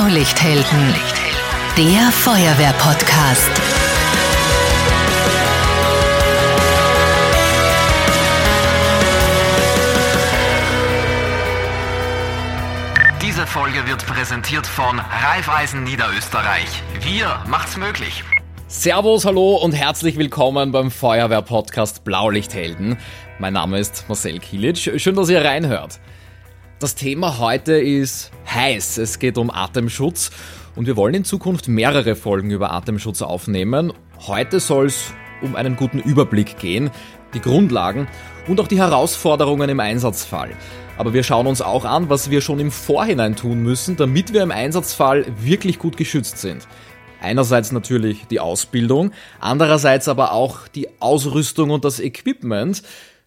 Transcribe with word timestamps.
Blaulichthelden, 0.00 0.94
der 1.76 2.10
Feuerwehr-Podcast. 2.10 3.50
Diese 13.20 13.46
Folge 13.46 13.86
wird 13.86 14.06
präsentiert 14.06 14.66
von 14.66 14.98
Raiffeisen 14.98 15.84
Niederösterreich. 15.84 16.82
Wir 17.02 17.44
macht's 17.46 17.76
möglich. 17.76 18.24
Servus, 18.68 19.26
hallo 19.26 19.56
und 19.56 19.72
herzlich 19.72 20.16
willkommen 20.16 20.72
beim 20.72 20.90
Feuerwehr-Podcast 20.90 22.04
Blaulichthelden. 22.04 22.96
Mein 23.38 23.52
Name 23.52 23.78
ist 23.78 24.06
Marcel 24.08 24.38
Kilic. 24.38 24.78
Schön, 24.78 25.14
dass 25.14 25.28
ihr 25.28 25.44
reinhört. 25.44 26.00
Das 26.80 26.94
Thema 26.94 27.38
heute 27.38 27.74
ist 27.74 28.30
heiß. 28.50 28.96
Es 28.96 29.18
geht 29.18 29.36
um 29.36 29.50
Atemschutz 29.50 30.30
und 30.76 30.86
wir 30.86 30.96
wollen 30.96 31.12
in 31.12 31.24
Zukunft 31.24 31.68
mehrere 31.68 32.16
Folgen 32.16 32.50
über 32.50 32.72
Atemschutz 32.72 33.20
aufnehmen. 33.20 33.92
Heute 34.26 34.60
soll 34.60 34.86
es 34.86 35.12
um 35.42 35.56
einen 35.56 35.76
guten 35.76 35.98
Überblick 35.98 36.58
gehen, 36.58 36.90
die 37.34 37.40
Grundlagen 37.42 38.08
und 38.48 38.58
auch 38.60 38.66
die 38.66 38.78
Herausforderungen 38.78 39.68
im 39.68 39.78
Einsatzfall. 39.78 40.52
Aber 40.96 41.12
wir 41.12 41.22
schauen 41.22 41.46
uns 41.46 41.60
auch 41.60 41.84
an, 41.84 42.08
was 42.08 42.30
wir 42.30 42.40
schon 42.40 42.58
im 42.60 42.70
Vorhinein 42.70 43.36
tun 43.36 43.62
müssen, 43.62 43.96
damit 43.96 44.32
wir 44.32 44.42
im 44.42 44.50
Einsatzfall 44.50 45.26
wirklich 45.38 45.78
gut 45.78 45.98
geschützt 45.98 46.38
sind. 46.38 46.66
Einerseits 47.20 47.72
natürlich 47.72 48.26
die 48.28 48.40
Ausbildung, 48.40 49.12
andererseits 49.38 50.08
aber 50.08 50.32
auch 50.32 50.66
die 50.66 50.88
Ausrüstung 50.98 51.68
und 51.72 51.84
das 51.84 52.00
Equipment, 52.00 52.82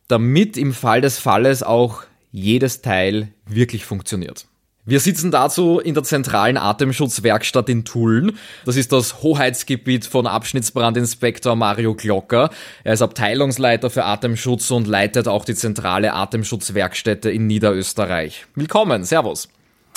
damit 0.07 0.57
im 0.57 0.73
Fall 0.73 1.01
des 1.01 1.19
Falles 1.19 1.61
auch 1.61 2.01
jedes 2.33 2.81
Teil 2.81 3.29
wirklich 3.45 3.85
funktioniert. 3.85 4.47
Wir 4.85 4.99
sitzen 4.99 5.31
dazu 5.31 5.79
in 5.79 5.93
der 5.93 6.03
zentralen 6.03 6.57
Atemschutzwerkstatt 6.57 7.69
in 7.69 7.85
Tulln. 7.85 8.37
Das 8.65 8.75
ist 8.75 8.91
das 8.91 9.23
Hoheitsgebiet 9.23 10.05
von 10.05 10.27
Abschnittsbrandinspektor 10.27 11.55
Mario 11.55 11.95
Glocker. 11.95 12.49
Er 12.83 12.93
ist 12.93 13.01
Abteilungsleiter 13.01 13.89
für 13.89 14.03
Atemschutz 14.03 14.69
und 14.71 14.87
leitet 14.87 15.29
auch 15.29 15.45
die 15.45 15.55
zentrale 15.55 16.11
Atemschutzwerkstätte 16.11 17.31
in 17.31 17.47
Niederösterreich. 17.47 18.45
Willkommen, 18.55 19.05
Servus. 19.05 19.47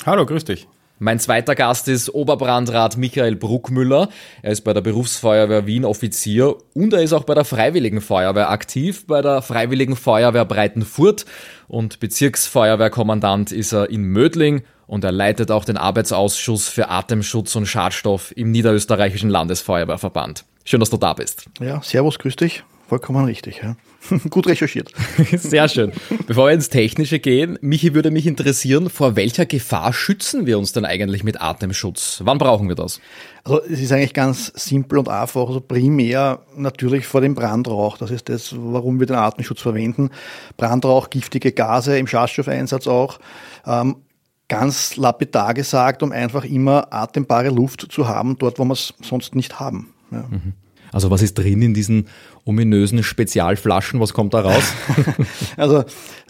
Hallo, 0.05 0.25
grüß 0.25 0.45
dich. 0.45 0.67
Mein 0.99 1.19
zweiter 1.19 1.53
Gast 1.53 1.87
ist 1.87 2.09
Oberbrandrat 2.09 2.97
Michael 2.97 3.35
Bruckmüller. 3.35 4.09
Er 4.41 4.51
ist 4.51 4.61
bei 4.61 4.73
der 4.73 4.81
Berufsfeuerwehr 4.81 5.67
Wien 5.67 5.85
Offizier 5.85 6.55
und 6.73 6.91
er 6.91 7.03
ist 7.03 7.13
auch 7.13 7.23
bei 7.23 7.35
der 7.35 7.45
Freiwilligen 7.45 8.01
Feuerwehr 8.01 8.49
aktiv, 8.49 9.05
bei 9.05 9.21
der 9.21 9.43
Freiwilligen 9.43 9.95
Feuerwehr 9.95 10.45
Breitenfurt 10.45 11.25
und 11.67 11.99
Bezirksfeuerwehrkommandant 11.99 13.51
ist 13.51 13.73
er 13.73 13.91
in 13.91 14.05
Mödling 14.05 14.63
und 14.87 15.03
er 15.03 15.11
leitet 15.11 15.51
auch 15.51 15.65
den 15.65 15.77
Arbeitsausschuss 15.77 16.67
für 16.67 16.89
Atemschutz 16.89 17.55
und 17.55 17.67
Schadstoff 17.67 18.35
im 18.35 18.49
Niederösterreichischen 18.49 19.29
Landesfeuerwehrverband. 19.29 20.45
Schön, 20.65 20.79
dass 20.79 20.89
du 20.89 20.97
da 20.97 21.13
bist. 21.13 21.45
Ja, 21.59 21.79
servus, 21.83 22.17
grüß 22.17 22.37
dich. 22.37 22.63
Vollkommen 22.87 23.25
richtig. 23.25 23.61
Ja. 23.61 23.75
Gut 24.29 24.47
recherchiert. 24.47 24.91
Sehr 25.37 25.67
schön. 25.67 25.91
Bevor 26.25 26.47
wir 26.47 26.53
ins 26.53 26.69
Technische 26.69 27.19
gehen, 27.19 27.57
Michi 27.61 27.93
würde 27.93 28.11
mich 28.11 28.25
interessieren, 28.25 28.89
vor 28.89 29.17
welcher 29.17 29.45
Gefahr 29.45 29.91
schützen 29.91 30.45
wir 30.45 30.57
uns 30.57 30.71
denn 30.71 30.85
eigentlich 30.85 31.25
mit 31.25 31.41
Atemschutz? 31.41 32.21
Wann 32.23 32.37
brauchen 32.37 32.69
wir 32.69 32.75
das? 32.75 33.01
Also 33.43 33.61
es 33.63 33.81
ist 33.81 33.91
eigentlich 33.91 34.13
ganz 34.13 34.53
simpel 34.55 34.99
und 34.99 35.09
einfach. 35.09 35.47
Also 35.47 35.59
primär 35.59 36.39
natürlich 36.55 37.05
vor 37.07 37.19
dem 37.19 37.35
Brandrauch. 37.35 37.97
Das 37.97 38.09
ist 38.09 38.29
das, 38.29 38.55
warum 38.57 38.99
wir 39.01 39.07
den 39.07 39.17
Atemschutz 39.17 39.61
verwenden. 39.61 40.09
Brandrauch, 40.55 41.09
giftige 41.09 41.51
Gase 41.51 41.97
im 41.97 42.07
Schadstoffeinsatz 42.07 42.87
auch. 42.87 43.19
Ähm, 43.65 43.97
ganz 44.47 44.95
lapidar 44.95 45.53
gesagt, 45.53 46.03
um 46.03 46.13
einfach 46.13 46.45
immer 46.45 46.87
atembare 46.93 47.49
Luft 47.49 47.87
zu 47.91 48.07
haben, 48.07 48.37
dort 48.37 48.59
wo 48.59 48.63
wir 48.63 48.73
es 48.73 48.93
sonst 49.01 49.35
nicht 49.35 49.59
haben. 49.59 49.93
Ja. 50.11 50.25
Mhm. 50.29 50.53
Also 50.91 51.11
was 51.11 51.21
ist 51.21 51.33
drin 51.33 51.61
in 51.61 51.73
diesen 51.73 52.07
ominösen 52.47 53.03
Spezialflaschen? 53.03 53.99
Was 53.99 54.13
kommt 54.13 54.33
da 54.33 54.41
raus? 54.41 54.73
also 55.57 55.79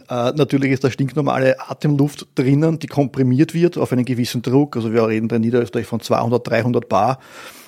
äh, 0.10 0.32
natürlich 0.32 0.72
ist 0.72 0.84
da 0.84 0.92
stinknormale 0.92 1.60
Atemluft 1.70 2.28
drinnen, 2.36 2.80
die 2.80 2.88
komprimiert 2.88 3.54
wird 3.54 3.78
auf 3.78 3.92
einen 3.92 4.06
gewissen 4.06 4.42
Druck. 4.42 4.76
Also 4.76 4.94
wir 4.94 5.08
reden 5.08 5.28
da 5.28 5.36
in 5.36 5.44
Niederösterreich 5.44 5.86
von 5.86 6.00
200, 6.00 6.48
300 6.48 6.90
Bar. 6.90 7.20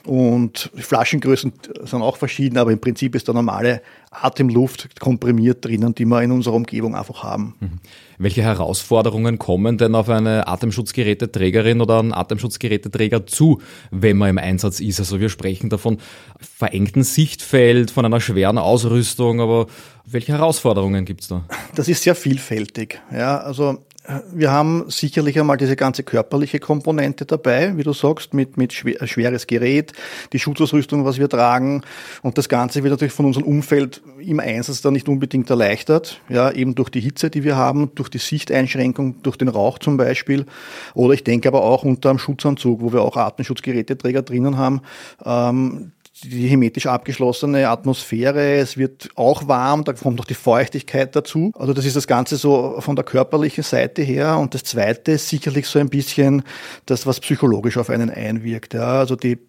Und 0.05 0.71
Flaschengrößen 0.75 1.53
sind 1.83 2.01
auch 2.01 2.17
verschieden, 2.17 2.57
aber 2.57 2.71
im 2.71 2.79
Prinzip 2.79 3.15
ist 3.15 3.27
da 3.27 3.33
normale 3.33 3.81
Atemluft 4.11 4.99
komprimiert 4.99 5.63
drinnen, 5.63 5.93
die 5.93 6.05
wir 6.05 6.21
in 6.23 6.31
unserer 6.31 6.55
Umgebung 6.55 6.95
einfach 6.95 7.23
haben. 7.23 7.55
Mhm. 7.59 7.79
Welche 8.17 8.41
Herausforderungen 8.41 9.37
kommen 9.37 9.77
denn 9.77 9.95
auf 9.95 10.09
eine 10.09 10.47
Atemschutzgeräteträgerin 10.47 11.79
oder 11.79 11.99
einen 11.99 12.13
Atemschutzgeräteträger 12.13 13.27
zu, 13.27 13.61
wenn 13.91 14.17
man 14.17 14.31
im 14.31 14.37
Einsatz 14.37 14.79
ist? 14.79 14.99
Also 14.99 15.19
wir 15.19 15.29
sprechen 15.29 15.69
davon 15.69 15.99
verengten 16.39 17.03
Sichtfeld, 17.03 17.91
von 17.91 18.05
einer 18.05 18.19
schweren 18.19 18.57
Ausrüstung, 18.57 19.41
aber 19.41 19.67
welche 20.05 20.33
Herausforderungen 20.33 21.05
gibt 21.05 21.21
es 21.21 21.27
da? 21.27 21.45
Das 21.75 21.87
ist 21.87 22.03
sehr 22.03 22.15
vielfältig. 22.15 22.99
Ja, 23.11 23.37
also 23.37 23.85
wir 24.31 24.51
haben 24.51 24.85
sicherlich 24.89 25.39
einmal 25.39 25.57
diese 25.57 25.75
ganze 25.75 26.03
körperliche 26.03 26.59
Komponente 26.59 27.25
dabei, 27.25 27.77
wie 27.77 27.83
du 27.83 27.93
sagst, 27.93 28.33
mit, 28.33 28.57
mit 28.57 28.73
schwer, 28.73 29.05
schweres 29.07 29.47
Gerät, 29.47 29.93
die 30.33 30.39
Schutzausrüstung, 30.39 31.05
was 31.05 31.19
wir 31.19 31.29
tragen. 31.29 31.83
Und 32.21 32.37
das 32.37 32.49
Ganze 32.49 32.83
wird 32.83 32.91
natürlich 32.91 33.13
von 33.13 33.25
unserem 33.25 33.45
Umfeld 33.45 34.01
im 34.19 34.39
Einsatz 34.39 34.81
dann 34.81 34.93
nicht 34.93 35.09
unbedingt 35.09 35.49
erleichtert. 35.49 36.21
Ja, 36.29 36.51
eben 36.51 36.75
durch 36.75 36.89
die 36.89 37.01
Hitze, 37.01 37.29
die 37.29 37.43
wir 37.43 37.55
haben, 37.55 37.91
durch 37.95 38.09
die 38.09 38.17
Sichteinschränkung, 38.17 39.21
durch 39.21 39.37
den 39.37 39.47
Rauch 39.47 39.79
zum 39.79 39.97
Beispiel. 39.97 40.45
Oder 40.93 41.13
ich 41.13 41.23
denke 41.23 41.47
aber 41.47 41.63
auch 41.63 41.83
unter 41.83 42.09
einem 42.09 42.19
Schutzanzug, 42.19 42.81
wo 42.81 42.93
wir 42.93 43.01
auch 43.01 43.15
Atemschutzgeräteträger 43.15 44.21
drinnen 44.21 44.57
haben. 44.57 44.81
Ähm, 45.23 45.91
die 46.23 46.47
hermetisch 46.47 46.85
abgeschlossene 46.85 47.69
Atmosphäre, 47.69 48.57
es 48.57 48.77
wird 48.77 49.09
auch 49.15 49.47
warm, 49.47 49.83
da 49.83 49.93
kommt 49.93 50.17
noch 50.17 50.25
die 50.25 50.33
Feuchtigkeit 50.33 51.15
dazu. 51.15 51.51
Also 51.57 51.73
das 51.73 51.85
ist 51.85 51.95
das 51.95 52.07
Ganze 52.07 52.37
so 52.37 52.75
von 52.79 52.95
der 52.95 53.05
körperlichen 53.05 53.63
Seite 53.63 54.01
her. 54.01 54.37
Und 54.37 54.53
das 54.53 54.63
Zweite 54.63 55.13
ist 55.13 55.29
sicherlich 55.29 55.67
so 55.67 55.79
ein 55.79 55.89
bisschen 55.89 56.43
das, 56.85 57.05
was 57.05 57.19
psychologisch 57.19 57.77
auf 57.77 57.89
einen 57.89 58.09
einwirkt. 58.09 58.73
Ja. 58.73 58.99
Also 58.99 59.15
die 59.15 59.39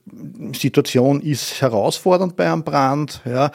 Situation 0.54 1.20
ist 1.20 1.60
herausfordernd 1.60 2.36
bei 2.36 2.50
einem 2.50 2.64
Brand. 2.64 3.20
Ja. 3.24 3.50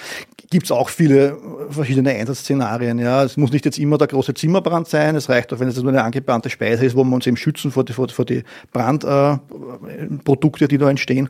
Gibt 0.49 0.65
es 0.65 0.71
auch 0.71 0.89
viele 0.89 1.37
verschiedene 1.69 2.11
Einsatzszenarien. 2.11 2.99
Ja. 2.99 3.23
Es 3.23 3.37
muss 3.37 3.51
nicht 3.51 3.65
jetzt 3.65 3.79
immer 3.79 3.97
der 3.97 4.07
große 4.07 4.33
Zimmerbrand 4.33 4.87
sein. 4.87 5.15
Es 5.15 5.29
reicht 5.29 5.51
auch, 5.53 5.59
wenn 5.59 5.67
es 5.67 5.81
nur 5.81 5.91
eine 5.91 6.03
angebrannte 6.03 6.49
Speise 6.49 6.85
ist, 6.85 6.95
wo 6.95 7.03
wir 7.03 7.15
uns 7.15 7.27
eben 7.27 7.37
schützen 7.37 7.71
vor 7.71 7.83
die, 7.83 7.93
vor, 7.93 8.07
die 8.07 8.43
Brandprodukte, 8.71 10.65
äh, 10.65 10.67
die 10.67 10.77
da 10.77 10.89
entstehen. 10.89 11.29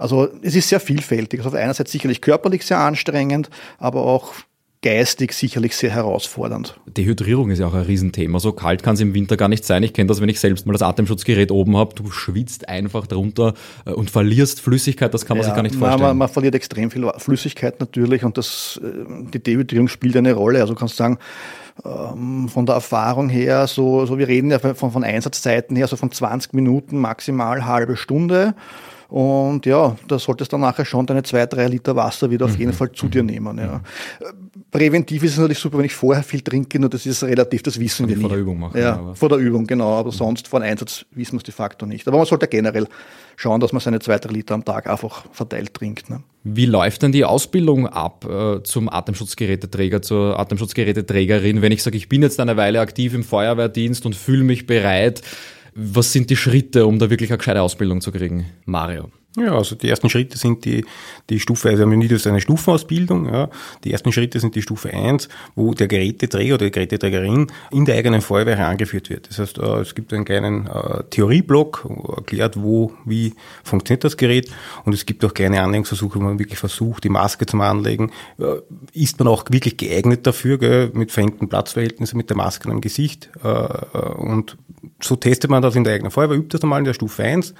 Also 0.00 0.28
es 0.42 0.56
ist 0.56 0.68
sehr 0.68 0.80
vielfältig. 0.80 1.40
Also 1.40 1.50
auf 1.50 1.54
einer 1.54 1.74
Seite 1.74 1.90
sicherlich 1.90 2.20
körperlich 2.20 2.64
sehr 2.64 2.78
anstrengend, 2.78 3.50
aber 3.78 4.04
auch 4.04 4.32
geistig 4.82 5.34
sicherlich 5.34 5.76
sehr 5.76 5.90
herausfordernd. 5.90 6.80
Dehydrierung 6.86 7.50
ist 7.50 7.58
ja 7.58 7.66
auch 7.66 7.74
ein 7.74 7.82
Riesenthema. 7.82 8.40
So 8.40 8.52
kalt 8.52 8.82
kann 8.82 8.94
es 8.94 9.00
im 9.00 9.12
Winter 9.12 9.36
gar 9.36 9.48
nicht 9.48 9.66
sein. 9.66 9.82
Ich 9.82 9.92
kenne 9.92 10.08
das, 10.08 10.22
wenn 10.22 10.30
ich 10.30 10.40
selbst 10.40 10.64
mal 10.64 10.72
das 10.72 10.80
Atemschutzgerät 10.80 11.50
oben 11.50 11.76
habe. 11.76 11.94
Du 11.94 12.10
schwitzt 12.10 12.66
einfach 12.70 13.06
drunter 13.06 13.52
äh, 13.84 13.90
und 13.90 14.10
verlierst 14.10 14.62
Flüssigkeit. 14.62 15.12
Das 15.12 15.26
kann 15.26 15.36
man 15.36 15.42
ja, 15.42 15.50
sich 15.50 15.54
gar 15.54 15.62
nicht 15.62 15.74
vorstellen. 15.74 16.00
Man, 16.00 16.16
man, 16.16 16.28
verliert 16.30 16.54
extrem 16.54 16.90
viel 16.90 17.10
Flüssigkeit 17.18 17.78
natürlich 17.78 18.24
und 18.24 18.38
das, 18.38 18.80
äh, 18.82 19.04
die 19.34 19.42
Dehydrierung 19.42 19.88
spielt 19.88 20.16
eine 20.16 20.32
Rolle. 20.32 20.62
Also 20.62 20.74
kannst 20.74 20.94
du 20.94 21.02
sagen, 21.02 21.18
ähm, 21.84 22.48
von 22.48 22.64
der 22.64 22.76
Erfahrung 22.76 23.28
her, 23.28 23.66
so, 23.66 24.06
so 24.06 24.16
wir 24.16 24.28
reden 24.28 24.50
ja 24.50 24.58
von, 24.58 24.92
von 24.92 25.04
Einsatzzeiten 25.04 25.76
her, 25.76 25.88
so 25.88 25.96
von 25.96 26.10
20 26.10 26.54
Minuten 26.54 26.98
maximal 26.98 27.66
halbe 27.66 27.98
Stunde. 27.98 28.54
Und 29.10 29.66
ja, 29.66 29.96
da 30.06 30.18
solltest 30.18 30.52
du 30.52 30.54
dann 30.54 30.60
nachher 30.60 30.84
schon 30.84 31.04
deine 31.04 31.24
zwei, 31.24 31.44
drei 31.46 31.66
Liter 31.66 31.96
Wasser 31.96 32.30
wieder 32.30 32.44
auf 32.44 32.56
jeden 32.56 32.70
mhm. 32.70 32.76
Fall 32.76 32.92
zu 32.92 33.08
dir 33.08 33.24
nehmen. 33.24 33.58
Ja. 33.58 33.80
Präventiv 34.70 35.24
ist 35.24 35.32
es 35.32 35.38
natürlich 35.38 35.58
super, 35.58 35.78
wenn 35.78 35.86
ich 35.86 35.94
vorher 35.94 36.22
viel 36.22 36.42
trinke, 36.42 36.78
nur 36.78 36.88
das 36.88 37.06
ist 37.06 37.24
relativ, 37.24 37.62
das 37.62 37.80
wissen 37.80 38.08
wir 38.08 38.16
nicht. 38.16 38.22
Vor 38.22 38.30
der 38.30 38.38
Übung 38.38 38.60
machen. 38.60 38.78
Ja, 38.78 38.96
ja 38.96 39.14
vor 39.14 39.28
der 39.28 39.38
Übung, 39.38 39.66
genau. 39.66 39.94
Aber 39.94 40.12
sonst 40.12 40.46
vor 40.46 40.60
dem 40.60 40.70
Einsatz 40.70 41.04
wissen 41.10 41.32
wir 41.32 41.38
es 41.38 41.42
de 41.42 41.52
facto 41.52 41.86
nicht. 41.86 42.06
Aber 42.06 42.18
man 42.18 42.26
sollte 42.26 42.46
generell 42.46 42.86
schauen, 43.34 43.60
dass 43.60 43.72
man 43.72 43.80
seine 43.80 43.98
zwei, 43.98 44.18
drei 44.18 44.32
Liter 44.32 44.54
am 44.54 44.64
Tag 44.64 44.88
einfach 44.88 45.24
verteilt 45.32 45.74
trinkt. 45.74 46.08
Ne? 46.08 46.22
Wie 46.44 46.66
läuft 46.66 47.02
denn 47.02 47.10
die 47.10 47.24
Ausbildung 47.24 47.88
ab 47.88 48.24
äh, 48.28 48.62
zum 48.62 48.88
Atemschutzgeräteträger, 48.88 50.02
zur 50.02 50.38
Atemschutzgeräteträgerin, 50.38 51.62
wenn 51.62 51.72
ich 51.72 51.82
sage, 51.82 51.96
ich 51.96 52.08
bin 52.08 52.22
jetzt 52.22 52.38
eine 52.38 52.56
Weile 52.56 52.80
aktiv 52.80 53.12
im 53.12 53.24
Feuerwehrdienst 53.24 54.06
und 54.06 54.14
fühle 54.14 54.44
mich 54.44 54.66
bereit, 54.66 55.22
was 55.74 56.12
sind 56.12 56.30
die 56.30 56.36
Schritte, 56.36 56.86
um 56.86 56.98
da 56.98 57.10
wirklich 57.10 57.30
eine 57.30 57.38
gescheite 57.38 57.62
Ausbildung 57.62 58.00
zu 58.00 58.12
kriegen? 58.12 58.46
Mario. 58.64 59.10
Ja, 59.36 59.54
also 59.54 59.76
die 59.76 59.88
ersten 59.88 60.10
Schritte 60.10 60.36
sind 60.36 60.64
die, 60.64 60.84
die 61.28 61.38
Stufe, 61.38 61.68
also 61.68 61.78
wir 61.78 61.92
haben 61.92 61.98
nicht 61.98 62.26
eine 62.26 62.40
Stufenausbildung, 62.40 63.32
ja. 63.32 63.48
Die 63.84 63.92
ersten 63.92 64.10
Schritte 64.10 64.40
sind 64.40 64.56
die 64.56 64.62
Stufe 64.62 64.92
1, 64.92 65.28
wo 65.54 65.72
der 65.72 65.86
Geräteträger 65.86 66.54
oder 66.54 66.64
die 66.64 66.72
Geräteträgerin 66.72 67.46
in 67.70 67.84
der 67.84 67.96
eigenen 67.96 68.22
Feuerwehr 68.22 68.56
herangeführt 68.56 69.08
wird. 69.08 69.28
Das 69.28 69.38
heißt, 69.38 69.58
äh, 69.58 69.80
es 69.80 69.94
gibt 69.94 70.12
einen 70.12 70.24
kleinen 70.24 70.66
äh, 70.66 71.04
Theorieblock, 71.10 71.88
erklärt, 72.16 72.60
wo, 72.60 72.92
wie 73.04 73.34
funktioniert 73.62 74.02
das 74.02 74.16
Gerät 74.16 74.50
und 74.84 74.94
es 74.94 75.06
gibt 75.06 75.24
auch 75.24 75.32
kleine 75.32 75.62
Anlegungsversuche, 75.62 76.18
wo 76.18 76.24
man 76.24 76.40
wirklich 76.40 76.58
versucht, 76.58 77.04
die 77.04 77.08
Maske 77.08 77.46
zum 77.46 77.60
Anlegen. 77.60 78.10
Äh, 78.40 78.56
ist 78.94 79.20
man 79.20 79.28
auch 79.28 79.44
wirklich 79.48 79.76
geeignet 79.76 80.26
dafür, 80.26 80.58
gell, 80.58 80.90
mit 80.92 81.12
verengten 81.12 81.48
Platzverhältnissen, 81.48 82.16
mit 82.16 82.30
der 82.30 82.36
Maske 82.36 82.68
am 82.68 82.80
Gesicht 82.80 83.30
und 84.16 84.56
so 85.00 85.16
testet 85.16 85.50
man 85.50 85.62
das 85.62 85.76
in 85.76 85.84
der 85.84 85.94
eigenen 85.94 86.10
Feuerwehr, 86.10 86.36
übt 86.36 86.56
das 86.56 86.62
einmal 86.62 86.78
in 86.78 86.84
der 86.84 86.94
Stufe 86.94 87.22
1. 87.22 87.54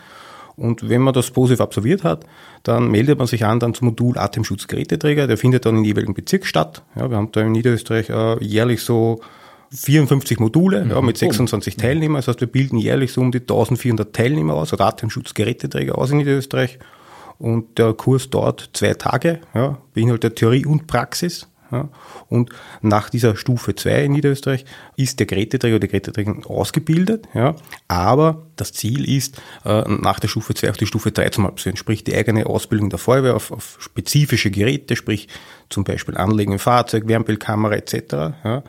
Und 0.61 0.91
wenn 0.91 1.01
man 1.01 1.15
das 1.15 1.31
positiv 1.31 1.63
absolviert 1.63 2.05
hat, 2.05 2.27
dann 2.65 2.91
meldet 2.91 3.19
man 3.19 3.27
sich 3.27 3.47
an 3.47 3.61
dann 3.61 3.73
zum 3.73 3.89
Modul 3.89 4.19
Atemschutzgeräteträger. 4.19 5.27
Der 5.27 5.39
findet 5.39 5.65
dann 5.65 5.79
im 5.79 5.85
jeweiligen 5.85 6.13
Bezirk 6.13 6.45
statt. 6.45 6.83
Ja, 6.95 7.09
wir 7.09 7.17
haben 7.17 7.33
da 7.33 7.41
in 7.41 7.53
Niederösterreich 7.53 8.11
äh, 8.11 8.45
jährlich 8.45 8.83
so 8.83 9.21
54 9.73 10.39
Module 10.39 10.87
ja, 10.87 11.01
mit 11.01 11.17
26 11.17 11.77
Teilnehmern. 11.77 12.17
Das 12.19 12.29
heißt, 12.29 12.41
wir 12.43 12.49
bilden 12.49 12.77
jährlich 12.77 13.11
so 13.13 13.23
um 13.23 13.33
die 13.33 13.41
1400 13.41 14.13
Teilnehmer 14.13 14.53
aus, 14.53 14.75
oder 14.75 14.85
Atemschutzgeräteträger 14.85 15.97
aus 15.97 16.11
in 16.11 16.19
Niederösterreich. 16.19 16.79
Und 17.39 17.79
der 17.79 17.95
Kurs 17.95 18.29
dauert 18.29 18.69
zwei 18.75 18.93
Tage, 18.93 19.41
ja, 19.55 19.79
beinhaltet 19.95 20.37
Theorie 20.37 20.67
und 20.67 20.87
Praxis. 20.87 21.49
Ja. 21.71 21.89
Und 22.29 22.51
nach 22.83 23.11
dieser 23.11 23.37
Stufe 23.37 23.75
2 23.75 24.05
in 24.05 24.13
Niederösterreich 24.13 24.65
ist 24.97 25.19
der 25.19 25.27
Geräteträger 25.27 25.77
oder 25.77 25.87
die 25.87 25.89
Geräteträgerin 25.89 26.45
ausgebildet. 26.45 27.29
Ja. 27.35 27.55
Aber 27.89 28.47
das 28.57 28.73
Ziel 28.73 29.09
ist, 29.09 29.41
äh, 29.65 29.83
nach 29.89 30.21
der 30.21 30.29
Stufe 30.29 30.55
2 30.55 30.71
auch 30.71 30.77
die 30.77 30.87
Stufe 30.87 31.13
3 31.13 31.31
zu 31.31 31.43
absolvieren, 31.43 31.77
sprich 31.77 32.05
die 32.05 32.15
eigene 32.15 32.47
Ausbildung 32.47 32.91
der 32.91 32.99
Feuerwehr 32.99 33.37
auf, 33.37 33.53
auf 33.53 33.77
spezifische 33.81 34.51
Geräte, 34.51 34.97
sprich 34.97 35.29
zum 35.69 35.85
Beispiel 35.85 36.17
Anlegen 36.17 36.53
im 36.53 36.59
Fahrzeug, 36.59 37.07
Wärmebildkamera 37.07 37.75
etc. 37.75 38.35
Ja. 38.45 38.63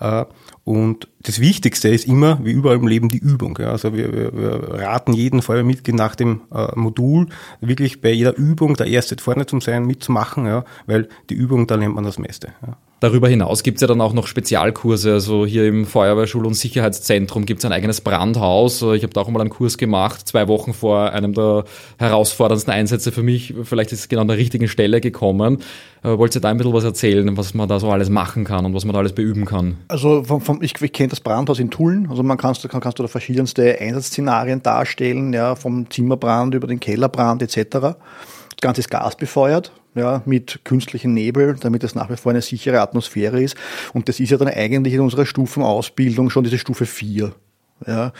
Äh, 0.00 0.26
und 0.64 1.08
das 1.22 1.40
Wichtigste 1.40 1.88
ist 1.88 2.06
immer, 2.06 2.38
wie 2.44 2.52
überall 2.52 2.76
im 2.76 2.86
Leben, 2.86 3.08
die 3.08 3.18
Übung. 3.18 3.58
Ja. 3.60 3.70
Also 3.70 3.92
wir, 3.92 4.12
wir, 4.12 4.32
wir 4.32 4.80
raten 4.80 5.12
jeden 5.12 5.42
Feuerwehrmitglied 5.42 5.94
nach 5.94 6.14
dem 6.14 6.42
äh, 6.54 6.68
Modul 6.74 7.26
wirklich 7.60 8.00
bei 8.00 8.12
jeder 8.12 8.36
Übung 8.36 8.74
der 8.74 8.86
Erste 8.86 9.16
vorne 9.18 9.46
zu 9.46 9.60
sein, 9.60 9.84
mitzumachen, 9.84 10.46
ja, 10.46 10.64
weil 10.86 11.08
die 11.30 11.34
Übung, 11.34 11.66
da 11.66 11.74
lernt 11.74 11.94
man 11.94 12.04
das 12.04 12.18
meiste. 12.18 12.48
Ja. 12.66 12.76
Darüber 13.00 13.28
hinaus 13.28 13.62
gibt 13.62 13.76
es 13.76 13.82
ja 13.82 13.86
dann 13.86 14.00
auch 14.00 14.12
noch 14.12 14.26
Spezialkurse. 14.26 15.12
Also 15.12 15.46
hier 15.46 15.66
im 15.66 15.86
Feuerwehrschul- 15.86 16.44
und 16.44 16.54
Sicherheitszentrum 16.54 17.46
gibt 17.46 17.60
es 17.60 17.64
ein 17.64 17.70
eigenes 17.70 18.00
Brandhaus. 18.00 18.82
Ich 18.82 19.04
habe 19.04 19.12
da 19.12 19.20
auch 19.20 19.28
mal 19.28 19.40
einen 19.40 19.50
Kurs 19.50 19.78
gemacht, 19.78 20.26
zwei 20.26 20.48
Wochen 20.48 20.74
vor 20.74 21.12
einem 21.12 21.32
der 21.32 21.64
herausforderndsten 21.98 22.72
Einsätze 22.74 23.12
für 23.12 23.22
mich. 23.22 23.54
Vielleicht 23.62 23.92
ist 23.92 24.00
es 24.00 24.08
genau 24.08 24.22
an 24.22 24.28
der 24.28 24.36
richtigen 24.36 24.66
Stelle 24.66 25.00
gekommen. 25.00 25.58
Äh, 26.02 26.18
wollt 26.18 26.34
ihr 26.34 26.40
da 26.40 26.48
ein 26.48 26.56
bisschen 26.56 26.72
was 26.72 26.82
erzählen, 26.82 27.36
was 27.36 27.54
man 27.54 27.68
da 27.68 27.78
so 27.78 27.90
alles 27.90 28.08
machen 28.08 28.42
kann 28.42 28.66
und 28.66 28.74
was 28.74 28.84
man 28.84 28.94
da 28.94 28.98
alles 28.98 29.12
beüben 29.12 29.44
kann? 29.44 29.76
Also 29.86 30.24
vom, 30.24 30.40
vom, 30.40 30.60
ich, 30.60 30.80
ich 30.80 30.92
kenne 30.92 31.07
das 31.08 31.20
Brandhaus 31.20 31.58
in 31.58 31.70
Tulln. 31.70 32.08
Also 32.10 32.22
man 32.22 32.36
kannst, 32.36 32.68
kann, 32.68 32.80
kannst 32.80 32.98
du 32.98 33.02
da 33.02 33.08
verschiedenste 33.08 33.80
Einsatzszenarien 33.80 34.62
darstellen, 34.62 35.32
ja, 35.32 35.54
vom 35.54 35.90
Zimmerbrand 35.90 36.54
über 36.54 36.66
den 36.66 36.80
Kellerbrand 36.80 37.42
etc. 37.42 37.70
Das 37.70 37.96
Ganze 38.60 38.80
ist 38.80 38.90
gasbefeuert 38.90 39.72
ja, 39.94 40.22
mit 40.24 40.60
künstlichem 40.64 41.12
Nebel, 41.12 41.56
damit 41.60 41.84
es 41.84 41.94
nach 41.94 42.10
wie 42.10 42.16
vor 42.16 42.30
eine 42.30 42.42
sichere 42.42 42.80
Atmosphäre 42.80 43.42
ist. 43.42 43.56
Und 43.92 44.08
das 44.08 44.20
ist 44.20 44.30
ja 44.30 44.36
dann 44.36 44.48
eigentlich 44.48 44.94
in 44.94 45.00
unserer 45.00 45.26
Stufenausbildung 45.26 46.30
schon 46.30 46.44
diese 46.44 46.58
Stufe 46.58 46.86
4. 46.86 47.32
Ja, 47.86 48.12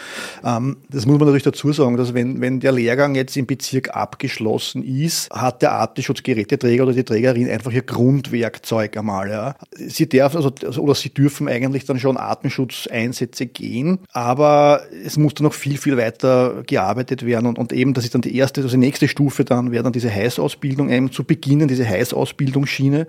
ähm, 0.45 0.77
das 0.89 1.05
muss 1.07 1.19
man 1.19 1.27
natürlich 1.27 1.43
dazu 1.43 1.73
sagen, 1.73 1.97
dass 1.97 2.15
wenn, 2.15 2.41
wenn 2.41 2.61
der 2.61 2.71
Lehrgang 2.71 3.17
jetzt 3.17 3.37
im 3.37 3.47
Bezirk 3.47 3.95
abgeschlossen 3.95 4.85
ist, 4.85 5.31
hat 5.31 5.63
der 5.63 5.73
Atemschutzgeräteträger 5.73 6.85
oder 6.85 6.93
die 6.93 7.03
Trägerin 7.03 7.51
einfach 7.51 7.73
ihr 7.73 7.83
Grundwerkzeug 7.83 8.97
einmal. 8.97 9.31
Ja. 9.31 9.57
Sie 9.75 10.09
darf 10.09 10.37
also, 10.37 10.53
also 10.65 10.81
oder 10.81 10.95
sie 10.95 11.11
dürfen 11.11 11.49
eigentlich 11.49 11.85
dann 11.87 11.99
schon 11.99 12.17
Atemschutzeinsätze 12.17 13.47
gehen, 13.47 13.99
aber 14.13 14.83
es 15.05 15.17
muss 15.17 15.35
dann 15.35 15.45
noch 15.45 15.55
viel, 15.55 15.77
viel 15.77 15.97
weiter 15.97 16.63
gearbeitet 16.67 17.27
werden 17.27 17.47
und, 17.47 17.59
und 17.59 17.73
eben, 17.73 17.95
das 17.95 18.05
ist 18.05 18.15
dann 18.15 18.23
die 18.23 18.37
erste, 18.37 18.61
also 18.61 18.71
die 18.71 18.79
nächste 18.79 19.09
Stufe 19.09 19.45
dann, 19.45 19.73
wäre 19.73 19.83
dann 19.83 19.93
diese 19.93 20.15
Heißausbildung 20.15 20.89
eben 20.91 21.11
zu 21.11 21.25
beginnen, 21.25 21.67
diese 21.67 21.89
Heißausbildungsschiene 21.89 23.09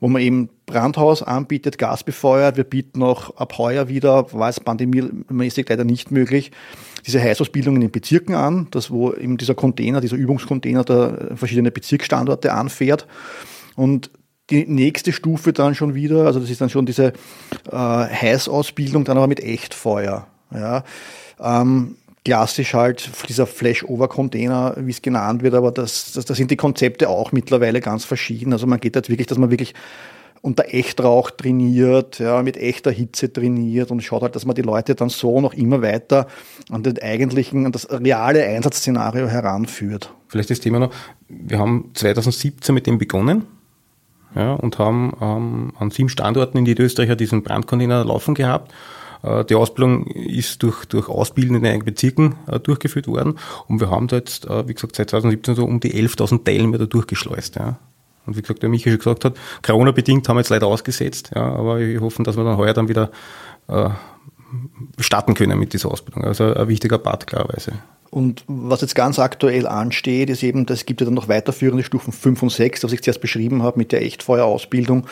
wo 0.00 0.08
man 0.08 0.22
eben 0.22 0.48
Brandhaus 0.66 1.22
anbietet, 1.22 1.78
gasbefeuert. 1.78 2.56
Wir 2.56 2.64
bieten 2.64 3.02
auch 3.02 3.36
ab 3.36 3.58
heuer 3.58 3.88
wieder, 3.88 4.32
war 4.32 4.48
es 4.48 4.60
pandemiemäßig 4.60 5.68
leider 5.68 5.84
nicht 5.84 6.10
möglich, 6.10 6.50
diese 7.06 7.22
Heißausbildung 7.22 7.76
in 7.76 7.80
den 7.82 7.90
Bezirken 7.90 8.34
an, 8.34 8.68
das 8.70 8.90
wo 8.90 9.12
eben 9.12 9.36
dieser 9.36 9.54
Container, 9.54 10.00
dieser 10.00 10.16
Übungscontainer 10.16 10.84
da 10.84 11.16
verschiedene 11.34 11.70
Bezirksstandorte 11.70 12.52
anfährt. 12.52 13.06
Und 13.76 14.10
die 14.50 14.66
nächste 14.66 15.12
Stufe 15.12 15.52
dann 15.52 15.74
schon 15.74 15.94
wieder, 15.94 16.26
also 16.26 16.40
das 16.40 16.50
ist 16.50 16.60
dann 16.60 16.70
schon 16.70 16.86
diese 16.86 17.12
äh, 17.70 17.76
Heißausbildung, 17.76 19.04
dann 19.04 19.16
aber 19.16 19.26
mit 19.26 19.40
Echtfeuer. 19.40 20.26
Ja. 20.52 20.84
Ähm, 21.40 21.96
klassisch 22.26 22.74
halt 22.74 23.08
dieser 23.28 23.46
Flash-Over-Container, 23.46 24.74
wie 24.80 24.90
es 24.90 25.00
genannt 25.00 25.44
wird, 25.44 25.54
aber 25.54 25.70
das, 25.70 26.10
das, 26.12 26.24
das 26.24 26.36
sind 26.36 26.50
die 26.50 26.56
Konzepte 26.56 27.08
auch 27.08 27.30
mittlerweile 27.30 27.80
ganz 27.80 28.04
verschieden. 28.04 28.52
Also 28.52 28.66
man 28.66 28.80
geht 28.80 28.96
halt 28.96 29.08
wirklich, 29.08 29.28
dass 29.28 29.38
man 29.38 29.52
wirklich 29.52 29.74
unter 30.42 30.74
Echtrauch 30.74 31.30
trainiert, 31.30 32.18
ja, 32.18 32.42
mit 32.42 32.56
echter 32.56 32.90
Hitze 32.90 33.32
trainiert 33.32 33.92
und 33.92 34.02
schaut 34.02 34.22
halt, 34.22 34.34
dass 34.34 34.44
man 34.44 34.56
die 34.56 34.62
Leute 34.62 34.96
dann 34.96 35.08
so 35.08 35.40
noch 35.40 35.54
immer 35.54 35.82
weiter 35.82 36.26
an 36.68 36.82
den 36.82 37.00
eigentlichen, 37.00 37.64
an 37.64 37.70
das 37.70 37.88
reale 37.90 38.44
Einsatzszenario 38.44 39.28
heranführt. 39.28 40.12
Vielleicht 40.26 40.50
das 40.50 40.58
Thema 40.58 40.80
noch, 40.80 40.90
wir 41.28 41.60
haben 41.60 41.92
2017 41.94 42.74
mit 42.74 42.88
dem 42.88 42.98
begonnen 42.98 43.44
ja, 44.34 44.54
und 44.54 44.80
haben 44.80 45.12
ähm, 45.20 45.72
an 45.78 45.92
sieben 45.92 46.08
Standorten 46.08 46.58
in 46.58 46.64
Niederösterreich 46.64 47.16
diesen 47.16 47.44
Brandcontainer 47.44 48.04
laufen 48.04 48.34
gehabt 48.34 48.72
die 49.22 49.54
Ausbildung 49.54 50.06
ist 50.06 50.62
durch, 50.62 50.84
durch 50.86 51.08
Ausbilden 51.08 51.56
in 51.56 51.62
den 51.62 51.84
Bezirken 51.84 52.36
äh, 52.46 52.60
durchgeführt 52.60 53.08
worden 53.08 53.38
und 53.66 53.80
wir 53.80 53.90
haben 53.90 54.08
da 54.08 54.16
jetzt, 54.16 54.46
äh, 54.46 54.68
wie 54.68 54.74
gesagt, 54.74 54.96
seit 54.96 55.10
2017 55.10 55.54
so 55.54 55.64
um 55.64 55.80
die 55.80 55.92
11.000 55.94 56.44
Teilnehmer 56.44 56.78
da 56.78 56.86
durchgeschleust. 56.86 57.56
Ja. 57.56 57.78
Und 58.26 58.36
wie 58.36 58.42
gesagt, 58.42 58.62
der 58.62 58.68
Michael 58.68 58.92
schon 58.92 58.98
gesagt 58.98 59.24
hat, 59.24 59.34
Corona-bedingt 59.62 60.28
haben 60.28 60.36
wir 60.36 60.40
jetzt 60.40 60.50
leider 60.50 60.66
ausgesetzt, 60.66 61.30
ja, 61.34 61.42
aber 61.42 61.78
wir 61.78 62.00
hoffen, 62.00 62.24
dass 62.24 62.36
wir 62.36 62.44
dann 62.44 62.56
heuer 62.56 62.74
dann 62.74 62.88
wieder 62.88 63.10
äh, 63.68 63.90
starten 64.98 65.34
können 65.34 65.58
mit 65.58 65.72
dieser 65.72 65.90
Ausbildung. 65.90 66.24
Also 66.24 66.54
ein 66.54 66.68
wichtiger 66.68 66.98
Part, 66.98 67.26
klarerweise. 67.26 67.72
Und 68.10 68.44
was 68.46 68.80
jetzt 68.80 68.94
ganz 68.94 69.18
aktuell 69.18 69.66
ansteht, 69.66 70.30
ist 70.30 70.42
eben, 70.42 70.64
das 70.66 70.86
gibt 70.86 71.00
ja 71.00 71.04
dann 71.04 71.14
noch 71.14 71.28
weiterführende 71.28 71.82
Stufen 71.82 72.12
5 72.12 72.42
und 72.44 72.50
6, 72.50 72.84
was 72.84 72.92
ich 72.92 73.02
zuerst 73.02 73.20
beschrieben 73.20 73.62
habe 73.62 73.78
mit 73.78 73.92
der 73.92 74.02
Echtfeuerausbildung. 74.02 75.06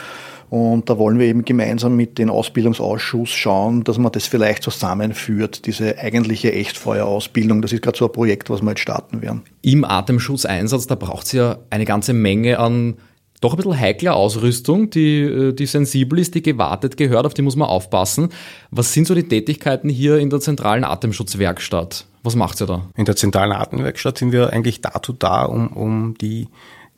Und 0.51 0.89
da 0.89 0.99
wollen 0.99 1.19
wir 1.19 1.27
eben 1.27 1.45
gemeinsam 1.45 1.97
mit 1.97 2.19
dem 2.19 2.31
Ausbildungsausschuss 2.31 3.31
schauen, 3.31 3.85
dass 3.85 3.99
man 3.99 4.13
das 4.13 4.27
vielleicht 4.27 4.63
zusammenführt, 4.63 5.67
diese 5.67 5.99
eigentliche 5.99 6.53
Echtfeuerausbildung. 6.53 7.63
Das 7.63 7.73
ist 7.73 7.83
gerade 7.83 7.99
so 7.99 8.07
ein 8.07 8.13
Projekt, 8.13 8.51
was 8.51 8.63
wir 8.63 8.71
jetzt 8.71 8.81
starten 8.81 9.23
werden. 9.23 9.43
Im 9.63 9.85
Atemschutzeinsatz, 9.85 10.87
da 10.87 10.95
braucht 10.95 11.27
es 11.27 11.33
ja 11.33 11.59
eine 11.71 11.85
ganze 11.85 12.13
Menge 12.13 12.59
an 12.59 12.97
doch 13.45 13.53
ein 13.53 13.57
bisschen 13.57 13.79
heikler 13.79 14.17
Ausrüstung, 14.17 14.89
die, 14.89 15.21
äh, 15.21 15.53
die 15.53 15.67
sensibel 15.67 16.19
ist, 16.19 16.35
die 16.35 16.43
gewartet 16.43 16.97
gehört, 16.97 17.27
auf 17.27 17.35
die 17.35 17.43
muss 17.43 17.57
man 17.57 17.69
aufpassen. 17.69 18.31
Was 18.71 18.95
sind 18.95 19.07
so 19.07 19.15
die 19.15 19.29
Tätigkeiten 19.29 19.91
hier 19.91 20.19
in 20.19 20.31
der 20.31 20.41
zentralen 20.41 20.83
Atemschutzwerkstatt? 20.83 22.07
Was 22.23 22.37
macht 22.37 22.63
ihr 22.63 22.67
da? 22.67 22.89
In 22.97 23.05
der 23.05 23.17
zentralen 23.17 23.53
Atemwerkstatt 23.53 24.17
sind 24.17 24.33
wir 24.33 24.51
eigentlich 24.51 24.81
dazu 24.81 25.13
da, 25.13 25.45
um, 25.45 25.69
um 25.69 26.15
die 26.19 26.49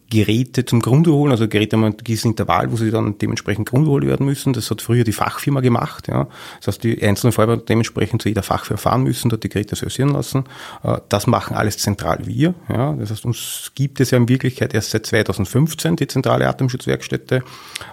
Geräte 0.09 0.65
zum 0.65 0.81
Grunde 0.81 1.13
holen, 1.13 1.33
also 1.33 1.49
Geräte 1.49 1.77
haben 1.77 1.85
ein 1.85 1.97
gewisses 1.97 2.25
Intervall, 2.25 2.71
wo 2.71 2.77
sie 2.77 2.91
dann 2.91 3.19
dementsprechend 3.19 3.69
grundgeholt 3.69 4.07
werden 4.07 4.25
müssen. 4.27 4.53
Das 4.53 4.71
hat 4.71 4.81
früher 4.81 5.05
die 5.05 5.13
Fachfirma 5.13 5.61
gemacht. 5.61 6.09
Ja. 6.09 6.29
Das 6.61 6.69
heißt, 6.69 6.85
die 6.85 7.03
einzelnen 7.03 7.33
Feuerwehr 7.33 7.57
dementsprechend 7.57 8.23
zu 8.23 8.29
jeder 8.29 8.43
Fachfirma 8.43 8.79
fahren 8.79 9.03
müssen, 9.03 9.31
dort 9.31 9.43
die 9.43 9.49
Geräte 9.49 9.75
servieren 9.75 10.11
lassen. 10.11 10.45
Äh, 10.85 10.99
das 11.09 11.27
machen 11.27 11.57
alles 11.57 11.79
zentral 11.79 12.27
wir. 12.27 12.55
Ja. 12.69 12.93
Das 12.93 13.11
heißt, 13.11 13.25
uns 13.25 13.73
gibt 13.75 14.01
es 14.01 14.13
ja 14.13 14.19
in 14.19 14.29
Wirklichkeit 14.29 14.75
erst 14.75 14.91
seit 14.91 15.07
2015 15.07 15.97
die 15.97 16.07
zentrale 16.07 16.49
Atemschutzwerkstätte. 16.49 17.43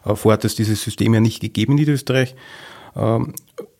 Äh, 0.05 0.15
vorher 0.15 0.33
hat 0.33 0.45
es 0.45 0.55
dieses 0.55 0.83
System 0.83 1.13
ja 1.13 1.19
nicht 1.19 1.41
gegeben 1.41 1.73
in 1.73 1.79
Niederösterreich. 1.79 2.35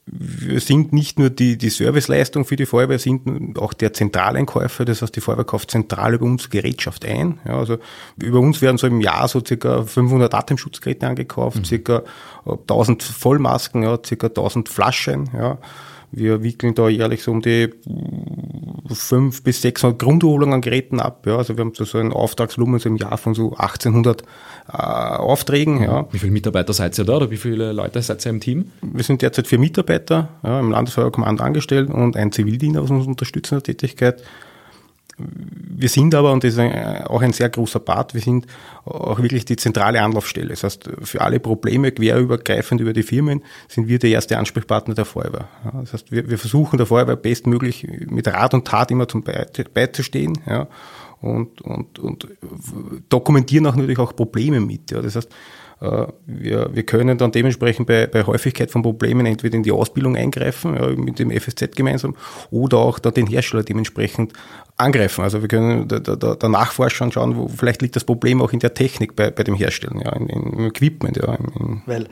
Wir 0.06 0.60
sind 0.60 0.92
nicht 0.92 1.18
nur 1.18 1.30
die, 1.30 1.58
die 1.58 1.70
Serviceleistung 1.70 2.44
für 2.44 2.58
die 2.58 2.66
Feuerwehr, 2.66 3.00
sind 3.00 3.58
auch 3.58 3.74
der 3.74 3.94
Zentraleinkäufer. 3.94 4.84
Das 4.84 5.02
heißt, 5.02 5.16
die 5.16 5.22
Feuerwehr 5.22 5.46
kauft 5.46 5.72
zentral 5.72 6.16
über 6.16 6.26
uns 6.26 6.50
Gerätschaft 6.50 7.06
ein. 7.06 7.40
Ja, 7.46 7.58
also 7.58 7.78
über 8.18 8.40
uns 8.40 8.62
werden 8.62 8.78
so 8.78 8.88
im 8.88 9.00
Jahr 9.00 9.30
so 9.30 9.42
circa 9.46 9.84
500 9.84 10.34
Atemschutzgeräte 10.34 11.08
angekauft, 11.08 11.60
mhm. 11.60 11.66
circa 11.66 12.04
1000 12.46 13.02
Vollmasken, 13.02 13.84
ja, 13.84 13.98
circa 14.06 14.28
1000 14.28 14.68
Flaschen. 14.68 15.30
Ja. 15.34 15.58
Wir 16.16 16.44
wickeln 16.44 16.76
da 16.76 16.90
jährlich 16.90 17.24
so 17.24 17.32
um 17.32 17.42
die 17.42 17.70
fünf 18.94 19.44
bis 19.44 19.62
600 19.62 19.98
Grundholungen 19.98 20.54
an 20.54 20.62
Geräten 20.62 21.00
ab. 21.00 21.26
Ja. 21.26 21.38
Also 21.38 21.58
wir 21.58 21.66
haben 21.66 21.74
so 21.74 21.98
ein 21.98 22.12
Auftragsvolumen 22.12 22.80
so 22.80 22.90
im 22.90 22.98
Jahr 22.98 23.18
von 23.18 23.34
so 23.34 23.54
1800 23.56 24.22
äh, 24.22 24.72
Aufträgen. 24.72 25.82
Ja. 25.82 26.08
Wie 26.12 26.20
viele 26.20 26.32
Mitarbeiter 26.32 26.74
seid 26.74 26.98
ihr 27.00 27.06
da 27.06 27.18
oder 27.18 27.32
wie 27.32 27.38
viele 27.38 27.72
Leute 27.74 28.02
seid 28.02 28.26
ihr 28.26 28.30
im 28.30 28.40
Team? 28.40 28.72
Wir 28.82 29.04
sind 29.04 29.22
derzeit 29.22 29.48
vier 29.48 29.60
Mitarbeiter 29.60 30.30
ja, 30.44 30.60
im 30.60 30.70
Landesfeuerkommando 30.70 31.44
angestellt 31.44 31.90
und 31.90 32.16
ein 32.16 32.32
Zivildiener 32.32 32.82
aus 32.82 32.92
unserer 32.92 33.10
unterstützender 33.10 33.64
Tätigkeit. 33.64 34.24
Wir 35.18 35.90
sind 35.90 36.16
aber, 36.16 36.32
und 36.32 36.44
das 36.44 36.56
ist 36.56 36.60
auch 36.60 37.22
ein 37.22 37.34
sehr 37.34 37.50
großer 37.50 37.80
Part, 37.80 38.14
wir 38.14 38.22
sind 38.22 38.48
auch 38.86 39.22
wirklich 39.22 39.46
die 39.46 39.56
zentrale 39.56 40.02
Anlaufstelle. 40.02 40.50
Das 40.50 40.64
heißt, 40.64 40.90
für 41.04 41.22
alle 41.22 41.40
Probleme 41.40 41.92
querübergreifend 41.92 42.82
über 42.82 42.94
die 42.94 43.04
Firmen 43.04 43.44
sind 43.68 43.88
wir 43.88 44.00
der 44.00 44.10
erste 44.10 44.38
Ansprechpartner 44.38 44.96
der 44.96 45.06
Feuerwehr. 45.06 45.48
Das 45.82 45.94
heißt, 45.94 46.12
wir, 46.12 46.30
wir 46.30 46.38
versuchen 46.38 46.78
der 46.78 46.88
Feuerwehr 46.88 47.16
bestmöglich 47.16 47.88
mit 48.08 48.28
Rat 48.28 48.54
und 48.54 48.68
Tat 48.68 48.92
immer 48.92 49.08
zum 49.08 49.24
beizustehen 49.74 50.40
ja, 50.48 50.68
und, 51.22 51.62
und, 51.62 52.00
und 52.00 52.28
dokumentieren 53.10 53.68
auch 53.68 53.76
natürlich 53.76 54.00
auch 54.00 54.16
Probleme 54.16 54.60
mit. 54.60 54.92
Ja. 54.92 55.02
Das 55.02 55.16
heißt, 55.16 55.30
wir, 56.26 56.70
wir 56.74 56.84
können 56.84 57.18
dann 57.18 57.32
dementsprechend 57.32 57.88
bei, 57.88 58.08
bei 58.08 58.24
Häufigkeit 58.24 58.72
von 58.72 58.82
Problemen 58.82 59.26
entweder 59.26 59.56
in 59.56 59.64
die 59.64 59.72
Ausbildung 59.72 60.16
eingreifen, 60.16 60.76
ja, 60.76 60.88
mit 60.90 61.20
dem 61.20 61.30
FSZ 61.30 61.76
gemeinsam, 61.76 62.16
oder 62.52 62.78
auch 62.78 63.00
dann 63.00 63.14
den 63.14 63.28
Hersteller 63.28 63.64
dementsprechend 63.64 64.34
angreifen. 64.78 65.24
Also 65.24 65.42
wir 65.42 65.48
können 65.48 65.88
da, 65.88 66.00
da, 66.00 66.16
da 66.36 66.50
nachforschen 66.50 67.06
und 67.06 67.14
schauen, 67.14 67.36
wo 67.36 67.48
vielleicht 67.48 67.82
liegt 67.82 67.96
das 67.96 68.06
Problem 68.06 68.42
auch 68.42 68.54
in 68.54 68.60
der 68.60 68.74
Technik 68.74 69.16
bei, 69.16 69.30
bei 69.30 69.44
dem 69.44 69.56
Herstellen, 69.56 70.02
ja, 70.04 70.14
in, 70.14 70.28
in, 70.30 70.54
im 70.54 70.66
Equipment. 70.68 71.18
Ja, 71.18 71.36
in, 71.36 71.82
Weil 71.86 72.08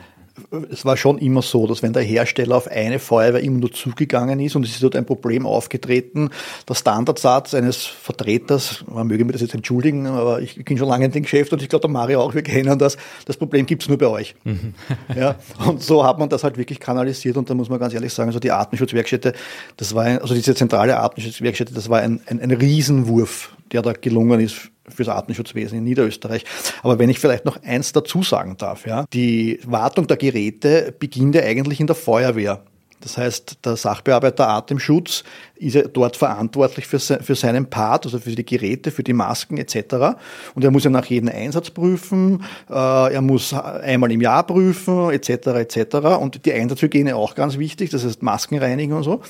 es 0.70 0.84
war 0.84 0.96
schon 0.96 1.18
immer 1.18 1.42
so, 1.42 1.66
dass 1.66 1.82
wenn 1.82 1.92
der 1.92 2.02
Hersteller 2.02 2.56
auf 2.56 2.68
eine 2.68 2.98
Feuerwehr 2.98 3.42
immer 3.42 3.58
nur 3.58 3.72
zugegangen 3.72 4.40
ist 4.40 4.56
und 4.56 4.64
es 4.64 4.72
ist 4.72 4.82
dort 4.82 4.96
ein 4.96 5.04
Problem 5.04 5.46
aufgetreten, 5.46 6.30
der 6.68 6.74
Standardsatz 6.74 7.54
eines 7.54 7.84
Vertreters, 7.84 8.84
man 8.92 9.06
möge 9.06 9.24
mir 9.24 9.32
das 9.32 9.42
jetzt 9.42 9.54
entschuldigen, 9.54 10.06
aber 10.06 10.40
ich 10.40 10.64
bin 10.64 10.78
schon 10.78 10.88
lange 10.88 11.04
in 11.04 11.12
dem 11.12 11.22
Geschäft 11.22 11.52
und 11.52 11.62
ich 11.62 11.68
glaube 11.68 11.82
der 11.82 11.90
Mario 11.90 12.20
auch, 12.20 12.34
wir 12.34 12.42
kennen 12.42 12.78
das, 12.78 12.96
das 13.26 13.36
Problem 13.36 13.66
gibt 13.66 13.82
es 13.82 13.88
nur 13.88 13.98
bei 13.98 14.06
euch. 14.06 14.34
Mhm. 14.44 14.74
ja, 15.16 15.36
und 15.66 15.82
so 15.82 16.04
hat 16.04 16.18
man 16.18 16.28
das 16.28 16.44
halt 16.44 16.56
wirklich 16.56 16.80
kanalisiert 16.80 17.36
und 17.36 17.48
da 17.48 17.54
muss 17.54 17.68
man 17.68 17.78
ganz 17.78 17.94
ehrlich 17.94 18.12
sagen, 18.12 18.28
also 18.28 18.40
die 18.40 18.50
Artenschutzwerkstätte, 18.50 19.34
das 19.76 19.94
war 19.94 20.04
ein, 20.04 20.18
also 20.18 20.34
diese 20.34 20.54
zentrale 20.54 20.98
Artenschutzwerkstätte, 20.98 21.74
das 21.74 21.88
war 21.88 22.00
ein, 22.00 22.20
ein, 22.26 22.40
ein 22.40 22.50
Riesenwurf, 22.50 23.54
der 23.72 23.82
da 23.82 23.92
gelungen 23.92 24.40
ist 24.40 24.70
fürs 24.88 25.08
Artenschutzwesen 25.08 25.78
in 25.78 25.84
Niederösterreich. 25.84 26.44
Aber 26.82 26.98
wenn 26.98 27.08
ich 27.08 27.18
vielleicht 27.18 27.44
noch 27.44 27.62
eins 27.62 27.92
dazu 27.92 28.22
sagen 28.22 28.56
darf, 28.58 28.86
ja, 28.86 29.04
die 29.12 29.60
Wartung 29.64 30.06
der 30.06 30.16
Geräte 30.16 30.94
beginnt 30.98 31.34
ja 31.34 31.42
eigentlich 31.42 31.80
in 31.80 31.86
der 31.86 31.96
Feuerwehr. 31.96 32.62
Das 33.02 33.18
heißt, 33.18 33.58
der 33.64 33.76
Sachbearbeiter 33.76 34.48
Atemschutz 34.48 35.24
ist 35.56 35.74
ja 35.74 35.82
dort 35.82 36.16
verantwortlich 36.16 36.86
für, 36.86 37.00
für 37.00 37.34
seinen 37.34 37.68
Part, 37.68 38.06
also 38.06 38.20
für 38.20 38.30
die 38.30 38.46
Geräte, 38.46 38.92
für 38.92 39.02
die 39.02 39.12
Masken 39.12 39.58
etc. 39.58 40.16
Und 40.54 40.64
er 40.64 40.70
muss 40.70 40.84
ja 40.84 40.90
nach 40.90 41.06
jedem 41.06 41.28
Einsatz 41.28 41.70
prüfen, 41.70 42.44
äh, 42.70 43.12
er 43.12 43.20
muss 43.20 43.52
einmal 43.52 44.12
im 44.12 44.20
Jahr 44.20 44.46
prüfen 44.46 45.10
etc. 45.10 45.30
etc. 45.48 45.94
Und 46.20 46.44
die 46.46 46.52
Einsatzhygiene 46.52 47.16
auch 47.16 47.34
ganz 47.34 47.58
wichtig, 47.58 47.90
das 47.90 48.04
heißt 48.04 48.22
Maskenreinigen 48.22 48.96
und 48.96 49.02
so. 49.02 49.20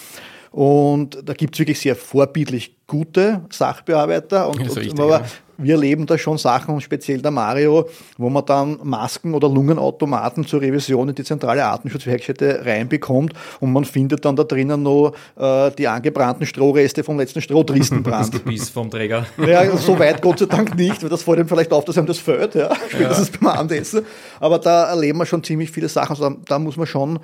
Und 0.53 1.19
da 1.25 1.33
gibt 1.33 1.55
es 1.55 1.61
wirklich 1.61 1.81
sehr 1.81 1.97
vorbildlich 1.97 2.77
gute 2.87 3.41
Sachbearbeiter. 3.49 4.49
Und, 4.49 4.61
und 4.61 4.77
richtig, 4.77 5.01
aber 5.01 5.21
ja. 5.21 5.25
wir 5.57 5.75
erleben 5.77 6.05
da 6.05 6.19
schon 6.19 6.37
Sachen, 6.37 6.79
speziell 6.83 7.23
der 7.23 7.31
Mario, 7.31 7.89
wo 8.19 8.29
man 8.29 8.45
dann 8.45 8.79
Masken 8.83 9.33
oder 9.33 9.49
Lungenautomaten 9.49 10.47
zur 10.47 10.61
Revision 10.61 11.09
in 11.09 11.15
die 11.15 11.25
zentrale 11.25 11.65
Artenschutzwerkstätte 11.65 12.67
reinbekommt 12.67 13.33
und 13.61 13.73
man 13.73 13.87
findet 13.87 14.27
dann 14.27 14.37
da 14.37 14.45
drinnen 14.45 14.83
noch 14.83 15.15
äh, 15.39 15.71
die 15.71 15.89
angebrannten 15.89 16.45
Strohreste 16.45 17.03
vom 17.03 17.19
letzten 17.19 17.41
Strohdristenbrand. 17.41 18.35
Das 18.35 18.43
Gebiss 18.45 18.69
vom 18.69 18.91
Träger. 18.91 19.25
Ja, 19.39 19.75
so 19.79 19.99
weit 19.99 20.21
Gott 20.21 20.41
sei 20.41 20.47
Dank 20.47 20.77
nicht, 20.77 21.03
weil 21.03 21.09
das 21.09 21.23
fällt 21.23 21.39
ihm 21.39 21.49
vielleicht 21.49 21.73
auf, 21.73 21.87
dass 21.87 21.97
ihm 21.97 22.05
das 22.05 22.19
fällt, 22.19 22.55
ja, 22.57 22.69
spätestens 22.91 23.31
ja. 23.31 23.39
beim 23.41 23.49
Abendessen. 23.49 24.05
Aber 24.39 24.59
da 24.59 24.91
erleben 24.91 25.19
wir 25.19 25.25
schon 25.25 25.43
ziemlich 25.43 25.71
viele 25.71 25.89
Sachen. 25.89 26.11
Also 26.11 26.29
da, 26.29 26.37
da 26.45 26.59
muss 26.59 26.77
man 26.77 26.87
schon 26.87 27.19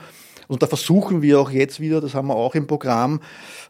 und 0.48 0.62
da 0.62 0.66
versuchen 0.66 1.22
wir 1.22 1.40
auch 1.40 1.50
jetzt 1.50 1.78
wieder, 1.78 2.00
das 2.00 2.14
haben 2.14 2.28
wir 2.28 2.36
auch 2.36 2.54
im 2.54 2.66
Programm, 2.66 3.20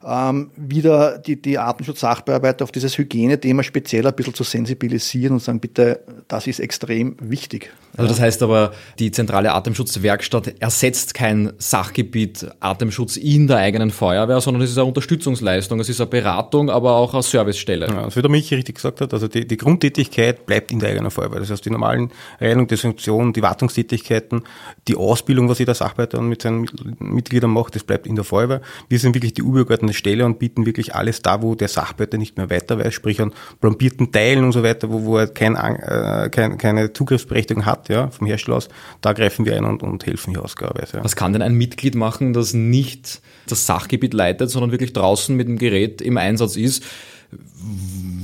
ähm, 0.07 0.50
wieder 0.57 1.19
die, 1.19 1.40
die 1.40 1.59
Artenschutz-Sachbearbeiter 1.59 2.64
auf 2.64 2.73
dieses 2.73 2.97
Hygienethema 2.97 3.62
speziell 3.62 4.07
ein 4.07 4.14
bisschen 4.14 4.35
zu 4.35 4.45
sensibilisieren 4.45 5.35
und 5.35 5.43
sagen, 5.43 5.61
bitte, 5.61 6.00
das 6.28 6.47
ist 6.47 6.61
extrem 6.61 7.17
wichtig. 7.21 7.71
Also 7.97 8.11
das 8.11 8.21
heißt 8.21 8.43
aber, 8.43 8.73
die 8.99 9.11
zentrale 9.11 9.52
Atemschutzwerkstatt 9.52 10.61
ersetzt 10.61 11.14
kein 11.14 11.52
Sachgebiet 11.59 12.47
Atemschutz 12.61 13.17
in 13.17 13.49
der 13.49 13.57
eigenen 13.57 13.90
Feuerwehr, 13.90 14.40
sondern 14.40 14.62
es 14.62 14.71
ist 14.71 14.78
eine 14.78 14.87
Unterstützungsleistung, 14.87 15.81
es 15.81 15.88
ist 15.88 16.00
eine 16.00 16.09
Beratung, 16.09 16.71
aber 16.71 16.95
auch 16.95 17.14
eine 17.14 17.23
Servicestelle. 17.23 17.88
Ja, 17.88 18.05
also 18.05 18.17
wie 18.17 18.23
der 18.23 18.31
Michi 18.31 18.55
richtig 18.55 18.76
gesagt 18.76 19.00
hat, 19.00 19.12
also 19.12 19.26
die, 19.26 19.47
die 19.47 19.57
Grundtätigkeit 19.57 20.47
bleibt 20.47 20.71
in 20.71 20.78
der 20.78 20.90
eigenen 20.90 21.11
Feuerwehr. 21.11 21.40
Das 21.40 21.50
heißt, 21.50 21.64
die 21.64 21.71
normalen 21.71 22.12
Reinigung, 22.40 22.69
Desinfektion, 22.69 23.33
die 23.33 23.43
Wartungstätigkeiten, 23.43 24.43
die 24.87 24.95
Ausbildung, 24.95 25.49
was 25.49 25.59
jeder 25.59 25.75
Sachbearbeiter 25.75 26.21
mit 26.23 26.43
seinen 26.43 26.69
Mitgliedern 27.00 27.50
macht, 27.50 27.75
das 27.75 27.83
bleibt 27.83 28.07
in 28.07 28.14
der 28.14 28.25
Feuerwehr. 28.25 28.61
Wir 28.88 28.99
sind 29.00 29.14
wirklich 29.14 29.35
die 29.35 29.43
übergeordnete 29.88 29.99
Stelle 29.99 30.25
und 30.25 30.38
bieten 30.38 30.66
wirklich 30.66 30.95
alles 30.95 31.23
da, 31.23 31.42
wo 31.42 31.54
der 31.54 31.68
Sachbearbeiter 31.68 32.18
nicht 32.18 32.37
mehr 32.37 32.50
weiter 32.50 32.78
weiß, 32.78 32.95
sprich 32.95 33.21
an 33.21 33.33
plombierten 33.61 34.12
Teilen 34.12 34.45
und 34.45 34.52
so 34.52 34.62
weiter, 34.62 34.90
wo, 34.90 35.04
wo 35.04 35.16
er 35.18 35.26
kein, 35.26 35.57
äh, 35.57 36.28
kein, 36.30 36.59
keine 36.59 36.92
Zugriffsberechtigung 36.92 37.66
hat, 37.66 37.88
ja, 37.88 38.09
vom 38.11 38.26
Hersteller 38.26 38.57
aus, 38.57 38.68
da 39.00 39.12
greifen 39.12 39.45
wir 39.45 39.57
ein 39.57 39.64
und, 39.64 39.83
und 39.83 40.07
helfen 40.07 40.33
hier 40.33 40.45
ausgabeweise. 40.45 40.99
Ja. 40.99 41.04
Was 41.04 41.16
kann 41.16 41.33
denn 41.33 41.42
ein 41.42 41.54
Mitglied 41.54 41.95
machen, 41.95 42.33
das 42.33 42.54
nicht 42.54 43.21
das 43.47 43.66
Sachgebiet 43.66 44.14
leitet, 44.14 44.50
sondern 44.50 44.71
wirklich 44.71 44.92
draußen 44.92 45.35
mit 45.35 45.49
dem 45.49 45.59
Gerät 45.59 46.00
im 46.02 46.16
Einsatz 46.16 46.57
ist? 46.57 46.85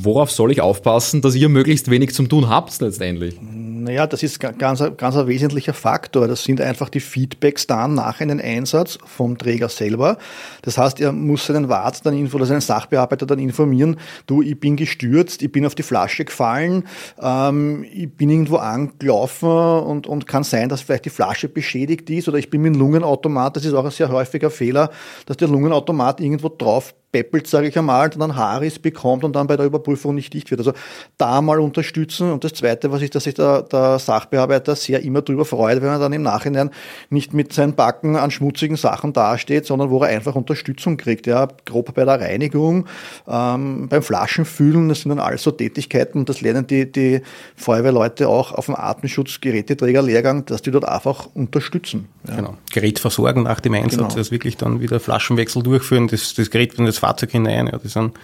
Worauf 0.03 0.31
soll 0.31 0.51
ich 0.53 0.61
aufpassen, 0.61 1.21
dass 1.21 1.35
ihr 1.35 1.49
möglichst 1.49 1.91
wenig 1.91 2.15
zum 2.15 2.29
tun 2.29 2.49
habt 2.49 2.81
letztendlich? 2.81 3.39
Naja, 3.85 4.07
das 4.07 4.23
ist 4.23 4.41
ganz, 4.41 4.83
ganz 4.97 5.17
ein 5.17 5.27
wesentlicher 5.27 5.75
Faktor. 5.75 6.27
Das 6.27 6.43
sind 6.43 6.59
einfach 6.59 6.89
die 6.89 7.01
Feedbacks 7.01 7.67
dann 7.67 7.95
nach 7.95 8.19
einem 8.21 8.41
Einsatz 8.43 8.99
vom 9.05 9.37
Träger 9.37 9.69
selber. 9.69 10.17
Das 10.63 10.79
heißt, 10.79 11.01
er 11.01 11.13
muss 11.13 11.45
seinen 11.45 11.69
Wart 11.69 12.05
dann 12.07 12.27
oder 12.33 12.47
seinen 12.47 12.63
Sachbearbeiter 12.63 13.27
dann 13.27 13.39
informieren, 13.39 13.99
du, 14.27 14.41
ich 14.41 14.59
bin 14.59 14.77
gestürzt, 14.77 15.43
ich 15.43 15.53
bin 15.53 15.67
auf 15.67 15.75
die 15.75 15.83
Flasche 15.83 16.25
gefallen, 16.25 16.85
ähm, 17.21 17.85
ich 17.93 18.11
bin 18.11 18.31
irgendwo 18.31 18.57
angelaufen 18.57 19.49
und, 19.51 20.07
und 20.07 20.27
kann 20.27 20.45
sein, 20.45 20.71
dass 20.71 20.81
vielleicht 20.81 21.05
die 21.05 21.11
Flasche 21.11 21.49
beschädigt 21.49 22.09
ist 22.09 22.27
oder 22.27 22.39
ich 22.39 22.49
bin 22.49 22.63
mit 22.63 22.75
dem 22.75 22.79
Lungenautomat, 22.79 23.57
das 23.57 23.67
ist 23.67 23.75
auch 23.75 23.85
ein 23.85 23.91
sehr 23.91 24.09
häufiger 24.09 24.51
Fehler, 24.51 24.91
dass 25.27 25.37
der 25.37 25.49
Lungenautomat 25.49 26.21
irgendwo 26.21 26.49
drauf 26.49 26.95
beppelt, 27.15 27.47
sage 27.47 27.69
ich 27.69 27.79
einmal, 27.79 28.11
und 28.13 28.19
dann 28.19 28.35
Haaris 28.35 28.81
bekommt 28.81 29.23
und 29.23 29.37
dann 29.37 29.47
bei 29.47 29.57
der 29.57 29.67
Überprüfung 29.67 30.17
nicht 30.17 30.35
dicht 30.35 30.51
wird. 30.51 30.59
Also 30.59 30.73
da 31.17 31.41
mal 31.41 31.61
unterstützen. 31.61 32.33
Und 32.33 32.43
das 32.43 32.55
Zweite, 32.55 32.91
was 32.91 33.03
ich, 33.03 33.11
dass 33.11 33.23
sich 33.23 33.35
der, 33.35 33.63
der 33.63 34.01
Sachbearbeiter 34.01 34.75
sehr 34.75 35.01
immer 35.05 35.23
darüber 35.23 35.45
freut, 35.45 35.81
wenn 35.81 35.91
er 35.91 36.01
dann 36.01 36.13
im 36.13 36.23
Nachhinein 36.23 36.71
nicht 37.11 37.33
mit 37.33 37.53
seinen 37.53 37.77
Backen 37.77 38.17
an 38.17 38.33
schmutzigen 38.33 38.77
Sachen 38.77 39.13
dasteht, 39.13 39.65
sondern 39.65 39.91
wo 39.91 40.03
er 40.03 40.09
einfach 40.09 40.35
Unterstützung 40.35 40.97
kriegt. 40.97 41.29
Ja, 41.29 41.47
grob 41.65 41.95
bei 41.95 42.05
der 42.05 42.21
Reinigung, 42.21 42.87
ähm, 43.29 43.89
beim 43.89 44.03
Flaschenfüllen, 44.03 44.89
das 44.89 45.03
sind 45.03 45.11
dann 45.11 45.21
alles 45.21 45.45
so 45.45 45.53
Tätigkeiten, 45.53 46.25
das 46.25 46.41
lernen 46.41 46.67
die, 46.67 46.91
die 46.91 47.23
Feuerwehrleute 47.55 48.29
auch 48.29 48.51
auf 48.51 48.67
dem 48.67 48.75
Artenschutzgeräteträgerlehrgang, 48.75 50.47
dass 50.47 50.63
die 50.63 50.73
dort 50.73 50.89
einfach 50.89 51.29
unterstützen. 51.33 52.09
Ja. 52.27 52.37
Genau. 52.37 52.57
Gerät 52.73 52.99
versorgen 52.99 53.43
nach 53.43 53.61
dem 53.61 53.75
Einsatz, 53.75 53.97
genau. 53.97 54.15
das 54.15 54.31
wirklich 54.31 54.57
dann 54.57 54.81
wieder 54.81 54.99
Flaschenwechsel 55.01 55.63
durchführen, 55.63 56.09
das, 56.09 56.35
das 56.35 56.51
Gerät, 56.51 56.79
wenn 56.79 56.87
das 56.87 56.99
Fahrzeug 56.99 57.33
hinein. 57.33 57.67
Ja, 57.67 57.79
das 57.79 57.93
sind 57.93 58.15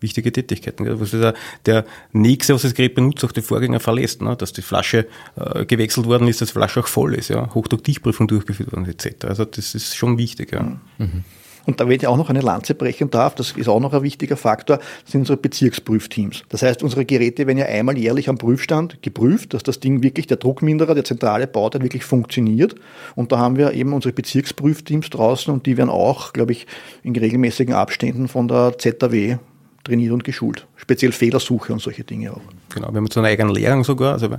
wichtige 0.00 0.32
Tätigkeiten. 0.32 0.86
Ja. 0.86 1.00
Was 1.00 1.10
der, 1.10 1.34
der 1.66 1.84
Nächste, 2.12 2.54
was 2.54 2.62
das 2.62 2.74
Gerät 2.74 2.94
benutzt, 2.94 3.24
auch 3.24 3.32
die 3.32 3.42
Vorgänger 3.42 3.80
verlässt, 3.80 4.22
ne? 4.22 4.36
dass 4.36 4.52
die 4.52 4.62
Flasche 4.62 5.06
äh, 5.36 5.64
gewechselt 5.64 6.06
worden 6.06 6.28
ist, 6.28 6.40
dass 6.40 6.48
die 6.48 6.54
Flasche 6.54 6.80
auch 6.80 6.86
voll 6.86 7.14
ist, 7.14 7.28
ja, 7.28 7.52
Hochdruckdichtprüfung 7.54 8.28
durchgeführt 8.28 8.72
worden 8.72 8.86
etc. 8.86 9.24
Also 9.24 9.44
das 9.44 9.74
ist 9.74 9.96
schon 9.96 10.18
wichtig. 10.18 10.52
Ja. 10.52 10.78
Mhm. 10.98 11.24
Und 11.68 11.80
da, 11.80 11.86
wenn 11.86 11.96
ich 11.96 12.06
auch 12.06 12.16
noch 12.16 12.30
eine 12.30 12.40
Lanze 12.40 12.74
brechen 12.74 13.10
darf, 13.10 13.34
das 13.34 13.52
ist 13.52 13.68
auch 13.68 13.78
noch 13.78 13.92
ein 13.92 14.02
wichtiger 14.02 14.38
Faktor, 14.38 14.78
sind 15.04 15.20
unsere 15.20 15.36
Bezirksprüfteams. 15.36 16.44
Das 16.48 16.62
heißt, 16.62 16.82
unsere 16.82 17.04
Geräte 17.04 17.46
werden 17.46 17.58
ja 17.58 17.66
einmal 17.66 17.98
jährlich 17.98 18.30
am 18.30 18.38
Prüfstand 18.38 19.02
geprüft, 19.02 19.52
dass 19.52 19.64
das 19.64 19.78
Ding 19.78 20.02
wirklich, 20.02 20.26
der 20.26 20.38
Druckminderer, 20.38 20.94
der 20.94 21.04
zentrale 21.04 21.46
Bauteil 21.46 21.82
wirklich 21.82 22.06
funktioniert. 22.06 22.74
Und 23.16 23.32
da 23.32 23.38
haben 23.38 23.58
wir 23.58 23.74
eben 23.74 23.92
unsere 23.92 24.14
Bezirksprüfteams 24.14 25.10
draußen 25.10 25.52
und 25.52 25.66
die 25.66 25.76
werden 25.76 25.90
auch, 25.90 26.32
glaube 26.32 26.52
ich, 26.52 26.66
in 27.02 27.14
regelmäßigen 27.14 27.74
Abständen 27.74 28.28
von 28.28 28.48
der 28.48 28.78
ZAW 28.78 29.36
trainiert 29.84 30.12
und 30.14 30.24
geschult. 30.24 30.66
Speziell 30.76 31.12
Fehlersuche 31.12 31.74
und 31.74 31.82
solche 31.82 32.02
Dinge 32.02 32.32
auch. 32.32 32.40
Genau, 32.70 32.88
wir 32.88 32.96
haben 32.96 33.04
jetzt 33.04 33.18
einen 33.18 33.26
eigenen 33.26 33.54
Lehrgang 33.54 33.84
sogar. 33.84 34.14
Also 34.14 34.30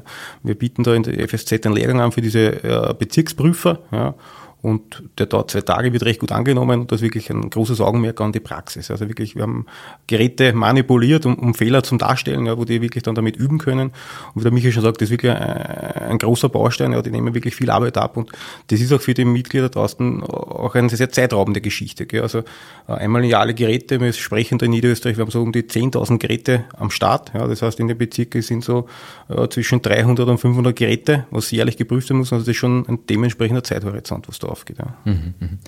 wir 0.41 0.55
bieten 0.55 0.81
da 0.81 0.95
in 0.95 1.03
der 1.03 1.29
FSZ 1.29 1.63
einen 1.67 1.75
Lehrgang 1.75 2.01
an 2.01 2.11
für 2.11 2.21
diese 2.21 2.63
äh, 2.63 2.95
Bezirksprüfer. 2.97 3.83
Ja 3.91 4.15
und 4.61 5.03
der 5.17 5.25
dauert 5.27 5.51
zwei 5.51 5.61
Tage, 5.61 5.93
wird 5.93 6.03
recht 6.03 6.19
gut 6.19 6.33
angenommen 6.33 6.81
und 6.81 6.91
das 6.91 6.99
ist 6.99 7.03
wirklich 7.03 7.29
ein 7.29 7.49
großes 7.49 7.79
Augenmerk 7.79 8.19
an 8.19 8.33
die 8.33 8.41
Praxis. 8.41 8.91
Also 8.91 9.07
wirklich, 9.07 9.35
wir 9.35 9.43
haben 9.43 9.65
Geräte 10.07 10.51
manipuliert, 10.51 11.25
um, 11.25 11.35
um 11.35 11.53
Fehler 11.53 11.81
zum 11.81 11.97
Darstellen, 11.97 12.45
ja, 12.45 12.57
wo 12.57 12.65
die 12.65 12.81
wirklich 12.81 13.03
dann 13.03 13.15
damit 13.15 13.37
üben 13.37 13.57
können. 13.57 13.91
Und 14.33 14.41
wie 14.41 14.43
der 14.43 14.51
Michael 14.51 14.73
schon 14.73 14.83
sagt, 14.83 14.97
das 14.97 15.07
ist 15.07 15.11
wirklich 15.11 15.31
ein, 15.31 15.39
ein 15.39 16.17
großer 16.17 16.49
Baustein, 16.49 16.91
ja, 16.91 17.01
die 17.01 17.09
nehmen 17.09 17.33
wirklich 17.33 17.55
viel 17.55 17.69
Arbeit 17.69 17.97
ab 17.97 18.17
und 18.17 18.31
das 18.67 18.81
ist 18.81 18.91
auch 18.91 18.99
für 18.99 19.13
die 19.13 19.23
Mitglieder 19.23 19.69
draußen 19.69 20.23
auch 20.23 20.75
eine 20.75 20.89
sehr 20.89 21.09
zeitraubende 21.09 21.61
Geschichte. 21.61 22.05
Gell. 22.05 22.21
Also 22.21 22.39
äh, 22.39 22.93
einmal 22.93 23.23
in 23.23 23.29
Jahr 23.29 23.41
alle 23.41 23.53
Geräte, 23.53 24.01
wir 24.01 24.11
sprechen 24.11 24.57
da 24.57 24.65
in 24.65 24.71
Niederösterreich, 24.71 25.15
wir 25.15 25.23
haben 25.23 25.31
so 25.31 25.41
um 25.41 25.53
die 25.53 25.63
10.000 25.63 26.17
Geräte 26.17 26.65
am 26.75 26.91
Start. 26.91 27.31
Ja, 27.33 27.47
das 27.47 27.61
heißt, 27.61 27.79
in 27.79 27.87
den 27.87 27.97
Bezirken 27.97 28.41
sind 28.41 28.65
so 28.65 28.87
äh, 29.29 29.47
zwischen 29.47 29.81
300 29.81 30.27
und 30.27 30.37
500 30.37 30.75
Geräte, 30.75 31.25
was 31.31 31.49
jährlich 31.51 31.77
geprüft 31.77 32.09
werden 32.09 32.19
muss. 32.19 32.33
Also 32.33 32.43
das 32.43 32.49
ist 32.49 32.57
schon 32.57 32.85
ein 32.87 32.99
dementsprechender 33.09 33.63
Zeithorizont, 33.63 34.27
was 34.27 34.39
da 34.39 34.48
aufgeht. 34.49 34.77
Ja. 34.79 34.95
Mhm, 35.05 35.33
mhm. 35.39 35.59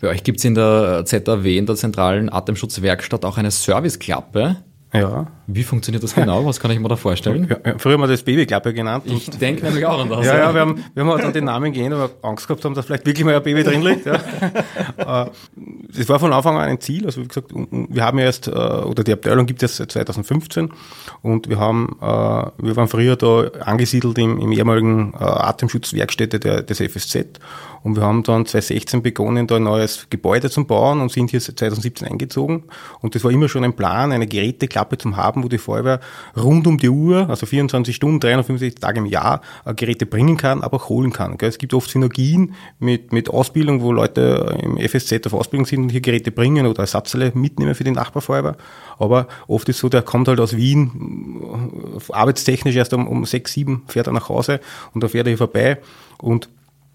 Bei 0.00 0.08
euch 0.08 0.22
gibt 0.22 0.38
es 0.38 0.44
in 0.44 0.54
der 0.54 1.04
ZAW, 1.04 1.44
in 1.56 1.66
der 1.66 1.76
zentralen 1.76 2.32
Atemschutzwerkstatt, 2.32 3.24
auch 3.24 3.36
eine 3.36 3.50
Serviceklappe. 3.50 4.56
Ja. 4.92 5.26
Wie 5.50 5.62
funktioniert 5.62 6.04
das 6.04 6.14
genau? 6.14 6.44
Was 6.44 6.60
kann 6.60 6.70
ich 6.70 6.78
mir 6.78 6.88
da 6.88 6.96
vorstellen? 6.96 7.48
Ja, 7.48 7.78
früher 7.78 7.94
haben 7.94 8.02
wir 8.02 8.06
das 8.06 8.22
Babyklappe 8.22 8.74
genannt. 8.74 9.04
Ich 9.06 9.30
denke 9.30 9.64
nämlich 9.64 9.86
auch 9.86 9.98
an 9.98 10.10
das. 10.10 10.26
Ja, 10.26 10.36
ja, 10.36 10.52
wir 10.52 10.60
haben, 10.60 10.84
wir 10.92 11.02
haben 11.02 11.10
halt 11.10 11.24
dann 11.24 11.32
den 11.32 11.44
Namen 11.44 11.74
weil 11.74 11.90
wir 11.90 12.10
Angst 12.20 12.46
gehabt 12.46 12.62
haben, 12.66 12.74
dass 12.74 12.84
vielleicht 12.84 13.06
wirklich 13.06 13.24
mal 13.24 13.34
ein 13.34 13.42
Baby 13.42 13.64
drin 13.64 13.82
liegt. 13.82 14.04
Ja. 14.04 14.20
Äh, 14.98 15.26
das 15.96 16.08
war 16.08 16.18
von 16.18 16.32
Anfang 16.32 16.56
an 16.56 16.68
ein 16.68 16.80
Ziel. 16.80 17.06
Also 17.06 17.22
wie 17.22 17.28
gesagt, 17.28 17.52
wir 17.52 18.04
haben 18.04 18.18
ja 18.18 18.24
erst, 18.24 18.48
äh, 18.48 18.50
oder 18.50 19.04
die 19.04 19.12
Abteilung 19.12 19.46
gibt 19.46 19.62
es 19.62 19.76
seit 19.76 19.92
2015 19.92 20.70
und 21.22 21.48
wir 21.48 21.58
haben, 21.58 21.96
äh, 22.00 22.04
wir 22.04 22.76
waren 22.76 22.88
früher 22.88 23.16
da 23.16 23.48
angesiedelt 23.60 24.18
im, 24.18 24.38
im 24.38 24.52
ehemaligen 24.52 25.14
Atemschutzwerkstätte 25.14 26.40
der, 26.40 26.62
des 26.62 26.80
FSZ 26.80 27.38
und 27.82 27.96
wir 27.96 28.02
haben 28.02 28.22
dann 28.22 28.46
2016 28.46 29.02
begonnen, 29.02 29.46
da 29.46 29.56
ein 29.56 29.62
neues 29.62 30.08
Gebäude 30.10 30.50
zu 30.50 30.64
bauen 30.64 31.00
und 31.00 31.12
sind 31.12 31.30
hier 31.30 31.40
2017 31.40 32.08
eingezogen. 32.08 32.64
Und 33.00 33.14
das 33.14 33.24
war 33.24 33.30
immer 33.30 33.48
schon 33.48 33.64
ein 33.64 33.74
Plan, 33.74 34.12
eine 34.12 34.26
Geräteklappe 34.26 34.98
zu 34.98 35.16
haben, 35.16 35.37
wo 35.42 35.48
die 35.48 35.58
Feuerwehr 35.58 36.00
rund 36.36 36.66
um 36.66 36.78
die 36.78 36.88
Uhr, 36.88 37.28
also 37.28 37.46
24 37.46 37.94
Stunden, 37.94 38.20
365 38.20 38.80
Tage 38.80 38.98
im 38.98 39.06
Jahr, 39.06 39.40
äh, 39.64 39.74
Geräte 39.74 40.06
bringen 40.06 40.36
kann, 40.36 40.62
aber 40.62 40.76
auch 40.76 40.88
holen 40.88 41.12
kann. 41.12 41.36
Es 41.40 41.58
gibt 41.58 41.74
oft 41.74 41.90
Synergien 41.90 42.54
mit, 42.78 43.12
mit 43.12 43.30
Ausbildung, 43.30 43.82
wo 43.82 43.92
Leute 43.92 44.58
im 44.62 44.78
FSZ 44.78 45.26
auf 45.26 45.34
Ausbildung 45.34 45.66
sind 45.66 45.82
und 45.82 45.88
hier 45.90 46.00
Geräte 46.00 46.30
bringen 46.30 46.66
oder 46.66 46.80
Ersatzteile 46.80 47.32
mitnehmen 47.34 47.74
für 47.74 47.84
die 47.84 47.90
Nachbarfeuerwehr. 47.90 48.56
Aber 48.98 49.28
oft 49.46 49.68
ist 49.68 49.78
so, 49.78 49.88
der 49.88 50.02
kommt 50.02 50.28
halt 50.28 50.40
aus 50.40 50.56
Wien, 50.56 51.40
äh, 52.08 52.12
arbeitstechnisch 52.12 52.76
erst 52.76 52.92
um, 52.94 53.06
um 53.06 53.24
6, 53.24 53.52
7, 53.52 53.82
fährt 53.86 54.06
er 54.06 54.12
nach 54.12 54.28
Hause 54.28 54.60
und 54.94 55.02
dann 55.02 55.10
fährt 55.10 55.26
er 55.26 55.30
hier 55.30 55.38
vorbei 55.38 55.78
und 56.18 56.48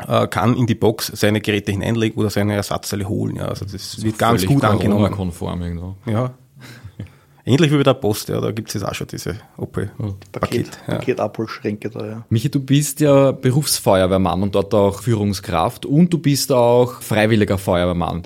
äh, 0.08 0.28
kann 0.28 0.56
in 0.56 0.66
die 0.66 0.76
Box 0.76 1.12
seine 1.14 1.42
Geräte 1.42 1.72
hineinlegen 1.72 2.20
oder 2.20 2.30
seine 2.30 2.56
Ersatzteile 2.56 3.08
holen. 3.08 3.36
Ja, 3.36 3.46
also 3.46 3.66
das, 3.66 3.96
das 3.96 4.04
wird 4.04 4.18
ganz 4.18 4.46
gut 4.46 4.64
angenommen. 4.64 5.12
konform 5.12 5.62
irgendwo. 5.62 5.96
Ja. 6.06 6.34
Ähnlich 7.46 7.72
wie 7.72 7.78
bei 7.78 7.84
der 7.84 7.96
Post, 7.96 8.30
ja, 8.30 8.40
da 8.40 8.52
gibt 8.52 8.70
es 8.70 8.76
jetzt 8.76 8.84
auch 8.84 8.94
schon 8.94 9.08
diese 9.08 9.36
Opel-Paket. 9.58 10.32
Paket, 10.32 10.80
ja. 10.88 10.96
Paketabholschränke 10.96 11.90
da, 11.90 12.06
ja. 12.06 12.26
Michi, 12.30 12.50
du 12.50 12.62
bist 12.62 13.02
ja 13.02 13.32
Berufsfeuerwehrmann 13.32 14.44
und 14.44 14.56
dort 14.56 14.74
auch 14.74 15.02
Führungskraft 15.02 15.86
und 15.86 16.14
du 16.14 16.20
bist 16.20 16.54
auch 16.54 17.02
freiwilliger 17.02 17.58
Feuerwehrmann. 17.58 18.24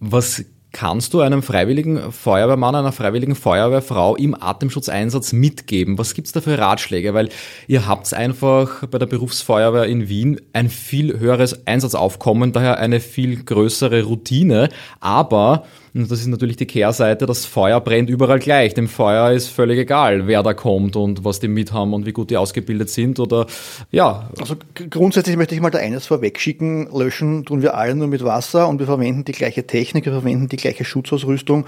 Was 0.00 0.44
kannst 0.72 1.14
du 1.14 1.20
einem 1.20 1.42
freiwilligen 1.42 2.12
Feuerwehrmann, 2.12 2.74
einer 2.74 2.92
freiwilligen 2.92 3.34
Feuerwehrfrau 3.34 4.16
im 4.16 4.34
Atemschutzeinsatz 4.34 5.32
mitgeben? 5.32 5.98
Was 5.98 6.14
gibt's 6.14 6.32
da 6.32 6.40
für 6.40 6.58
Ratschläge? 6.58 7.14
Weil 7.14 7.28
ihr 7.68 7.86
habt 7.86 8.12
einfach 8.12 8.86
bei 8.86 8.98
der 8.98 9.06
Berufsfeuerwehr 9.06 9.84
in 9.84 10.08
Wien 10.08 10.40
ein 10.52 10.68
viel 10.68 11.18
höheres 11.18 11.66
Einsatzaufkommen, 11.66 12.52
daher 12.52 12.78
eine 12.78 13.00
viel 13.00 13.44
größere 13.44 14.02
Routine, 14.02 14.70
aber 15.00 15.64
und 15.94 16.10
das 16.10 16.20
ist 16.20 16.26
natürlich 16.26 16.56
die 16.56 16.66
Kehrseite, 16.66 17.26
das 17.26 17.44
Feuer 17.44 17.80
brennt 17.80 18.08
überall 18.08 18.38
gleich. 18.38 18.72
Dem 18.72 18.88
Feuer 18.88 19.32
ist 19.32 19.48
völlig 19.48 19.78
egal, 19.78 20.26
wer 20.26 20.42
da 20.42 20.54
kommt 20.54 20.96
und 20.96 21.24
was 21.24 21.38
die 21.38 21.48
mit 21.48 21.72
haben 21.72 21.92
und 21.92 22.06
wie 22.06 22.12
gut 22.12 22.30
die 22.30 22.38
ausgebildet 22.38 22.88
sind 22.88 23.20
oder 23.20 23.46
ja. 23.90 24.30
Also 24.40 24.56
grundsätzlich 24.88 25.36
möchte 25.36 25.54
ich 25.54 25.60
mal 25.60 25.70
da 25.70 25.78
eines 25.78 26.06
vorwegschicken. 26.06 26.88
Löschen 26.92 27.44
tun 27.44 27.60
wir 27.60 27.76
alle 27.76 27.94
nur 27.94 28.08
mit 28.08 28.24
Wasser 28.24 28.68
und 28.68 28.78
wir 28.78 28.86
verwenden 28.86 29.24
die 29.24 29.32
gleiche 29.32 29.66
Technik, 29.66 30.06
wir 30.06 30.12
verwenden 30.12 30.48
die 30.48 30.56
gleiche 30.56 30.84
Schutzausrüstung 30.84 31.66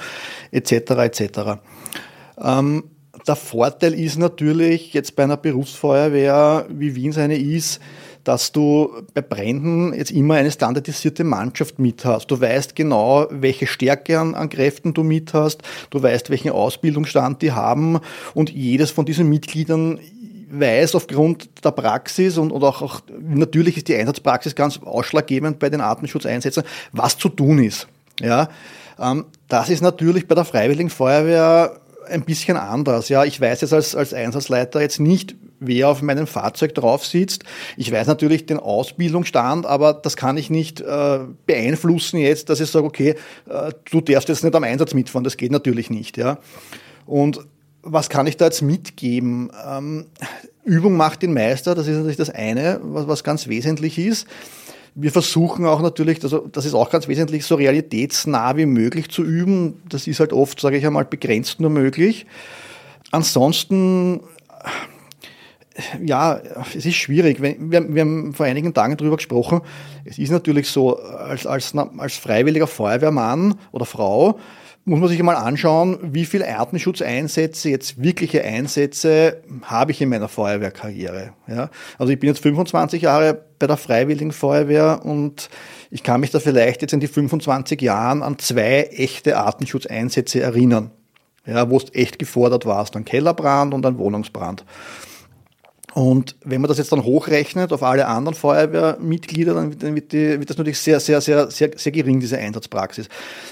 etc. 0.53 0.73
etc. 0.73 1.41
Ähm, 2.43 2.85
der 3.27 3.37
Vorteil 3.37 3.95
ist 3.95 4.19
natürlich 4.19 4.93
jetzt 4.95 5.17
bei 5.17 5.25
einer 5.25 5.37
Berufsfeuerwehr, 5.37 6.67
wie 6.71 6.95
Wien 6.95 7.13
seine 7.13 7.39
ist, 7.39 7.81
dass 8.25 8.53
du 8.53 8.91
bei 9.13 9.21
Bränden 9.21 9.95
jetzt 9.95 10.11
immer 10.11 10.35
eine 10.35 10.51
standardisierte 10.51 11.25
Mannschaft 11.25 11.79
mit 11.79 12.05
hast. 12.05 12.27
Du 12.29 12.41
weißt 12.41 12.75
genau, 12.75 13.27
welche 13.31 13.67
Stärke 13.67 14.19
an, 14.19 14.35
an 14.35 14.49
Kräften 14.49 14.95
du 14.95 15.03
mit 15.03 15.35
hast, 15.35 15.63
du 15.91 16.03
weißt, 16.03 16.31
welchen 16.31 16.51
Ausbildungsstand 16.51 17.43
die 17.43 17.53
haben 17.53 18.01
und 18.35 18.51
jedes 18.51 18.91
von 18.91 19.05
diesen 19.05 19.29
Mitgliedern 19.29 20.01
weiß 20.51 20.95
aufgrund 20.95 21.65
der 21.65 21.73
Praxis 21.73 22.39
und, 22.39 22.51
und 22.51 22.63
auch, 22.63 22.83
auch 22.83 23.01
natürlich 23.21 23.77
ist 23.77 23.89
die 23.89 23.97
Einsatzpraxis 23.97 24.55
ganz 24.55 24.79
ausschlaggebend 24.79 25.59
bei 25.59 25.69
den 25.69 25.81
Artenschutzeinsätzen, 25.81 26.65
was 26.93 27.19
zu 27.19 27.29
tun 27.29 27.59
ist. 27.59 27.89
Ja, 28.21 28.49
ähm, 28.99 29.27
das 29.49 29.71
ist 29.71 29.83
natürlich 29.83 30.29
bei 30.29 30.35
der 30.35 30.45
Freiwilligen 30.45 30.91
Feuerwehr 30.91 31.81
ein 32.09 32.25
bisschen 32.25 32.57
anders. 32.57 33.09
Ja, 33.09 33.25
ich 33.25 33.41
weiß 33.41 33.63
jetzt 33.63 33.73
als, 33.73 33.95
als 33.95 34.15
Einsatzleiter 34.15 34.81
jetzt 34.81 35.01
nicht, 35.01 35.35
wer 35.61 35.89
auf 35.89 36.03
meinem 36.03 36.27
Fahrzeug 36.27 36.75
drauf 36.75 37.05
sitzt. 37.05 37.45
Ich 37.77 37.91
weiß 37.91 38.07
natürlich 38.07 38.47
den 38.47 38.59
Ausbildungsstand, 38.59 39.67
aber 39.67 39.95
das 39.95 40.17
kann 40.17 40.37
ich 40.37 40.51
nicht 40.51 40.81
äh, 40.81 41.21
beeinflussen 41.47 42.19
jetzt, 42.19 42.49
dass 42.51 42.61
ich 42.61 42.71
sage, 42.71 42.87
okay, 42.87 43.15
äh, 43.49 43.73
du 43.91 44.01
darfst 44.01 44.29
jetzt 44.29 44.45
nicht 44.45 44.55
am 44.55 44.65
Einsatz 44.65 44.95
mitfahren. 44.95 45.25
Das 45.25 45.37
geht 45.37 45.53
natürlich 45.53 45.91
nicht. 45.91 46.17
Ja. 46.17 46.39
Und 47.07 47.41
was 47.83 48.09
kann 48.09 48.27
ich 48.27 48.37
da 48.37 48.47
jetzt 48.47 48.63
mitgeben? 48.63 49.51
Ähm, 49.67 50.07
Übung 50.65 50.97
macht 50.97 51.23
den 51.23 51.35
Meister, 51.35 51.75
das 51.75 51.87
ist 51.87 51.97
natürlich 51.97 52.17
das 52.17 52.31
eine, 52.31 52.81
was, 52.83 53.07
was 53.07 53.25
ganz 53.25 53.49
wesentlich 53.49 53.99
ist. 53.99 54.27
Wir 54.97 55.11
versuchen 55.11 55.67
auch 55.67 55.83
natürlich, 55.83 56.23
also 56.23 56.47
das 56.47 56.67
ist 56.67 56.75
auch 56.75 56.91
ganz 56.91 57.09
wesentlich, 57.09 57.45
so 57.45 57.57
realitätsnah 57.57 58.57
wie 58.57 58.67
möglich 58.67 59.11
zu 59.11 59.25
üben. 59.25 59.83
Das 59.89 60.07
ist 60.07 60.21
halt 60.21 60.33
oft, 60.33 60.61
sage 60.61 60.77
ich 60.77 60.87
einmal, 60.87 61.05
begrenzt 61.05 61.61
nur 61.61 61.71
möglich. 61.71 62.27
Ansonsten 63.11 64.21
ja, 66.05 66.41
es 66.77 66.87
ist 66.87 66.95
schwierig. 66.95 67.43
Wir, 67.43 68.01
haben 68.01 68.33
vor 68.33 68.47
einigen 68.47 68.75
Tagen 68.75 68.97
darüber 68.97 69.17
gesprochen. 69.17 69.61
Es 70.05 70.19
ist 70.19 70.31
natürlich 70.31 70.69
so, 70.69 70.97
als, 70.99 71.47
als, 71.47 71.75
als 71.75 72.15
freiwilliger 72.17 72.67
Feuerwehrmann 72.67 73.57
oder 73.73 73.85
Frau 73.85 74.39
muss 74.87 75.01
man 75.01 75.09
sich 75.09 75.19
einmal 75.19 75.37
anschauen, 75.37 75.99
wie 76.03 76.27
viele 76.27 76.47
Artenschutzeinsätze, 76.47 77.71
jetzt 77.71 78.03
wirkliche 78.03 78.45
Einsätze, 78.45 79.43
habe 79.63 79.93
ich 79.93 80.01
in 80.03 80.11
meiner 80.11 80.29
Feuerwehrkarriere. 80.29 81.33
Ja? 81.47 81.71
Also 81.99 82.13
ich 82.13 82.21
bin 82.21 82.29
jetzt 82.29 82.43
25 82.43 83.03
Jahre 83.03 83.45
bei 83.59 83.67
der 83.67 83.79
Freiwilligen 83.79 84.33
Feuerwehr 84.33 85.01
und 85.05 85.49
ich 85.91 86.03
kann 86.03 86.21
mich 86.21 86.31
da 86.33 86.39
vielleicht 86.39 86.83
jetzt 86.83 86.93
in 86.93 87.01
die 87.01 87.07
25 87.07 87.81
Jahren 87.81 88.23
an 88.23 88.39
zwei 88.39 88.89
echte 88.93 89.39
Artenschutzeinsätze 89.39 90.41
erinnern, 90.41 90.91
ja, 91.47 91.71
wo 91.71 91.79
es 91.79 91.87
echt 91.95 92.19
gefordert 92.19 92.67
warst, 92.67 92.95
ein 92.95 93.07
Kellerbrand 93.07 93.73
und 93.73 93.87
ein 93.87 93.97
Wohnungsbrand. 93.97 94.67
Und 95.95 96.35
wenn 96.45 96.61
man 96.61 96.69
das 96.69 96.79
jetzt 96.79 96.91
dann 96.91 97.05
hochrechnet 97.05 97.73
auf 97.73 97.85
alle 97.85 98.09
anderen 98.09 98.35
Feuerwehrmitglieder, 98.35 99.55
dann 99.55 99.95
wird, 99.95 100.11
die, 100.11 100.41
wird 100.41 100.51
das 100.51 100.59
natürlich 100.59 100.81
sehr, 100.81 100.99
sehr, 100.99 101.21
sehr, 101.21 101.53
sehr, 101.53 101.71
sehr 101.77 101.93
gering, 101.93 102.19
diese 102.19 102.37
Einsatzpraxis. 102.37 103.09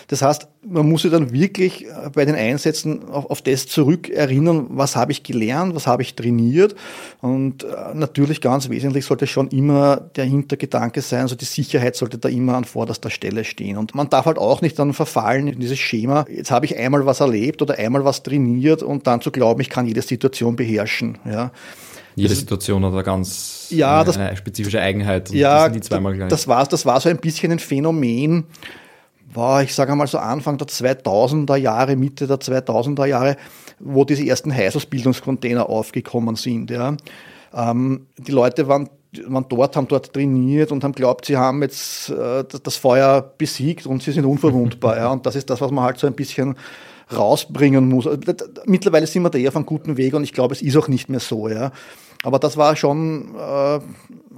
Das 0.08 0.22
heißt, 0.22 0.48
man 0.68 0.88
muss 0.88 1.02
sich 1.02 1.12
dann 1.12 1.32
wirklich 1.32 1.86
äh, 1.86 2.10
bei 2.12 2.24
den 2.24 2.34
Einsätzen 2.34 3.08
auf, 3.10 3.30
auf 3.30 3.42
das 3.42 3.68
zurück 3.68 4.08
erinnern, 4.08 4.66
was 4.70 4.96
habe 4.96 5.12
ich 5.12 5.22
gelernt, 5.22 5.76
was 5.76 5.86
habe 5.86 6.02
ich 6.02 6.16
trainiert. 6.16 6.74
Und 7.20 7.62
äh, 7.62 7.94
natürlich 7.94 8.40
ganz 8.40 8.68
wesentlich 8.68 9.06
sollte 9.06 9.28
schon 9.28 9.46
immer 9.48 9.98
der 9.98 10.24
Hintergedanke 10.24 11.00
sein, 11.00 11.20
also 11.20 11.36
die 11.36 11.44
Sicherheit 11.44 11.94
sollte 11.94 12.18
da 12.18 12.28
immer 12.28 12.56
an 12.56 12.64
vorderster 12.64 13.10
Stelle 13.10 13.44
stehen. 13.44 13.76
Und 13.78 13.94
man 13.94 14.10
darf 14.10 14.26
halt 14.26 14.38
auch 14.38 14.62
nicht 14.62 14.76
dann 14.80 14.94
verfallen 14.94 15.46
in 15.46 15.60
dieses 15.60 15.78
Schema, 15.78 16.24
jetzt 16.28 16.50
habe 16.50 16.66
ich 16.66 16.76
einmal 16.76 17.06
was 17.06 17.20
erlebt 17.20 17.62
oder 17.62 17.78
einmal 17.78 18.04
was 18.04 18.24
trainiert 18.24 18.82
und 18.82 19.06
dann 19.06 19.20
zu 19.20 19.30
glauben, 19.30 19.60
ich 19.60 19.70
kann 19.70 19.86
jede 19.86 20.02
Situation 20.02 20.56
beherrschen. 20.56 21.18
Ja. 21.24 21.52
Jede 22.14 22.34
Situation 22.34 22.84
hat 22.84 22.92
eine 22.92 23.02
ganz 23.02 23.68
ja, 23.70 23.96
eine, 23.96 24.04
das, 24.04 24.18
eine 24.18 24.36
spezifische 24.36 24.80
Eigenheit. 24.80 25.30
Und 25.30 25.36
ja, 25.36 25.68
die 25.68 25.80
zweimal 25.80 26.14
gleich. 26.14 26.28
Das 26.28 26.46
war, 26.46 26.66
das 26.66 26.84
war 26.84 27.00
so 27.00 27.08
ein 27.08 27.18
bisschen 27.18 27.52
ein 27.52 27.58
Phänomen, 27.58 28.44
war, 29.34 29.62
ich 29.62 29.74
sage 29.74 29.94
mal 29.94 30.06
so 30.06 30.18
Anfang 30.18 30.58
der 30.58 30.66
2000er 30.66 31.56
Jahre, 31.56 31.96
Mitte 31.96 32.26
der 32.26 32.38
2000er 32.38 33.06
Jahre, 33.06 33.36
wo 33.78 34.04
diese 34.04 34.26
ersten 34.26 34.54
Heißausbildungscontainer 34.54 35.68
aufgekommen 35.68 36.36
sind. 36.36 36.70
Ja. 36.70 36.96
Ähm, 37.54 38.06
die 38.18 38.32
Leute 38.32 38.68
waren, 38.68 38.88
waren 39.26 39.46
dort, 39.48 39.76
haben 39.76 39.88
dort 39.88 40.12
trainiert 40.12 40.72
und 40.72 40.84
haben 40.84 40.92
glaubt, 40.92 41.26
sie 41.26 41.36
haben 41.36 41.62
jetzt 41.62 42.10
äh, 42.10 42.44
das 42.62 42.76
Feuer 42.76 43.32
besiegt 43.38 43.86
und 43.86 44.02
sie 44.02 44.12
sind 44.12 44.24
unverwundbar. 44.24 44.96
ja. 44.96 45.10
Und 45.10 45.26
das 45.26 45.36
ist 45.36 45.48
das, 45.50 45.60
was 45.60 45.70
man 45.70 45.84
halt 45.84 45.98
so 45.98 46.06
ein 46.06 46.14
bisschen 46.14 46.56
rausbringen 47.16 47.88
muss. 47.88 48.08
Mittlerweile 48.66 49.06
sind 49.06 49.22
wir 49.22 49.30
da 49.30 49.38
eher 49.38 49.48
auf 49.48 49.56
einem 49.56 49.66
guten 49.66 49.96
Weg 49.96 50.14
und 50.14 50.24
ich 50.24 50.32
glaube, 50.32 50.54
es 50.54 50.62
ist 50.62 50.76
auch 50.76 50.88
nicht 50.88 51.08
mehr 51.08 51.20
so. 51.20 51.48
Ja. 51.48 51.72
Aber 52.22 52.38
das 52.38 52.56
war 52.56 52.76
schon 52.76 53.34
äh, 53.34 53.40
eine 53.40 53.80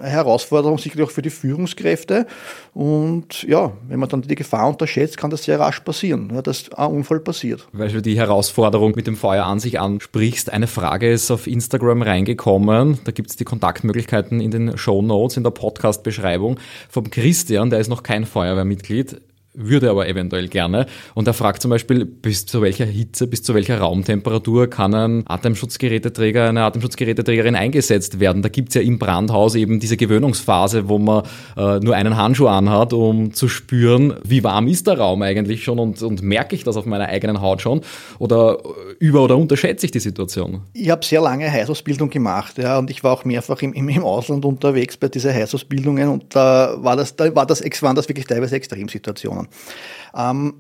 Herausforderung, 0.01 0.79
sicherlich 0.79 1.07
auch 1.07 1.11
für 1.11 1.23
die 1.23 1.31
Führungskräfte. 1.31 2.27
Und 2.73 3.43
ja, 3.43 3.73
wenn 3.89 4.01
man 4.01 4.09
dann 4.09 4.23
die 4.23 4.35
Gefahr 4.35 4.69
unterschätzt, 4.69 5.19
kann 5.19 5.31
das 5.31 5.45
sehr 5.45 5.61
rasch 5.61 5.81
passieren, 5.81 6.31
ja, 6.33 6.41
dass 6.41 6.73
ein 6.73 6.91
Unfall 6.91 7.21
passiert. 7.21 7.69
Weil 7.73 7.91
du 7.91 8.01
die 8.01 8.17
Herausforderung 8.17 8.95
mit 8.97 9.07
dem 9.07 9.17
Feuer 9.17 9.45
an 9.45 9.61
sich 9.61 9.81
ansprichst, 9.81 10.51
eine 10.51 10.67
Frage 10.67 11.11
ist 11.11 11.31
auf 11.31 11.47
Instagram 11.47 12.03
reingekommen. 12.03 12.99
Da 13.05 13.13
gibt 13.13 13.31
es 13.31 13.37
die 13.37 13.45
Kontaktmöglichkeiten 13.45 14.41
in 14.41 14.51
den 14.51 14.79
Show 14.79 15.03
Notes, 15.03 15.37
in 15.37 15.43
der 15.43 15.51
Podcast-Beschreibung 15.51 16.59
vom 16.89 17.11
Christian, 17.11 17.69
der 17.71 17.81
ist 17.81 17.89
noch 17.89 18.03
kein 18.03 18.25
Feuerwehrmitglied 18.25 19.21
würde 19.55 19.91
aber 19.91 20.09
eventuell 20.09 20.49
gerne. 20.49 20.87
Und 21.15 21.27
er 21.27 21.35
fragt 21.35 21.63
zum 21.63 21.71
Beispiel, 21.71 22.05
bis 22.05 22.45
zu 22.47 22.61
welcher 22.61 22.85
Hitze, 22.85 23.27
bis 23.27 23.43
zu 23.43 23.55
welcher 23.55 23.79
Raumtemperatur 23.79 24.69
kann 24.69 24.95
ein 24.95 25.25
Atemschutzgeräteträger, 25.27 26.49
eine 26.49 26.65
Atemschutzgeräteträgerin 26.65 27.55
eingesetzt 27.55 28.21
werden. 28.21 28.43
Da 28.43 28.49
gibt's 28.49 28.75
ja 28.75 28.83
im 28.83 28.99
Brandhaus 28.99 29.55
eben 29.55 29.81
diese 29.81 29.97
Gewöhnungsphase, 29.97 30.89
wo 30.89 30.99
man 30.99 31.23
äh, 31.57 31.79
nur 31.79 31.95
einen 31.95 32.17
Handschuh 32.17 32.49
anhat, 32.49 32.93
um 32.93 33.33
zu 33.33 33.49
spüren, 33.49 34.15
wie 34.25 34.43
warm 34.43 34.67
ist 34.67 34.87
der 34.87 34.99
Raum 34.99 35.23
eigentlich 35.23 35.65
schon 35.65 35.79
und, 35.79 36.03
und 36.03 36.23
merke 36.23 36.57
ich 36.57 36.65
das 36.65 36.77
auf 36.77 36.87
meiner 36.87 37.07
eigenen 37.07 37.41
Haut 37.41 37.63
schon 37.63 37.81
oder 38.19 38.59
über- 38.99 39.23
oder 39.23 39.37
unterschätze 39.37 39.87
ich 39.87 39.93
die 39.93 40.01
Situation? 40.01 40.63
Ich 40.73 40.91
habe 40.91 41.05
sehr 41.05 41.21
lange 41.21 41.51
Heißausbildung 41.51 42.11
gemacht, 42.11 42.59
ja, 42.59 42.79
und 42.79 42.91
ich 42.91 43.05
war 43.05 43.13
auch 43.13 43.25
mehrfach 43.25 43.63
im, 43.63 43.73
im, 43.73 43.89
im 43.89 44.03
Ausland 44.03 44.45
unterwegs 44.45 44.97
bei 44.97 45.09
diesen 45.09 45.33
Heißausbildungen 45.33 46.09
und 46.09 46.35
da 46.35 46.77
war 46.79 46.97
das, 46.97 47.15
da 47.15 47.35
war 47.35 47.47
das, 47.47 47.63
waren 47.83 47.97
das 47.97 48.09
wirklich 48.09 48.27
teilweise 48.27 48.57
Extremsituationen. 48.57 49.44
Ähm, 50.15 50.55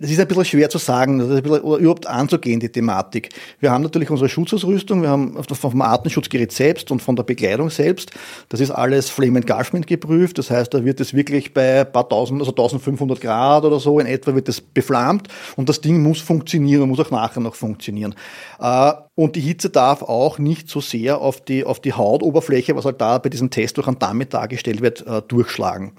das 0.00 0.10
ist 0.10 0.18
ein 0.18 0.26
bisschen 0.26 0.46
schwer 0.46 0.70
zu 0.70 0.78
sagen, 0.78 1.18
das 1.18 1.28
ist 1.28 1.36
ein 1.36 1.42
bisschen, 1.42 1.60
oder 1.60 1.78
überhaupt 1.78 2.06
anzugehen, 2.06 2.58
die 2.58 2.70
Thematik. 2.70 3.28
Wir 3.60 3.70
haben 3.70 3.82
natürlich 3.82 4.08
unsere 4.08 4.30
Schutzausrüstung, 4.30 5.02
wir 5.02 5.10
haben 5.10 5.36
vom 5.44 5.82
Atemschutzgerät 5.82 6.52
selbst 6.52 6.90
und 6.90 7.02
von 7.02 7.16
der 7.16 7.22
Bekleidung 7.22 7.68
selbst. 7.68 8.10
Das 8.48 8.60
ist 8.60 8.70
alles 8.70 9.10
Flame 9.10 9.40
Engagement 9.40 9.86
geprüft. 9.86 10.38
Das 10.38 10.50
heißt, 10.50 10.72
da 10.72 10.86
wird 10.86 11.00
es 11.00 11.12
wirklich 11.12 11.52
bei 11.52 11.80
ein 11.82 11.92
paar 11.92 12.08
tausend, 12.08 12.40
also 12.40 12.52
1500 12.52 13.20
Grad 13.20 13.64
oder 13.64 13.78
so 13.78 14.00
in 14.00 14.06
etwa 14.06 14.34
wird 14.34 14.48
es 14.48 14.62
beflammt 14.62 15.28
und 15.56 15.68
das 15.68 15.82
Ding 15.82 16.02
muss 16.02 16.20
funktionieren, 16.20 16.88
muss 16.88 17.00
auch 17.00 17.10
nachher 17.10 17.40
noch 17.40 17.54
funktionieren. 17.54 18.14
Äh, 18.58 18.92
und 19.16 19.36
die 19.36 19.40
Hitze 19.40 19.68
darf 19.68 20.00
auch 20.00 20.38
nicht 20.38 20.70
so 20.70 20.80
sehr 20.80 21.20
auf 21.20 21.42
die, 21.42 21.64
auf 21.64 21.78
die 21.78 21.92
Hautoberfläche, 21.92 22.74
was 22.74 22.86
halt 22.86 23.02
da 23.02 23.18
bei 23.18 23.28
diesem 23.28 23.50
Test 23.50 23.76
durch 23.76 23.86
einen 23.86 23.98
Dummy 23.98 24.24
dargestellt 24.24 24.80
wird, 24.80 25.06
äh, 25.06 25.20
durchschlagen. 25.28 25.92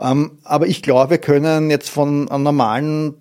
Ähm, 0.00 0.38
aber 0.42 0.66
ich 0.66 0.82
glaube, 0.82 1.10
wir 1.10 1.18
können 1.18 1.70
jetzt 1.70 1.88
von 1.88 2.28
einem 2.28 2.42
normalen, 2.42 3.14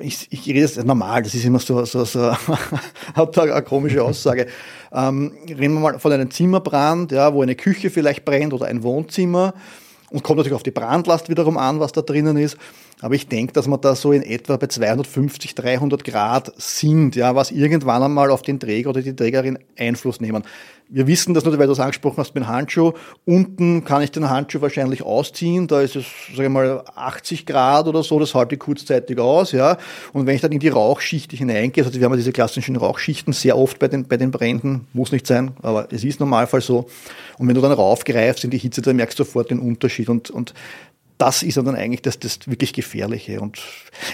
ich, 0.00 0.26
ich 0.30 0.46
rede 0.46 0.60
jetzt 0.60 0.82
normal, 0.82 1.22
das 1.22 1.34
ist 1.34 1.44
immer 1.44 1.58
so, 1.58 1.84
so, 1.84 2.04
so 2.04 2.20
eine 3.14 3.62
komische 3.62 4.02
Aussage. 4.02 4.46
Ähm, 4.92 5.32
reden 5.48 5.74
wir 5.74 5.80
mal 5.80 5.98
von 5.98 6.12
einem 6.12 6.30
Zimmerbrand, 6.30 7.12
ja, 7.12 7.34
wo 7.34 7.42
eine 7.42 7.54
Küche 7.54 7.90
vielleicht 7.90 8.24
brennt 8.24 8.52
oder 8.52 8.66
ein 8.66 8.82
Wohnzimmer. 8.82 9.54
Und 10.10 10.22
kommt 10.22 10.36
natürlich 10.36 10.54
auf 10.54 10.62
die 10.62 10.70
Brandlast 10.70 11.28
wiederum 11.28 11.58
an, 11.58 11.80
was 11.80 11.92
da 11.92 12.00
drinnen 12.00 12.36
ist. 12.36 12.56
Aber 13.00 13.14
ich 13.14 13.28
denke, 13.28 13.52
dass 13.52 13.66
wir 13.66 13.78
da 13.78 13.94
so 13.94 14.12
in 14.12 14.22
etwa 14.22 14.56
bei 14.56 14.66
250, 14.66 15.54
300 15.54 16.04
Grad 16.04 16.52
sind, 16.56 17.16
ja, 17.16 17.34
was 17.34 17.50
irgendwann 17.50 18.02
einmal 18.02 18.30
auf 18.30 18.42
den 18.42 18.60
Träger 18.60 18.90
oder 18.90 19.02
die 19.02 19.14
Trägerin 19.14 19.58
Einfluss 19.78 20.20
nehmen. 20.20 20.44
Wir 20.88 21.06
wissen 21.06 21.32
das 21.32 21.44
nur, 21.44 21.58
weil 21.58 21.66
du 21.66 21.72
es 21.72 21.80
angesprochen 21.80 22.18
hast 22.18 22.34
mit 22.34 22.44
dem 22.44 22.48
Handschuh. 22.48 22.92
Unten 23.24 23.84
kann 23.84 24.02
ich 24.02 24.10
den 24.10 24.28
Handschuh 24.28 24.60
wahrscheinlich 24.60 25.02
ausziehen. 25.02 25.66
Da 25.66 25.80
ist 25.80 25.96
es, 25.96 26.04
sage 26.36 26.44
ich 26.44 26.50
mal, 26.50 26.84
80 26.94 27.46
Grad 27.46 27.88
oder 27.88 28.02
so. 28.02 28.18
Das 28.20 28.34
halte 28.34 28.54
ich 28.54 28.60
kurzzeitig 28.60 29.18
aus, 29.18 29.52
ja. 29.52 29.78
Und 30.12 30.26
wenn 30.26 30.34
ich 30.34 30.42
dann 30.42 30.52
in 30.52 30.60
die 30.60 30.68
Rauchschicht 30.68 31.32
hineingehe, 31.32 31.84
also 31.84 31.98
wir 31.98 32.04
haben 32.04 32.12
ja 32.12 32.18
diese 32.18 32.32
klassischen 32.32 32.76
Rauchschichten 32.76 33.32
sehr 33.32 33.56
oft 33.56 33.78
bei 33.78 33.88
den, 33.88 34.06
bei 34.06 34.18
den 34.18 34.30
Bränden, 34.30 34.86
muss 34.92 35.10
nicht 35.10 35.26
sein, 35.26 35.52
aber 35.62 35.88
es 35.90 36.04
ist 36.04 36.20
normalfall 36.20 36.60
so. 36.60 36.86
Und 37.38 37.48
wenn 37.48 37.54
du 37.54 37.62
dann 37.62 37.72
raufgreifst 37.72 38.44
in 38.44 38.50
die 38.50 38.58
Hitze, 38.58 38.82
dann 38.82 38.96
merkst 38.96 39.18
du 39.18 39.24
sofort 39.24 39.50
den 39.50 39.60
Unterschied. 39.60 40.10
Und, 40.10 40.30
und 40.30 40.52
das 41.18 41.42
ist 41.42 41.56
dann 41.56 41.74
eigentlich 41.76 42.02
das, 42.02 42.18
das 42.18 42.40
wirklich 42.46 42.72
Gefährliche. 42.72 43.40
Und 43.40 43.60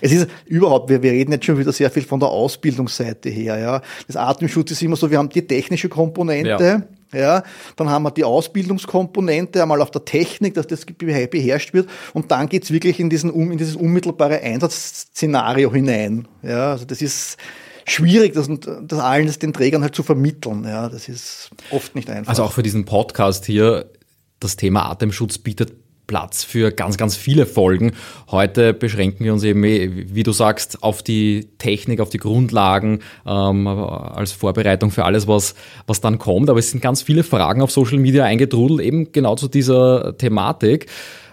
es 0.03 0.13
ist 0.13 0.29
überhaupt, 0.47 0.91
wir, 0.91 1.03
wir 1.03 1.13
reden 1.13 1.33
jetzt 1.33 1.47
schon 1.47 1.59
wieder 1.59 1.73
sehr 1.73 1.91
viel 1.91 2.03
von 2.03 2.21
der 2.21 2.29
Ausbildungsseite 2.29 3.31
her. 3.31 3.59
Ja. 3.59 3.83
Das 4.07 4.17
Atemschutz 4.17 4.71
ist 4.71 4.83
immer 4.83 4.97
so, 4.97 5.11
wir 5.11 5.19
haben 5.19 5.31
die 5.31 5.47
technische 5.47 5.89
Komponente. 5.89 6.85
Ja. 7.13 7.19
ja. 7.19 7.43
dann 7.77 7.89
haben 7.89 8.03
wir 8.03 8.11
die 8.11 8.25
Ausbildungskomponente, 8.25 9.63
einmal 9.63 9.81
auf 9.81 9.91
der 9.91 10.05
Technik, 10.05 10.55
dass 10.55 10.67
das 10.67 10.85
beherrscht 10.85 11.73
wird. 11.73 11.89
Und 12.13 12.31
dann 12.31 12.49
geht's 12.49 12.71
wirklich 12.71 13.01
in, 13.01 13.09
diesen, 13.09 13.33
in 13.33 13.57
dieses 13.57 13.77
unmittelbare 13.77 14.41
Einsatzszenario 14.41 15.73
hinein. 15.73 16.29
Ja, 16.43 16.73
also 16.73 16.85
das 16.85 17.01
ist, 17.01 17.39
schwierig, 17.87 18.35
das, 18.35 18.49
das 18.83 18.99
allen 18.99 19.27
das 19.27 19.39
den 19.39 19.53
Trägern 19.53 19.83
halt 19.83 19.95
zu 19.95 20.03
vermitteln. 20.03 20.65
Ja, 20.65 20.89
das 20.89 21.09
ist 21.09 21.51
oft 21.71 21.95
nicht 21.95 22.11
einfach. 22.11 22.29
Also 22.29 22.45
auch 22.45 22.53
für 22.53 22.63
diesen 22.63 22.85
Podcast 22.85 23.47
hier, 23.47 23.91
das 24.39 24.57
Thema 24.57 24.91
Atemschutz 24.91 25.39
bietet 25.39 25.73
Platz 26.11 26.43
für 26.43 26.73
ganz, 26.73 26.97
ganz 26.97 27.15
viele 27.15 27.47
Folgen. 27.47 27.93
Heute 28.33 28.75
beschränken 28.75 29.25
wir 29.25 29.33
uns 29.33 29.45
eben, 29.45 29.63
wie 29.63 30.25
du 30.25 30.33
sagst, 30.33 30.83
auf 30.83 31.05
die 31.05 31.51
Technik, 31.59 32.01
auf 32.01 32.11
die 32.11 32.19
Grundlagen 32.19 32.99
ähm, 33.25 33.69
als 33.69 34.33
Vorbereitung 34.33 34.91
für 34.91 35.05
alles, 35.05 35.29
was, 35.29 35.55
was 35.87 36.01
dann 36.01 36.19
kommt. 36.19 36.51
Aber 36.51 36.59
es 36.59 36.73
sind 36.73 36.81
ganz 36.81 37.01
viele 37.01 37.23
Fragen 37.23 37.63
auf 37.63 37.71
Social 37.71 37.99
Media 37.99 38.25
eingetrudelt, 38.25 38.81
eben 38.81 39.13
genau 39.13 39.37
zu 39.37 39.47
dieser 39.47 40.19
Thematik. 40.19 40.87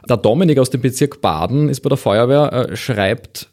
Der 0.07 0.17
Dominik 0.17 0.59
aus 0.59 0.69
dem 0.69 0.81
Bezirk 0.81 1.21
Baden 1.21 1.69
ist 1.69 1.81
bei 1.81 1.89
der 1.89 1.97
Feuerwehr, 1.97 2.53
äh, 2.53 2.75
schreibt, 2.75 3.49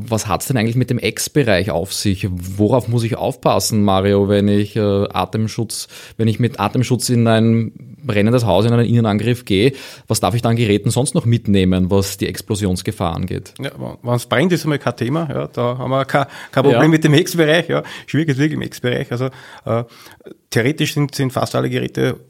was 0.00 0.28
hat's 0.28 0.46
denn 0.46 0.56
eigentlich 0.56 0.76
mit 0.76 0.90
dem 0.90 0.98
Ex-Bereich 0.98 1.72
auf 1.72 1.92
sich? 1.92 2.28
Worauf 2.30 2.86
muss 2.86 3.02
ich 3.02 3.16
aufpassen, 3.16 3.82
Mario, 3.82 4.28
wenn 4.28 4.46
ich 4.46 4.76
äh, 4.76 4.80
Atemschutz, 4.80 5.88
wenn 6.16 6.28
ich 6.28 6.38
mit 6.38 6.60
Atemschutz 6.60 7.08
in 7.08 7.26
ein 7.26 7.72
brennendes 8.04 8.46
Haus, 8.46 8.64
in 8.64 8.72
einen 8.72 8.86
Innenangriff 8.86 9.44
gehe? 9.44 9.72
Was 10.06 10.20
darf 10.20 10.34
ich 10.34 10.42
dann 10.42 10.54
Geräten 10.54 10.90
sonst 10.90 11.14
noch 11.14 11.26
mitnehmen, 11.26 11.90
was 11.90 12.16
die 12.16 12.28
Explosionsgefahr 12.28 13.14
angeht? 13.14 13.54
Ja, 13.60 13.72
wenn 14.02 14.14
es 14.14 14.26
brennt, 14.26 14.52
ist 14.52 14.64
einmal 14.64 14.78
kein 14.78 14.96
Thema. 14.96 15.28
Ja, 15.28 15.48
da 15.48 15.78
haben 15.78 15.90
wir 15.90 16.04
kein, 16.04 16.26
kein 16.52 16.62
Problem 16.62 16.82
ja. 16.82 16.88
mit 16.88 17.02
dem 17.02 17.14
Ex-Bereich. 17.14 17.68
Ja. 17.68 17.82
Schwierig 18.06 18.28
ist 18.28 18.38
wirklich 18.38 18.54
im 18.54 18.62
Ex-Bereich. 18.62 19.10
Also 19.10 19.26
äh, 19.64 19.84
theoretisch 20.50 20.94
sind, 20.94 21.14
sind 21.14 21.32
fast 21.32 21.54
alle 21.54 21.68
Geräte 21.68 22.20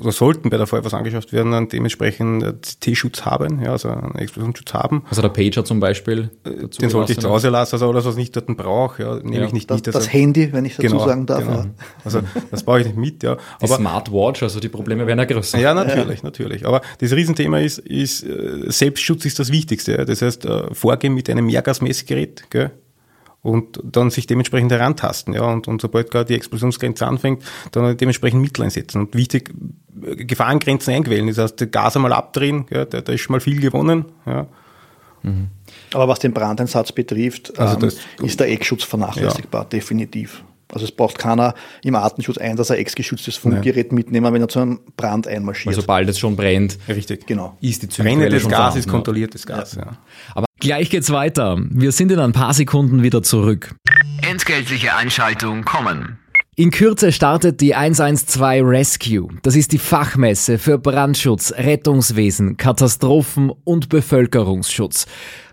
oder 0.00 0.10
sollten 0.10 0.50
bei 0.50 0.56
der 0.56 0.66
Feuerwehr 0.66 0.92
angeschafft 0.94 1.32
werden, 1.32 1.52
dann 1.52 1.68
dementsprechend 1.68 2.80
T-Schutz 2.80 3.24
haben, 3.24 3.62
ja, 3.62 3.72
also 3.72 3.88
einen 3.88 4.16
Explosionsschutz 4.16 4.74
haben. 4.74 5.04
Also 5.08 5.22
der 5.22 5.28
Pager 5.28 5.64
zum 5.64 5.78
Beispiel. 5.78 6.30
Den 6.44 6.90
sollte 6.90 7.12
ich 7.12 7.20
zu 7.20 7.28
Hause 7.28 7.50
lassen, 7.50 7.76
also 7.76 7.88
alles, 7.88 8.04
was 8.04 8.16
ich 8.16 8.32
dort 8.32 8.46
brauche, 8.56 9.02
ja, 9.02 9.14
nehme 9.16 9.36
ja. 9.36 9.46
ich 9.46 9.52
nicht 9.52 9.70
das, 9.70 9.78
mit. 9.78 9.88
Also, 9.88 9.98
das 10.00 10.12
Handy, 10.12 10.52
wenn 10.52 10.64
ich 10.64 10.76
dazu 10.76 10.88
genau, 10.88 11.06
sagen 11.06 11.26
darf. 11.26 11.44
Genau. 11.44 11.66
Also 12.04 12.20
das 12.50 12.64
brauche 12.64 12.80
ich 12.80 12.86
nicht 12.86 12.98
mit, 12.98 13.22
ja. 13.22 13.36
Die 13.36 13.64
Aber, 13.64 13.76
Smartwatch, 13.76 14.42
also 14.42 14.58
die 14.58 14.68
Probleme 14.68 15.06
werden 15.06 15.20
ja 15.20 15.24
größer. 15.24 15.58
Ja, 15.58 15.72
natürlich, 15.74 16.22
natürlich. 16.22 16.66
Aber 16.66 16.80
das 16.98 17.12
Riesenthema 17.12 17.60
ist, 17.60 17.78
ist 17.78 18.26
Selbstschutz 18.66 19.24
ist 19.24 19.38
das 19.38 19.52
Wichtigste. 19.52 19.92
Ja. 19.92 20.04
Das 20.04 20.22
heißt, 20.22 20.48
vorgehen 20.72 21.14
mit 21.14 21.30
einem 21.30 21.46
Mehrgasmessgerät, 21.46 22.50
gell? 22.50 22.72
Und 23.42 23.80
dann 23.84 24.10
sich 24.10 24.26
dementsprechend 24.26 24.72
herantasten. 24.72 25.34
Ja, 25.34 25.42
und, 25.42 25.68
und 25.68 25.80
sobald 25.80 26.10
gerade 26.10 26.26
die 26.26 26.34
Explosionsgrenze 26.34 27.06
anfängt, 27.06 27.42
dann 27.72 27.96
dementsprechend 27.96 28.40
Mittel 28.40 28.64
einsetzen. 28.64 29.02
Und 29.02 29.14
wichtig, 29.14 29.52
Gefahrengrenzen 30.00 30.94
einquälen. 30.94 31.26
Das 31.28 31.38
heißt, 31.38 31.72
Gas 31.72 31.96
einmal 31.96 32.12
abdrehen, 32.12 32.66
ja, 32.70 32.84
da, 32.84 33.00
da 33.00 33.12
ist 33.12 33.20
schon 33.20 33.34
mal 33.34 33.40
viel 33.40 33.60
gewonnen. 33.60 34.06
Ja. 34.26 34.46
Mhm. 35.22 35.48
Aber 35.94 36.08
was 36.08 36.18
den 36.18 36.32
Brandeinsatz 36.32 36.92
betrifft, 36.92 37.58
also 37.58 37.76
das, 37.76 37.96
ähm, 38.18 38.26
ist 38.26 38.40
der 38.40 38.50
Eckschutz 38.50 38.84
vernachlässigbar, 38.84 39.62
ja. 39.62 39.68
definitiv. 39.68 40.44
Also 40.72 40.84
es 40.84 40.92
braucht 40.92 41.18
keiner 41.18 41.54
im 41.82 41.94
Artenschutz 41.94 42.38
ein, 42.38 42.56
dass 42.56 42.70
er 42.70 42.78
ex-geschütztes 42.78 43.36
Funkgerät 43.36 43.90
mitnehmen, 43.92 44.32
wenn 44.32 44.42
er 44.42 44.48
zu 44.48 44.60
einem 44.60 44.80
Brand 44.96 45.26
einmarschiert. 45.26 45.68
Also 45.68 45.80
sobald 45.80 46.08
es 46.08 46.18
schon 46.18 46.36
brennt, 46.36 46.78
richtig, 46.88 47.26
genau. 47.26 47.56
ist 47.60 47.82
die 47.82 47.86
Brennendes 47.86 48.44
Gas 48.44 48.52
vorhanden, 48.52 48.78
ist 48.78 48.88
kontrolliertes 48.88 49.46
Gas. 49.46 49.76
Ja. 49.76 49.98
Aber 50.34 50.46
gleich 50.60 50.90
geht's 50.90 51.10
weiter. 51.10 51.58
Wir 51.70 51.92
sind 51.92 52.12
in 52.12 52.18
ein 52.18 52.32
paar 52.32 52.52
Sekunden 52.52 53.02
wieder 53.02 53.22
zurück. 53.22 53.74
Entgeltliche 54.20 54.94
Einschaltung 54.94 55.64
kommen. 55.64 56.18
In 56.58 56.72
Kürze 56.72 57.12
startet 57.12 57.60
die 57.60 57.76
112 57.76 58.64
Rescue. 58.66 59.28
Das 59.42 59.54
ist 59.54 59.70
die 59.70 59.78
Fachmesse 59.78 60.58
für 60.58 60.76
Brandschutz, 60.76 61.52
Rettungswesen, 61.56 62.56
Katastrophen 62.56 63.52
und 63.62 63.88
Bevölkerungsschutz. 63.88 65.06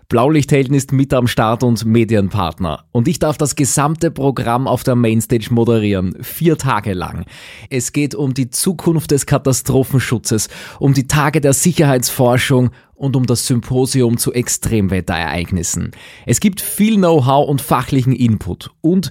Blaulichthelden 0.08 0.74
ist 0.74 0.92
mit 0.92 1.12
am 1.12 1.26
Start 1.26 1.64
und 1.64 1.84
Medienpartner. 1.84 2.84
Und 2.92 3.08
ich 3.08 3.18
darf 3.18 3.38
das 3.38 3.56
gesamte 3.56 4.12
Programm 4.12 4.68
auf 4.68 4.84
der 4.84 4.94
Mainstage 4.94 5.48
moderieren. 5.50 6.16
Vier 6.22 6.56
Tage 6.56 6.92
lang. 6.92 7.24
Es 7.70 7.92
geht 7.92 8.14
um 8.14 8.32
die 8.32 8.50
Zukunft 8.50 9.10
des 9.10 9.26
Katastrophenschutzes, 9.26 10.48
um 10.78 10.94
die 10.94 11.08
Tage 11.08 11.40
der 11.40 11.54
Sicherheitsforschung 11.54 12.70
und 12.94 13.16
um 13.16 13.26
das 13.26 13.46
Symposium 13.46 14.16
zu 14.16 14.32
Extremwetterereignissen. 14.32 15.90
Es 16.24 16.38
gibt 16.38 16.60
viel 16.60 16.96
Know-how 16.96 17.48
und 17.48 17.60
fachlichen 17.60 18.12
Input 18.12 18.70
und 18.80 19.10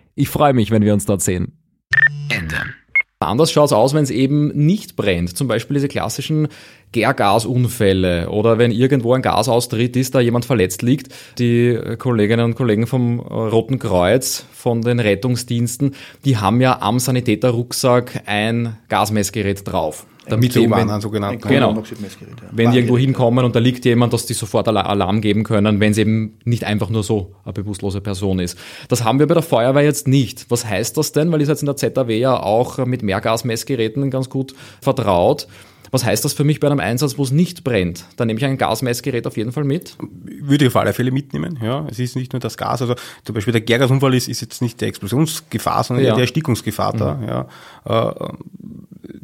Ich 0.15 0.29
freue 0.29 0.53
mich, 0.53 0.71
wenn 0.71 0.83
wir 0.83 0.93
uns 0.93 1.05
dort 1.05 1.21
sehen. 1.21 1.57
Ende. 2.29 2.57
Anders 3.19 3.51
schaut 3.51 3.65
es 3.65 3.73
aus, 3.73 3.93
wenn 3.93 4.03
es 4.03 4.09
eben 4.09 4.47
nicht 4.47 4.95
brennt. 4.95 5.37
Zum 5.37 5.47
Beispiel 5.47 5.75
diese 5.75 5.87
klassischen 5.87 6.47
Gärgasunfälle 6.91 8.29
oder 8.29 8.57
wenn 8.57 8.71
irgendwo 8.71 9.13
ein 9.13 9.21
Gasaustritt 9.21 9.95
ist, 9.95 10.15
da 10.15 10.19
jemand 10.19 10.45
verletzt 10.45 10.81
liegt. 10.81 11.13
Die 11.37 11.79
Kolleginnen 11.99 12.45
und 12.45 12.55
Kollegen 12.55 12.87
vom 12.87 13.19
Roten 13.19 13.77
Kreuz, 13.77 14.45
von 14.51 14.81
den 14.81 14.99
Rettungsdiensten, 14.99 15.93
die 16.25 16.37
haben 16.37 16.61
ja 16.61 16.81
am 16.81 16.97
Sanitäterrucksack 16.97 18.23
ein 18.25 18.77
Gasmessgerät 18.89 19.67
drauf. 19.67 20.07
Damit 20.27 20.55
eben, 20.55 20.71
wenn, 20.71 20.89
ein 20.89 21.01
sogenannten. 21.01 21.47
Genau. 21.47 21.73
Ja. 21.73 21.83
Wenn 22.51 22.71
die 22.71 22.77
irgendwo 22.77 22.97
hinkommen 22.97 23.43
und 23.43 23.55
da 23.55 23.59
liegt 23.59 23.85
jemand, 23.85 24.13
dass 24.13 24.25
die 24.25 24.33
sofort 24.33 24.67
Alarm 24.67 25.19
geben 25.19 25.43
können, 25.43 25.79
wenn 25.79 25.91
es 25.91 25.97
eben 25.97 26.37
nicht 26.45 26.63
einfach 26.63 26.89
nur 26.89 27.03
so 27.03 27.33
eine 27.43 27.53
bewusstlose 27.53 28.01
Person 28.01 28.39
ist. 28.39 28.57
Das 28.87 29.03
haben 29.03 29.19
wir 29.19 29.27
bei 29.27 29.33
der 29.33 29.43
Feuerwehr 29.43 29.83
jetzt 29.83 30.07
nicht. 30.07 30.45
Was 30.49 30.65
heißt 30.65 30.97
das 30.97 31.11
denn? 31.11 31.31
Weil 31.31 31.39
ihr 31.39 31.47
seid 31.47 31.59
in 31.61 31.65
der 31.65 31.75
ZAW 31.75 32.09
ja 32.11 32.39
auch 32.39 32.85
mit 32.85 33.01
Mehrgasmessgeräten 33.01 34.11
ganz 34.11 34.29
gut 34.29 34.53
vertraut. 34.79 35.47
Was 35.91 36.05
heißt 36.05 36.23
das 36.23 36.33
für 36.33 36.45
mich 36.45 36.61
bei 36.61 36.67
einem 36.67 36.79
Einsatz, 36.79 37.17
wo 37.17 37.23
es 37.23 37.31
nicht 37.31 37.65
brennt? 37.65 38.05
Da 38.15 38.23
nehme 38.25 38.39
ich 38.39 38.45
ein 38.45 38.57
Gasmessgerät 38.57 39.27
auf 39.27 39.35
jeden 39.35 39.51
Fall 39.51 39.65
mit. 39.65 39.97
Würde 39.99 40.65
ich 40.65 40.69
auf 40.69 40.77
alle 40.77 40.93
Fälle 40.93 41.11
mitnehmen, 41.11 41.59
ja. 41.61 41.85
Es 41.89 41.99
ist 41.99 42.15
nicht 42.15 42.31
nur 42.31 42.39
das 42.39 42.55
Gas, 42.57 42.81
also 42.81 42.95
zum 43.25 43.35
Beispiel 43.35 43.51
der 43.51 43.61
Gärgasunfall 43.61 44.13
ist, 44.13 44.29
ist 44.29 44.39
jetzt 44.39 44.61
nicht 44.61 44.79
der 44.79 44.87
Explosionsgefahr, 44.87 45.83
sondern 45.83 46.05
ja. 46.05 46.13
der 46.13 46.21
Erstickungsgefahr 46.21 46.93
mhm. 46.93 46.97
da, 46.97 47.47
ja. 47.85 48.09
Äh, 48.09 48.33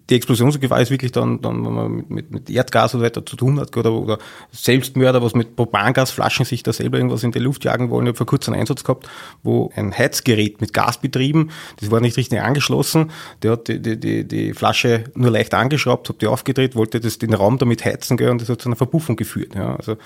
die 0.10 0.16
Explosionsgefahr 0.16 0.82
ist 0.82 0.90
wirklich 0.90 1.12
dann, 1.12 1.42
dann 1.42 1.66
wenn 1.66 1.74
man 1.74 2.06
mit, 2.08 2.32
mit 2.32 2.50
Erdgas 2.50 2.94
und 2.94 3.02
so 3.02 3.06
weiter 3.06 3.26
zu 3.26 3.36
tun 3.36 3.60
hat 3.60 3.76
oder, 3.76 3.92
oder 3.92 4.18
Selbstmörder, 4.52 5.22
was 5.22 5.36
mit 5.36 5.56
Propangasflaschen 5.56 6.46
sich 6.46 6.64
da 6.64 6.72
selber 6.72 6.98
irgendwas 6.98 7.24
in 7.24 7.32
die 7.32 7.40
Luft 7.40 7.66
jagen 7.66 7.90
wollen. 7.90 8.06
Ich 8.06 8.10
habe 8.10 8.18
vor 8.18 8.28
kurzem 8.28 8.54
einen 8.54 8.62
Einsatz 8.62 8.84
gehabt, 8.84 9.10
wo 9.44 9.72
ein 9.76 9.98
Heizgerät 9.98 10.62
mit 10.62 10.74
Gas 10.74 11.00
betrieben, 11.00 11.50
das 11.80 11.92
war 11.92 12.00
nicht 12.00 12.16
richtig 12.16 12.42
angeschlossen, 12.42 13.12
der 13.44 13.52
hat 13.52 13.68
die, 13.68 13.82
die, 13.82 14.00
die, 14.00 14.28
die 14.28 14.54
Flasche 14.54 15.06
nur 15.16 15.32
leicht 15.32 15.54
angeschraubt, 15.54 16.08
hat 16.08 16.22
die 16.22 16.28
aufgedreht, 16.28 16.76
wollte 16.76 17.00
das 17.00 17.20
den 17.20 17.34
Raum 17.34 17.58
damit 17.58 17.84
heizen 17.84 18.16
gell, 18.16 18.30
und 18.30 18.42
das 18.42 18.50
hat 18.50 18.62
zu 18.62 18.70
einer 18.70 18.78
Verpuffung 18.78 19.18
geführt. 19.18 19.56
Ja. 19.56 19.76
Also 19.76 19.98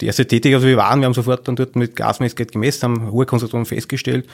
die 0.00 0.06
erste 0.06 0.26
Tätigkeit, 0.26 0.54
also 0.54 0.68
wir 0.68 0.76
waren, 0.76 1.00
wir 1.00 1.06
haben 1.06 1.14
sofort 1.14 1.46
dann 1.46 1.56
dort 1.56 1.76
mit 1.76 1.96
Gasmessgerät 1.96 2.52
gemessen, 2.52 2.82
haben 2.84 3.10
hohe 3.10 3.26
Konzentrationen 3.26 3.66
festgestellt, 3.66 4.26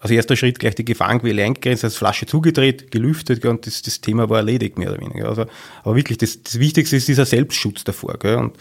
als 0.00 0.10
erster 0.10 0.36
Schritt 0.36 0.58
gleich 0.58 0.74
die 0.74 0.84
Gefahrenquelle 0.84 1.42
eingegrenzt, 1.42 1.84
als 1.84 1.96
Flasche 1.96 2.26
zugedreht, 2.26 2.90
gelüftet 2.90 3.44
und 3.44 3.66
das, 3.66 3.82
das 3.82 4.00
Thema 4.00 4.28
war 4.28 4.38
erledigt, 4.38 4.78
mehr 4.78 4.90
oder 4.90 5.00
weniger. 5.00 5.28
Also, 5.28 5.46
aber 5.82 5.96
wirklich, 5.96 6.18
das, 6.18 6.42
das 6.42 6.58
Wichtigste 6.58 6.96
ist 6.96 7.08
dieser 7.08 7.26
Selbstschutz 7.26 7.84
davor. 7.84 8.18
Gell? 8.18 8.36
Und 8.36 8.56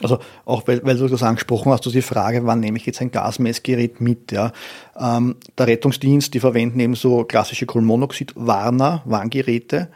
also 0.00 0.18
auch 0.44 0.68
weil, 0.68 0.84
weil 0.84 0.96
du 0.96 1.08
das 1.08 1.24
angesprochen 1.24 1.72
hast, 1.72 1.84
du 1.84 1.90
die 1.90 2.02
Frage, 2.02 2.46
wann 2.46 2.60
nehme 2.60 2.78
ich 2.78 2.86
jetzt 2.86 3.00
ein 3.00 3.10
Gasmessgerät 3.10 4.00
mit? 4.00 4.30
Ja? 4.30 4.52
Ähm, 4.96 5.36
der 5.56 5.66
Rettungsdienst, 5.66 6.32
die 6.34 6.40
verwenden 6.40 6.78
eben 6.78 6.94
so 6.94 7.24
klassische 7.24 7.66
Kohlenmonoxid-Warner, 7.66 9.02
Warngeräte 9.04 9.88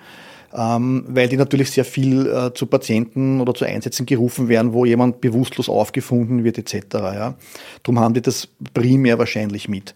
ähm, 0.54 1.04
weil 1.08 1.28
die 1.28 1.36
natürlich 1.36 1.70
sehr 1.70 1.84
viel 1.84 2.26
äh, 2.26 2.52
zu 2.52 2.66
Patienten 2.66 3.40
oder 3.40 3.54
zu 3.54 3.64
Einsätzen 3.64 4.06
gerufen 4.06 4.48
werden, 4.48 4.72
wo 4.72 4.84
jemand 4.84 5.20
bewusstlos 5.20 5.68
aufgefunden 5.68 6.44
wird 6.44 6.58
etc. 6.58 6.74
Ja. 6.92 7.34
Darum 7.82 8.00
haben 8.00 8.14
die 8.14 8.22
das 8.22 8.48
primär 8.74 9.18
wahrscheinlich 9.18 9.68
mit. 9.68 9.94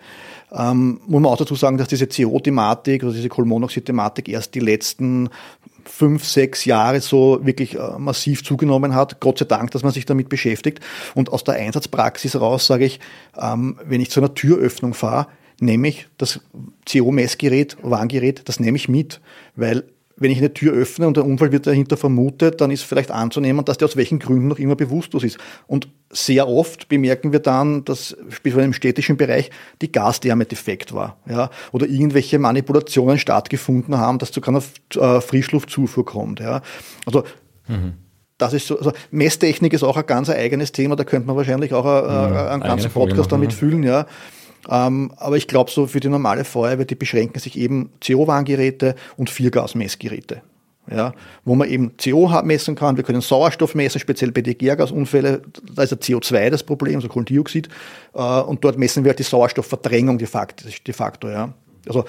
Ähm, 0.52 1.00
muss 1.06 1.20
man 1.20 1.32
auch 1.32 1.36
dazu 1.36 1.54
sagen, 1.54 1.76
dass 1.76 1.88
diese 1.88 2.06
CO-Thematik 2.06 3.02
oder 3.02 3.12
diese 3.12 3.28
Kohlenmonoxid-Thematik 3.28 4.28
erst 4.28 4.54
die 4.54 4.60
letzten 4.60 5.28
fünf, 5.84 6.24
sechs 6.24 6.64
Jahre 6.64 7.00
so 7.00 7.40
wirklich 7.42 7.76
äh, 7.76 7.98
massiv 7.98 8.44
zugenommen 8.44 8.94
hat. 8.94 9.20
Gott 9.20 9.38
sei 9.38 9.44
Dank, 9.44 9.70
dass 9.72 9.82
man 9.82 9.92
sich 9.92 10.06
damit 10.06 10.28
beschäftigt. 10.28 10.80
Und 11.14 11.32
aus 11.32 11.44
der 11.44 11.54
Einsatzpraxis 11.54 12.40
raus 12.40 12.66
sage 12.66 12.84
ich, 12.84 13.00
ähm, 13.40 13.78
wenn 13.84 14.00
ich 14.00 14.10
zu 14.10 14.20
einer 14.20 14.34
Türöffnung 14.34 14.94
fahre, 14.94 15.28
nehme 15.60 15.88
ich 15.88 16.08
das 16.18 16.40
CO-Messgerät, 16.90 17.76
Warngerät, 17.82 18.48
das 18.48 18.60
nehme 18.60 18.76
ich 18.76 18.88
mit, 18.88 19.20
weil 19.54 19.84
wenn 20.16 20.30
ich 20.30 20.38
eine 20.38 20.52
Tür 20.52 20.72
öffne 20.72 21.06
und 21.06 21.16
der 21.16 21.26
Unfall 21.26 21.52
wird 21.52 21.66
dahinter 21.66 21.96
vermutet, 21.96 22.60
dann 22.60 22.70
ist 22.70 22.82
vielleicht 22.82 23.10
anzunehmen, 23.10 23.64
dass 23.64 23.78
der 23.78 23.86
aus 23.86 23.96
welchen 23.96 24.18
Gründen 24.18 24.48
noch 24.48 24.58
immer 24.58 24.74
bewusstlos 24.74 25.24
ist. 25.24 25.38
Und 25.66 25.88
sehr 26.10 26.48
oft 26.48 26.88
bemerken 26.88 27.32
wir 27.32 27.40
dann, 27.40 27.84
dass 27.84 28.16
speziell 28.30 28.64
im 28.64 28.72
städtischen 28.72 29.16
Bereich 29.16 29.50
die 29.82 29.92
Gasdärme 29.92 30.46
defekt 30.46 30.94
war, 30.94 31.18
ja, 31.28 31.50
oder 31.72 31.86
irgendwelche 31.86 32.38
Manipulationen 32.38 33.18
stattgefunden 33.18 33.98
haben, 33.98 34.18
dass 34.18 34.32
zu 34.32 34.40
keiner 34.40 34.62
äh, 34.94 35.20
Frischluftzufuhr 35.20 36.04
kommt, 36.04 36.40
ja. 36.40 36.62
Also, 37.04 37.24
mhm. 37.68 37.94
Das 38.38 38.52
ist 38.52 38.66
so, 38.66 38.76
also 38.76 38.92
Messtechnik 39.10 39.72
ist 39.72 39.82
auch 39.82 39.96
ein 39.96 40.04
ganz 40.04 40.28
eigenes 40.28 40.70
Thema, 40.70 40.94
da 40.94 41.04
könnte 41.04 41.26
man 41.26 41.36
wahrscheinlich 41.36 41.72
auch 41.72 41.86
äh, 41.86 42.34
ja, 42.34 42.50
einen 42.50 42.62
ganzen 42.62 42.90
Podcast 42.90 43.32
damit 43.32 43.54
füllen, 43.54 43.82
ja. 43.82 44.06
Ähm, 44.68 45.12
aber 45.16 45.36
ich 45.36 45.46
glaube, 45.46 45.70
so 45.70 45.86
für 45.86 46.00
die 46.00 46.08
normale 46.08 46.44
Feuerwehr, 46.44 46.84
die 46.84 46.94
beschränken 46.94 47.38
sich 47.38 47.56
eben 47.56 47.90
CO-Warngeräte 48.04 48.94
und 49.16 49.30
Viergasmessgeräte. 49.30 50.42
Ja, 50.88 51.14
wo 51.44 51.56
man 51.56 51.68
eben 51.68 51.96
CO 51.96 52.30
messen 52.44 52.76
kann, 52.76 52.96
wir 52.96 53.02
können 53.02 53.20
Sauerstoff 53.20 53.74
messen, 53.74 53.98
speziell 53.98 54.30
bei 54.30 54.42
den 54.42 54.56
Gärgasunfällen, 54.56 55.40
da 55.74 55.82
ist 55.82 55.90
ja 55.90 55.96
CO2 55.96 56.48
das 56.48 56.62
Problem, 56.62 56.94
also 56.94 57.08
Kohlendioxid, 57.08 57.68
äh, 58.14 58.20
und 58.20 58.62
dort 58.62 58.78
messen 58.78 59.02
wir 59.02 59.10
halt 59.10 59.18
die 59.18 59.24
Sauerstoffverdrängung 59.24 60.16
de 60.16 60.28
facto, 60.28 60.68
de 60.68 60.94
facto 60.94 61.28
ja. 61.28 61.52
Also 61.88 62.04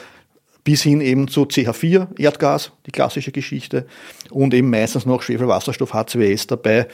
bis 0.63 0.83
hin 0.83 1.01
eben 1.01 1.27
zu 1.27 1.45
CH4, 1.45 2.19
Erdgas, 2.19 2.71
die 2.85 2.91
klassische 2.91 3.31
Geschichte, 3.31 3.87
und 4.29 4.53
eben 4.53 4.69
meistens 4.69 5.07
noch 5.07 5.23
Schwefelwasserstoff, 5.23 5.95
H2S 5.95 6.47
dabei, 6.47 6.87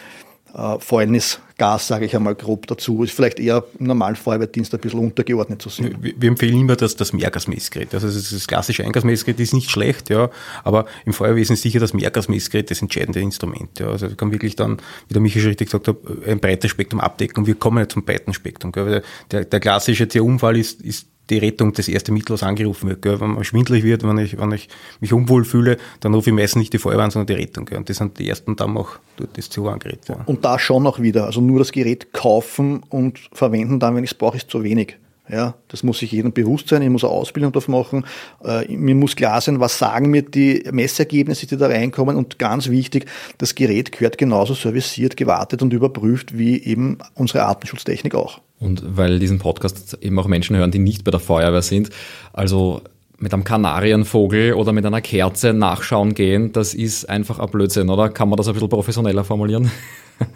äh, 0.54 0.80
Fäulnisgas, 0.80 1.88
sage 1.88 2.06
ich 2.06 2.16
einmal 2.16 2.36
grob 2.36 2.68
dazu, 2.68 3.04
ist 3.04 3.14
vielleicht 3.14 3.40
eher 3.40 3.64
im 3.80 3.88
normalen 3.88 4.16
Feuerwehrdienst 4.16 4.74
ein 4.74 4.80
bisschen 4.80 5.00
untergeordnet 5.00 5.62
zu 5.62 5.70
sehen. 5.70 5.98
Wir, 6.00 6.14
wir 6.16 6.30
empfehlen 6.30 6.60
immer 6.60 6.76
das, 6.76 6.96
das 6.96 7.12
Mehrgasmessgerät. 7.14 7.94
Also 7.94 8.08
das, 8.08 8.48
klassische 8.48 8.84
Eingasmessgerät 8.84 9.40
ist 9.40 9.54
nicht 9.54 9.72
schlecht, 9.72 10.10
ja, 10.10 10.30
aber 10.64 10.86
im 11.06 11.14
Feuerwesen 11.14 11.56
ist 11.56 11.64
sicher 11.64 11.80
das 11.80 11.94
Mehrgasmessgerät 11.94 12.70
das 12.70 12.82
entscheidende 12.82 13.20
Instrument. 13.20 13.80
Ja. 13.80 13.88
Also 13.88 14.10
kann 14.16 14.32
wirklich 14.32 14.56
dann, 14.56 14.78
wie 15.08 15.14
der 15.14 15.22
Michael 15.22 15.42
schon 15.42 15.50
richtig 15.50 15.68
gesagt 15.70 15.88
hat, 15.88 15.98
ein 16.28 16.40
breites 16.40 16.70
Spektrum 16.70 17.00
abdecken 17.00 17.40
und 17.40 17.48
wir 17.48 17.56
kommen 17.56 17.80
ja 17.80 17.90
zum 17.90 18.04
breiten 18.04 18.34
Spektrum. 18.34 18.72
Gell. 18.72 19.02
Der, 19.32 19.46
der 19.46 19.60
klassische 19.60 20.08
T-Unfall 20.08 20.58
ist, 20.58 20.82
ist 20.82 21.08
die 21.34 21.40
Rettung 21.40 21.74
das 21.74 21.88
erste 21.88 22.12
Mittel, 22.12 22.34
was 22.34 22.44
angerufen 22.44 22.90
wird. 22.90 23.02
Gell? 23.02 23.20
Wenn 23.20 23.32
man 23.32 23.44
schwindelig 23.44 23.84
wird, 23.84 24.04
wenn 24.04 24.18
ich, 24.18 24.38
wenn 24.38 24.52
ich 24.52 24.70
mich 25.00 25.14
unwohl 25.14 25.44
fühle, 25.44 25.78
dann 26.00 26.14
rufe 26.14 26.30
ich 26.30 26.36
meistens 26.36 26.60
nicht 26.60 26.74
die 26.74 26.78
Feuerwehr 26.78 27.10
sondern 27.12 27.28
die 27.28 27.42
Rettung. 27.42 27.66
Gell? 27.66 27.78
Und 27.78 27.90
das 27.90 27.98
sind 27.98 28.20
die 28.20 28.30
ersten 28.30 28.56
dann 28.56 28.78
auch 28.78 29.00
dort 29.18 29.38
das 29.38 29.50
CO-Angerät. 29.50 30.08
Ja. 30.08 30.22
Und 30.26 30.46
da 30.46 30.60
schon 30.60 30.86
auch 30.88 31.00
wieder, 31.00 31.26
also 31.26 31.42
nur 31.42 31.60
das 31.60 31.72
Gerät 31.72 32.14
kaufen 32.14 32.82
und 32.90 33.20
verwenden 33.34 33.80
dann, 33.80 33.96
wenn 33.96 34.04
ich 34.04 34.12
es 34.12 34.18
brauche, 34.18 34.38
ist 34.38 34.50
zu 34.50 34.64
wenig. 34.64 34.98
Ja, 35.30 35.56
das 35.70 35.84
muss 35.84 36.00
sich 36.00 36.12
jedem 36.12 36.34
bewusst 36.34 36.68
sein. 36.68 36.82
Ich 36.82 36.90
muss 36.90 37.06
eine 37.06 37.14
Ausbildung 37.14 37.54
darauf 37.54 37.70
machen. 37.70 38.06
Äh, 38.44 38.70
mir 38.76 38.94
muss 38.94 39.16
klar 39.16 39.40
sein, 39.40 39.62
was 39.62 39.78
sagen 39.78 40.10
mir 40.10 40.22
die 40.22 40.64
Messergebnisse, 40.70 41.48
die 41.48 41.56
da 41.56 41.68
reinkommen. 41.68 42.18
Und 42.18 42.40
ganz 42.40 42.70
wichtig, 42.70 43.06
das 43.38 43.56
Gerät 43.56 43.94
gehört 43.94 44.18
genauso 44.18 44.54
serviciert, 44.54 45.16
gewartet 45.16 45.62
und 45.62 45.72
überprüft 45.72 46.38
wie 46.38 46.62
eben 46.62 46.98
unsere 47.16 47.44
Artenschutztechnik 47.44 48.16
auch. 48.16 48.42
Und 48.60 48.84
weil 48.98 49.20
diesen 49.20 49.40
Podcast 49.40 49.98
eben 50.02 50.20
auch 50.20 50.28
Menschen 50.28 50.58
hören, 50.58 50.72
die 50.72 50.80
nicht 50.80 51.06
bei 51.06 51.12
der 51.12 51.22
Feuerwehr 51.22 51.62
sind. 51.62 51.90
Also 52.34 52.82
mit 53.18 53.34
einem 53.34 53.46
Kanarienvogel 53.46 54.54
oder 54.54 54.74
mit 54.74 54.86
einer 54.86 55.00
Kerze 55.00 55.54
nachschauen 55.54 56.16
gehen, 56.16 56.52
das 56.52 56.74
ist 56.74 57.10
einfach 57.10 57.40
ein 57.40 57.50
Blödsinn, 57.50 57.90
oder? 57.90 58.10
Kann 58.10 58.28
man 58.28 58.36
das 58.36 58.48
ein 58.50 58.54
bisschen 58.54 58.70
professioneller 58.70 59.24
formulieren? 59.24 59.72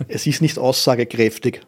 Es 0.07 0.25
ist 0.25 0.41
nicht 0.41 0.57
aussagekräftig 0.57 1.61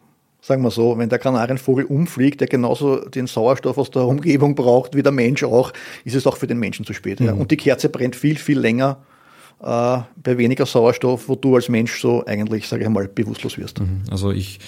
sagen 0.49 0.63
wir 0.63 0.71
so, 0.71 0.97
wenn 0.97 1.09
der 1.09 1.19
Kanarienvogel 1.19 1.85
umfliegt, 1.85 2.41
der 2.41 2.47
genauso 2.47 3.07
den 3.07 3.27
Sauerstoff 3.27 3.77
aus 3.77 3.91
der 3.91 4.05
Umgebung 4.05 4.55
braucht 4.55 4.95
wie 4.95 5.03
der 5.03 5.11
Mensch 5.11 5.43
auch, 5.43 5.71
ist 6.03 6.15
es 6.15 6.25
auch 6.25 6.37
für 6.37 6.47
den 6.47 6.57
Menschen 6.57 6.85
zu 6.85 6.93
spät. 6.93 7.19
Mhm. 7.19 7.25
Ja. 7.25 7.33
Und 7.33 7.51
die 7.51 7.57
Kerze 7.57 7.87
brennt 7.87 8.15
viel, 8.15 8.35
viel 8.35 8.59
länger 8.59 8.97
äh, 9.61 9.99
bei 10.23 10.37
weniger 10.37 10.65
Sauerstoff, 10.65 11.29
wo 11.29 11.35
du 11.35 11.55
als 11.55 11.69
Mensch 11.69 12.01
so 12.01 12.25
eigentlich, 12.25 12.67
sage 12.67 12.83
ich 12.83 12.89
mal, 12.89 13.07
bewusstlos 13.07 13.59
wirst. 13.59 13.79
Mhm. 13.79 14.01
Also 14.09 14.31
ich 14.31 14.59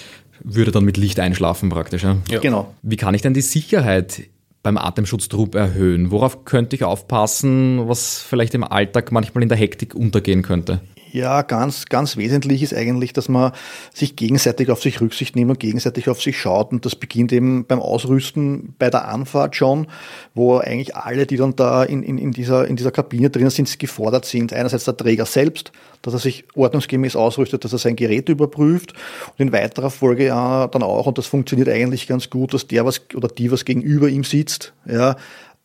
würde 0.44 0.70
dann 0.70 0.84
mit 0.84 0.96
Licht 0.96 1.18
einschlafen 1.18 1.68
praktisch. 1.68 2.04
Ja? 2.04 2.18
ja. 2.30 2.38
Genau. 2.38 2.72
Wie 2.82 2.96
kann 2.96 3.14
ich 3.14 3.22
denn 3.22 3.34
die 3.34 3.42
Sicherheit 3.42 4.22
beim 4.62 4.78
Atemschutztrupp 4.78 5.56
erhöhen? 5.56 6.12
Worauf 6.12 6.44
könnte 6.44 6.76
ich 6.76 6.84
aufpassen, 6.84 7.88
was 7.88 8.20
vielleicht 8.20 8.54
im 8.54 8.62
Alltag 8.62 9.10
manchmal 9.10 9.42
in 9.42 9.48
der 9.48 9.58
Hektik 9.58 9.96
untergehen 9.96 10.42
könnte? 10.42 10.80
Ja, 11.12 11.42
ganz, 11.42 11.84
ganz 11.86 12.16
wesentlich 12.16 12.62
ist 12.62 12.72
eigentlich, 12.72 13.12
dass 13.12 13.28
man 13.28 13.52
sich 13.92 14.16
gegenseitig 14.16 14.70
auf 14.70 14.80
sich 14.80 14.98
Rücksicht 15.02 15.36
nimmt 15.36 15.50
und 15.50 15.60
gegenseitig 15.60 16.08
auf 16.08 16.22
sich 16.22 16.38
schaut. 16.38 16.72
Und 16.72 16.86
das 16.86 16.96
beginnt 16.96 17.32
eben 17.32 17.66
beim 17.66 17.80
Ausrüsten 17.80 18.74
bei 18.78 18.88
der 18.88 19.06
Anfahrt 19.08 19.54
schon, 19.54 19.88
wo 20.34 20.56
eigentlich 20.56 20.96
alle, 20.96 21.26
die 21.26 21.36
dann 21.36 21.54
da 21.54 21.84
in, 21.84 22.02
in, 22.02 22.16
in, 22.16 22.30
dieser, 22.30 22.66
in 22.66 22.76
dieser 22.76 22.92
Kabine 22.92 23.28
drin 23.28 23.50
sind, 23.50 23.78
gefordert 23.78 24.24
sind. 24.24 24.54
Einerseits 24.54 24.84
der 24.84 24.96
Träger 24.96 25.26
selbst, 25.26 25.70
dass 26.00 26.14
er 26.14 26.18
sich 26.18 26.44
ordnungsgemäß 26.54 27.14
ausrüstet, 27.14 27.62
dass 27.62 27.74
er 27.74 27.78
sein 27.78 27.94
Gerät 27.94 28.30
überprüft 28.30 28.94
und 29.36 29.48
in 29.48 29.52
weiterer 29.52 29.90
Folge 29.90 30.24
ja 30.24 30.66
dann 30.68 30.82
auch, 30.82 31.06
und 31.06 31.18
das 31.18 31.26
funktioniert 31.26 31.68
eigentlich 31.68 32.06
ganz 32.06 32.30
gut, 32.30 32.54
dass 32.54 32.66
der 32.66 32.86
was 32.86 33.02
oder 33.14 33.28
die 33.28 33.52
was 33.52 33.66
gegenüber 33.66 34.08
ihm 34.08 34.24
sitzt, 34.24 34.72
ja, 34.86 35.16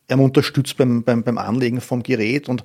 er 0.08 0.18
unterstützt 0.18 0.76
beim, 0.76 1.04
beim, 1.04 1.22
beim 1.22 1.38
Anlegen 1.38 1.80
vom 1.80 2.02
Gerät 2.02 2.48
und 2.48 2.64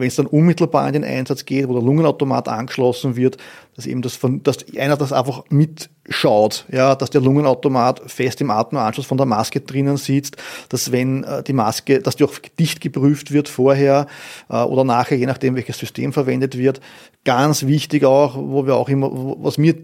wenn 0.00 0.08
es 0.08 0.16
dann 0.16 0.26
unmittelbar 0.26 0.86
in 0.86 0.94
den 0.94 1.04
Einsatz 1.04 1.44
geht, 1.44 1.68
wo 1.68 1.74
der 1.74 1.82
Lungenautomat 1.82 2.48
angeschlossen 2.48 3.16
wird, 3.16 3.36
dass 3.76 3.86
eben 3.86 4.02
das 4.02 4.16
von, 4.16 4.42
dass 4.42 4.58
einer 4.76 4.96
das 4.96 5.12
einfach 5.12 5.44
mitschaut, 5.50 6.66
ja, 6.70 6.94
dass 6.94 7.10
der 7.10 7.20
Lungenautomat 7.20 8.02
fest 8.10 8.40
im 8.40 8.50
Atemanschluss 8.50 9.06
von 9.06 9.16
der 9.16 9.26
Maske 9.26 9.60
drinnen 9.60 9.96
sitzt, 9.96 10.36
dass 10.68 10.92
wenn 10.92 11.24
äh, 11.24 11.42
die 11.42 11.52
Maske, 11.52 12.00
dass 12.00 12.16
die 12.16 12.24
auch 12.24 12.32
dicht 12.58 12.80
geprüft 12.80 13.30
wird 13.30 13.48
vorher 13.48 14.06
äh, 14.48 14.56
oder 14.56 14.84
nachher, 14.84 15.16
je 15.16 15.26
nachdem 15.26 15.54
welches 15.54 15.78
System 15.78 16.12
verwendet 16.12 16.58
wird. 16.58 16.80
Ganz 17.24 17.66
wichtig 17.66 18.04
auch, 18.04 18.36
wo 18.36 18.66
wir 18.66 18.76
auch 18.76 18.88
immer, 18.88 19.10
was 19.12 19.58
mir 19.58 19.76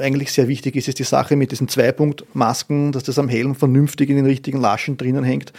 eigentlich 0.00 0.32
sehr 0.32 0.48
wichtig 0.48 0.76
ist, 0.76 0.88
ist 0.88 0.98
die 0.98 1.04
Sache 1.04 1.36
mit 1.36 1.50
diesen 1.50 1.68
Zweipunktmasken, 1.68 2.92
dass 2.92 3.02
das 3.02 3.18
am 3.18 3.28
Helm 3.28 3.54
vernünftig 3.54 4.10
in 4.10 4.16
den 4.16 4.26
richtigen 4.26 4.60
Laschen 4.60 4.96
drinnen 4.96 5.24
hängt. 5.24 5.52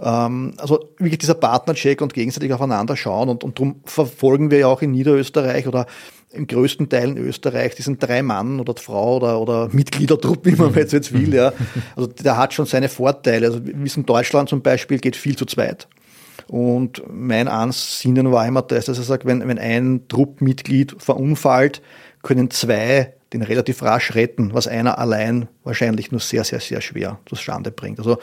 Ähm, 0.00 0.54
also 0.56 0.88
wirklich 0.98 1.18
dieser 1.18 1.34
Partnercheck 1.34 2.00
und 2.00 2.14
gegenseitig 2.14 2.52
aufeinander 2.52 2.96
schauen 2.96 3.28
und, 3.28 3.44
und 3.44 3.58
darum 3.58 3.80
verfolgen 3.84 4.50
wir 4.50 4.58
ja 4.58 4.66
auch 4.68 4.82
in 4.82 4.92
Niederösterreich 4.92 5.66
oder 5.66 5.86
im 6.32 6.46
größten 6.46 6.88
Teil 6.88 7.10
in 7.10 7.18
Österreich 7.18 7.74
diesen 7.74 7.98
drei 7.98 8.22
Mann 8.22 8.58
oder 8.58 8.74
Frau 8.76 9.16
oder, 9.16 9.40
oder 9.40 9.68
Mitgliedertrupp, 9.70 10.46
wie 10.46 10.56
man 10.56 10.74
jetzt, 10.74 10.92
jetzt 10.92 11.12
will. 11.12 11.34
Ja. 11.34 11.52
Also 11.94 12.08
der 12.08 12.38
hat 12.38 12.54
schon 12.54 12.66
seine 12.66 12.88
Vorteile. 12.88 13.46
Also 13.46 13.60
wie 13.64 13.86
es 13.86 13.96
in 13.96 14.06
Deutschland 14.06 14.48
zum 14.48 14.62
Beispiel 14.62 14.98
geht 14.98 15.14
viel 15.14 15.36
zu 15.36 15.44
zweit. 15.44 15.88
Und 16.48 17.02
mein 17.10 17.48
Ansinnen 17.48 18.32
war 18.32 18.46
immer 18.46 18.62
das, 18.62 18.86
dass 18.86 18.98
er 18.98 19.04
sagt, 19.04 19.26
wenn, 19.26 19.46
wenn 19.46 19.58
ein 19.58 20.02
Truppmitglied 20.08 20.96
verunfallt, 20.98 21.82
können 22.22 22.50
zwei 22.50 23.14
den 23.32 23.42
relativ 23.42 23.82
rasch 23.82 24.14
retten, 24.14 24.52
was 24.52 24.66
einer 24.66 24.98
allein 24.98 25.48
wahrscheinlich 25.64 26.10
nur 26.12 26.20
sehr, 26.20 26.44
sehr, 26.44 26.60
sehr 26.60 26.80
schwer 26.80 27.18
zustande 27.26 27.70
bringt. 27.70 27.98
Also 27.98 28.18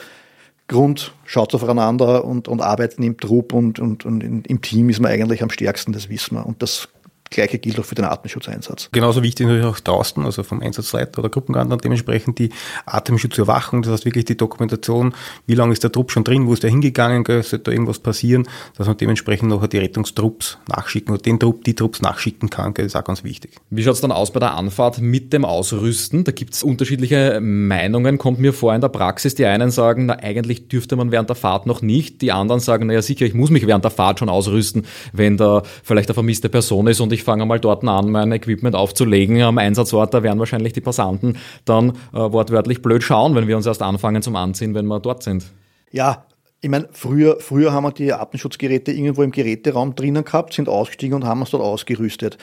Grund, 0.70 1.14
schaut 1.26 1.54
aufeinander 1.54 2.24
und, 2.24 2.48
und 2.48 2.62
arbeitet 2.62 3.00
im 3.00 3.18
Trupp 3.18 3.52
und, 3.54 3.80
und, 3.80 4.06
und 4.06 4.22
im 4.22 4.62
Team 4.62 4.90
ist 4.90 5.02
man 5.02 5.12
eigentlich 5.12 5.44
am 5.44 5.50
stärksten, 5.50 5.92
das 5.92 6.10
wissen 6.10 6.36
wir. 6.36 6.46
Und 6.46 6.62
das 6.62 6.88
Gleiche 7.30 7.60
gilt 7.60 7.80
auch 7.80 7.86
für 7.86 7.96
den 7.96 8.06
Atemschutzeinsatz. 8.06 8.90
Genauso 8.92 9.22
wichtig 9.24 9.48
natürlich 9.48 9.66
auch 9.66 9.80
draußen, 9.80 10.24
also 10.26 10.44
vom 10.44 10.62
Einsatzleiter 10.62 11.20
oder 11.20 11.30
Gruppengartner 11.30 11.78
dementsprechend 11.78 12.40
die 12.40 12.50
Atemschutzüberwachung, 12.86 13.84
das 13.84 13.94
heißt 13.94 14.06
wirklich 14.06 14.26
die 14.26 14.38
Dokumentation, 14.38 15.14
wie 15.46 15.56
lange 15.56 15.74
ist 15.74 15.84
der 15.84 15.92
Trupp 15.92 16.12
schon 16.12 16.24
drin, 16.24 16.48
wo 16.48 16.54
ist 16.54 16.64
der 16.64 16.70
hingegangen, 16.70 17.24
sollte 17.26 17.60
da 17.60 17.72
irgendwas 17.72 18.00
passieren, 18.00 18.48
dass 18.78 18.88
man 18.88 18.98
dementsprechend 18.98 19.50
noch 19.50 19.66
die 19.68 19.78
Rettungstrupps 19.78 20.58
nachschicken 20.68 21.14
oder 21.14 21.22
den 21.22 21.40
Trupp, 21.40 21.64
die 21.64 21.76
Trupps 21.76 22.02
nachschicken 22.02 22.50
kann, 22.50 22.74
das 22.74 22.88
ist 22.88 22.96
auch 22.96 23.04
ganz 23.04 23.24
wichtig. 23.24 23.52
Wie 23.70 23.84
schaut 23.84 23.96
es 23.96 24.02
dann 24.02 24.12
aus 24.12 24.32
bei 24.32 24.40
der 24.40 24.56
Anfahrt 24.56 25.00
mit 25.00 25.32
dem 25.34 25.46
Ausrüsten? 25.46 26.24
Da 26.24 26.32
gibt 26.32 26.56
es 26.56 26.64
unterschiedliche 26.64 27.40
Meinungen, 27.42 28.18
kommt 28.18 28.40
mir 28.40 28.54
vor 28.54 28.74
in 28.74 28.82
der 28.82 28.90
Praxis. 28.90 29.36
Die 29.36 29.46
einen 29.46 29.72
sagen, 29.72 30.08
na 30.08 30.20
eigentlich 30.20 30.68
dürfte 30.68 30.96
man 30.96 31.12
während 31.12 31.30
der 31.30 31.36
Fahrt 31.36 31.66
noch 31.66 31.82
nicht, 31.82 32.22
die 32.22 32.32
anderen 32.32 32.60
sagen, 32.60 32.88
naja 32.88 33.02
sicher, 33.02 33.26
ich 33.26 33.34
muss 33.34 33.50
mich 33.50 33.68
während 33.68 33.84
der 33.84 33.92
Fahrt 33.92 34.20
schon 34.20 34.30
ausrüsten, 34.30 34.86
wenn 35.14 35.38
da 35.38 35.64
vielleicht 35.84 36.10
eine 36.10 36.16
vermisste 36.16 36.50
Person 36.50 36.88
ist 36.88 37.00
und 37.00 37.14
ich 37.14 37.19
ich 37.20 37.24
fange 37.24 37.46
mal 37.46 37.60
dort 37.60 37.84
an, 37.84 38.12
mein 38.12 38.32
Equipment 38.32 38.76
aufzulegen 38.76 39.42
am 39.42 39.58
Einsatzort, 39.58 40.14
da 40.14 40.24
werden 40.24 40.40
wahrscheinlich 40.40 40.74
die 40.74 40.82
Passanten 40.82 41.38
dann 41.66 41.90
äh, 42.14 42.18
wortwörtlich 42.18 42.82
blöd 42.82 43.04
schauen, 43.04 43.36
wenn 43.36 43.48
wir 43.48 43.58
uns 43.58 43.66
erst 43.66 43.82
anfangen 43.82 44.22
zum 44.22 44.36
Anziehen, 44.36 44.74
wenn 44.74 44.86
wir 44.86 45.00
dort 45.00 45.24
sind. 45.24 45.52
Ja, 45.92 46.24
ich 46.62 46.70
meine, 46.70 46.90
früher, 46.92 47.38
früher 47.40 47.72
haben 47.72 47.86
wir 47.86 47.94
die 47.94 48.12
Atemschutzgeräte 48.12 48.92
irgendwo 48.92 49.24
im 49.24 49.32
Geräteraum 49.32 49.96
drinnen 49.96 50.26
gehabt, 50.26 50.54
sind 50.54 50.68
ausgestiegen 50.68 51.16
und 51.16 51.24
haben 51.24 51.40
uns 51.40 51.52
dort 51.52 51.64
ausgerüstet. 51.64 52.38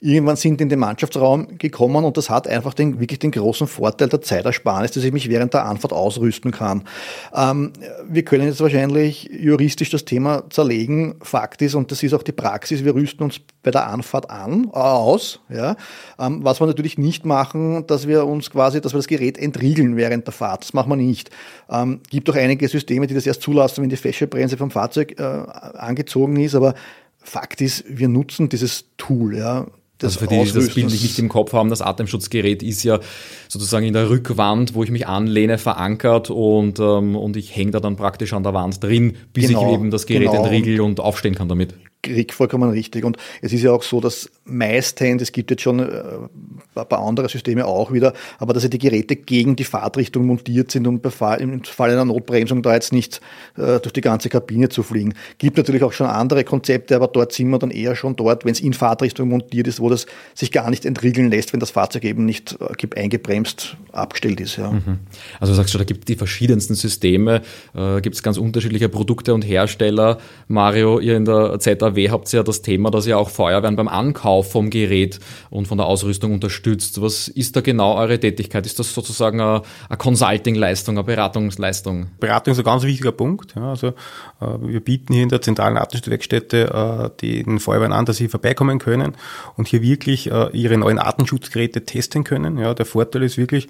Irgendwann 0.00 0.34
sind 0.34 0.60
in 0.60 0.68
den 0.68 0.80
Mannschaftsraum 0.80 1.56
gekommen 1.56 2.04
und 2.04 2.16
das 2.16 2.30
hat 2.30 2.48
einfach 2.48 2.74
den, 2.74 2.98
wirklich 2.98 3.20
den 3.20 3.30
großen 3.30 3.68
Vorteil 3.68 4.08
der 4.08 4.22
Zeitersparnis, 4.22 4.90
dass 4.90 5.04
ich 5.04 5.12
mich 5.12 5.28
während 5.28 5.54
der 5.54 5.66
Anfahrt 5.66 5.92
ausrüsten 5.92 6.50
kann. 6.50 6.82
Ähm, 7.32 7.72
wir 8.08 8.24
können 8.24 8.46
jetzt 8.46 8.60
wahrscheinlich 8.60 9.30
juristisch 9.32 9.90
das 9.90 10.04
Thema 10.04 10.50
zerlegen. 10.50 11.14
Fakt 11.22 11.62
ist, 11.62 11.76
und 11.76 11.92
das 11.92 12.02
ist 12.02 12.12
auch 12.12 12.24
die 12.24 12.32
Praxis, 12.32 12.84
wir 12.84 12.96
rüsten 12.96 13.22
uns 13.22 13.40
bei 13.62 13.70
der 13.70 13.88
Anfahrt 13.88 14.30
an, 14.30 14.70
aus. 14.70 15.40
Ja. 15.48 15.76
Ähm, 16.18 16.42
was 16.42 16.60
wir 16.60 16.66
natürlich 16.66 16.98
nicht 16.98 17.24
machen, 17.24 17.86
dass 17.86 18.08
wir 18.08 18.26
uns 18.26 18.50
quasi, 18.50 18.80
dass 18.80 18.94
wir 18.94 18.98
das 18.98 19.06
Gerät 19.06 19.38
entriegeln 19.38 19.96
während 19.96 20.26
der 20.26 20.32
Fahrt. 20.32 20.64
Das 20.64 20.72
machen 20.72 20.90
wir 20.90 20.96
nicht. 20.96 21.30
Ähm, 21.68 22.00
gibt 22.10 22.28
auch 22.30 22.36
einige 22.36 22.68
Systeme, 22.68 23.06
die 23.06 23.14
das 23.14 23.26
erst 23.26 23.42
zulassen 23.42 23.60
zulassen, 23.60 23.82
wenn 23.82 23.90
die 23.90 23.96
Fächerbremse 23.96 24.56
vom 24.56 24.70
Fahrzeug 24.70 25.18
äh, 25.18 25.22
angezogen 25.22 26.36
ist. 26.36 26.54
Aber 26.54 26.74
Fakt 27.18 27.60
ist, 27.60 27.84
wir 27.88 28.08
nutzen 28.08 28.48
dieses 28.48 28.86
Tool. 28.96 29.36
Ja, 29.36 29.66
das 29.98 30.16
also 30.16 30.20
für 30.20 30.26
die, 30.28 30.44
die 30.44 30.52
das 30.52 30.74
Bild 30.74 30.90
nicht 30.90 31.18
im 31.18 31.28
Kopf 31.28 31.52
haben, 31.52 31.68
das 31.68 31.82
Atemschutzgerät 31.82 32.62
ist 32.62 32.82
ja 32.84 33.00
sozusagen 33.48 33.84
in 33.84 33.92
der 33.92 34.08
Rückwand, 34.08 34.74
wo 34.74 34.82
ich 34.82 34.90
mich 34.90 35.06
anlehne, 35.06 35.58
verankert 35.58 36.30
und, 36.30 36.78
ähm, 36.78 37.16
und 37.16 37.36
ich 37.36 37.54
hänge 37.54 37.72
da 37.72 37.80
dann 37.80 37.96
praktisch 37.96 38.32
an 38.32 38.42
der 38.42 38.54
Wand 38.54 38.82
drin, 38.82 39.16
bis 39.34 39.48
genau, 39.48 39.66
ich 39.66 39.74
eben 39.74 39.90
das 39.90 40.06
Gerät 40.06 40.30
genau. 40.30 40.44
entriegel 40.44 40.80
und 40.80 41.00
aufstehen 41.00 41.34
kann 41.34 41.48
damit. 41.48 41.74
Krieg 42.02 42.32
vollkommen 42.32 42.70
richtig. 42.70 43.04
Und 43.04 43.16
es 43.42 43.52
ist 43.52 43.62
ja 43.62 43.72
auch 43.72 43.82
so, 43.82 44.00
dass 44.00 44.30
meistens, 44.44 45.22
es 45.22 45.32
gibt 45.32 45.50
jetzt 45.50 45.62
schon 45.62 45.80
äh, 45.80 46.02
ein 46.74 46.88
paar 46.88 47.00
andere 47.00 47.28
Systeme 47.28 47.66
auch 47.66 47.92
wieder, 47.92 48.14
aber 48.38 48.52
dass 48.52 48.62
ja 48.62 48.68
die 48.68 48.78
Geräte 48.78 49.16
gegen 49.16 49.56
die 49.56 49.64
Fahrtrichtung 49.64 50.26
montiert 50.26 50.70
sind, 50.70 50.86
um 50.86 51.00
im 51.00 51.10
Fall 51.10 51.90
einer 51.90 52.04
Notbremsung 52.04 52.62
da 52.62 52.74
jetzt 52.74 52.92
nicht 52.92 53.20
äh, 53.56 53.80
durch 53.80 53.92
die 53.92 54.00
ganze 54.00 54.28
Kabine 54.28 54.68
zu 54.68 54.82
fliegen. 54.82 55.14
Gibt 55.38 55.56
natürlich 55.56 55.82
auch 55.82 55.92
schon 55.92 56.06
andere 56.06 56.44
Konzepte, 56.44 56.96
aber 56.96 57.08
dort 57.08 57.32
sind 57.32 57.50
wir 57.50 57.58
dann 57.58 57.70
eher 57.70 57.94
schon 57.96 58.16
dort, 58.16 58.44
wenn 58.44 58.52
es 58.52 58.60
in 58.60 58.72
Fahrtrichtung 58.72 59.28
montiert 59.28 59.66
ist, 59.66 59.80
wo 59.80 59.90
das 59.90 60.06
sich 60.34 60.52
gar 60.52 60.70
nicht 60.70 60.84
entriegeln 60.84 61.30
lässt, 61.30 61.52
wenn 61.52 61.60
das 61.60 61.70
Fahrzeug 61.70 62.04
eben 62.04 62.24
nicht 62.24 62.56
äh, 62.60 63.00
eingebremst 63.00 63.76
abgestellt 63.92 64.40
ist. 64.40 64.56
Ja. 64.56 64.72
Mhm. 64.72 65.00
Also 65.38 65.54
sagst 65.54 65.74
du, 65.74 65.78
da 65.78 65.84
gibt 65.84 66.00
es 66.00 66.04
die 66.06 66.16
verschiedensten 66.16 66.74
Systeme, 66.74 67.42
äh, 67.74 68.00
gibt 68.00 68.16
es 68.16 68.22
ganz 68.22 68.38
unterschiedliche 68.38 68.88
Produkte 68.88 69.34
und 69.34 69.42
Hersteller. 69.42 70.18
Mario, 70.48 70.98
ihr 70.98 71.16
in 71.16 71.24
der 71.24 71.58
ZA 71.58 71.89
BKW 71.90 72.10
habt 72.10 72.32
ihr 72.32 72.38
ja 72.38 72.42
das 72.42 72.62
Thema, 72.62 72.90
dass 72.90 73.06
ihr 73.06 73.18
auch 73.18 73.30
Feuerwehren 73.30 73.76
beim 73.76 73.88
Ankauf 73.88 74.52
vom 74.52 74.70
Gerät 74.70 75.20
und 75.50 75.68
von 75.68 75.78
der 75.78 75.86
Ausrüstung 75.86 76.32
unterstützt. 76.32 77.00
Was 77.00 77.28
ist 77.28 77.56
da 77.56 77.60
genau 77.60 77.96
eure 77.96 78.18
Tätigkeit? 78.18 78.66
Ist 78.66 78.78
das 78.78 78.94
sozusagen 78.94 79.40
eine, 79.40 79.62
eine 79.88 79.96
Consulting-Leistung, 79.98 80.96
eine 80.96 81.04
Beratungsleistung? 81.04 82.08
Beratung 82.18 82.52
ist 82.52 82.58
ein 82.58 82.64
ganz 82.64 82.82
wichtiger 82.82 83.12
Punkt. 83.12 83.54
Ja, 83.54 83.70
also 83.70 83.88
äh, 83.88 83.92
wir 84.60 84.80
bieten 84.80 85.12
hier 85.12 85.22
in 85.22 85.28
der 85.28 85.42
zentralen 85.42 85.76
Atemschutzwerkstätte 85.76 87.10
äh, 87.20 87.44
den 87.44 87.58
Feuerwehren 87.58 87.92
an, 87.92 88.04
dass 88.04 88.16
sie 88.16 88.28
vorbeikommen 88.28 88.78
können 88.78 89.16
und 89.56 89.68
hier 89.68 89.82
wirklich 89.82 90.30
äh, 90.30 90.48
ihre 90.52 90.76
neuen 90.78 90.98
Atemschutzgeräte 90.98 91.84
testen 91.84 92.24
können. 92.24 92.58
Ja, 92.58 92.74
der 92.74 92.86
Vorteil 92.86 93.22
ist 93.22 93.38
wirklich, 93.38 93.68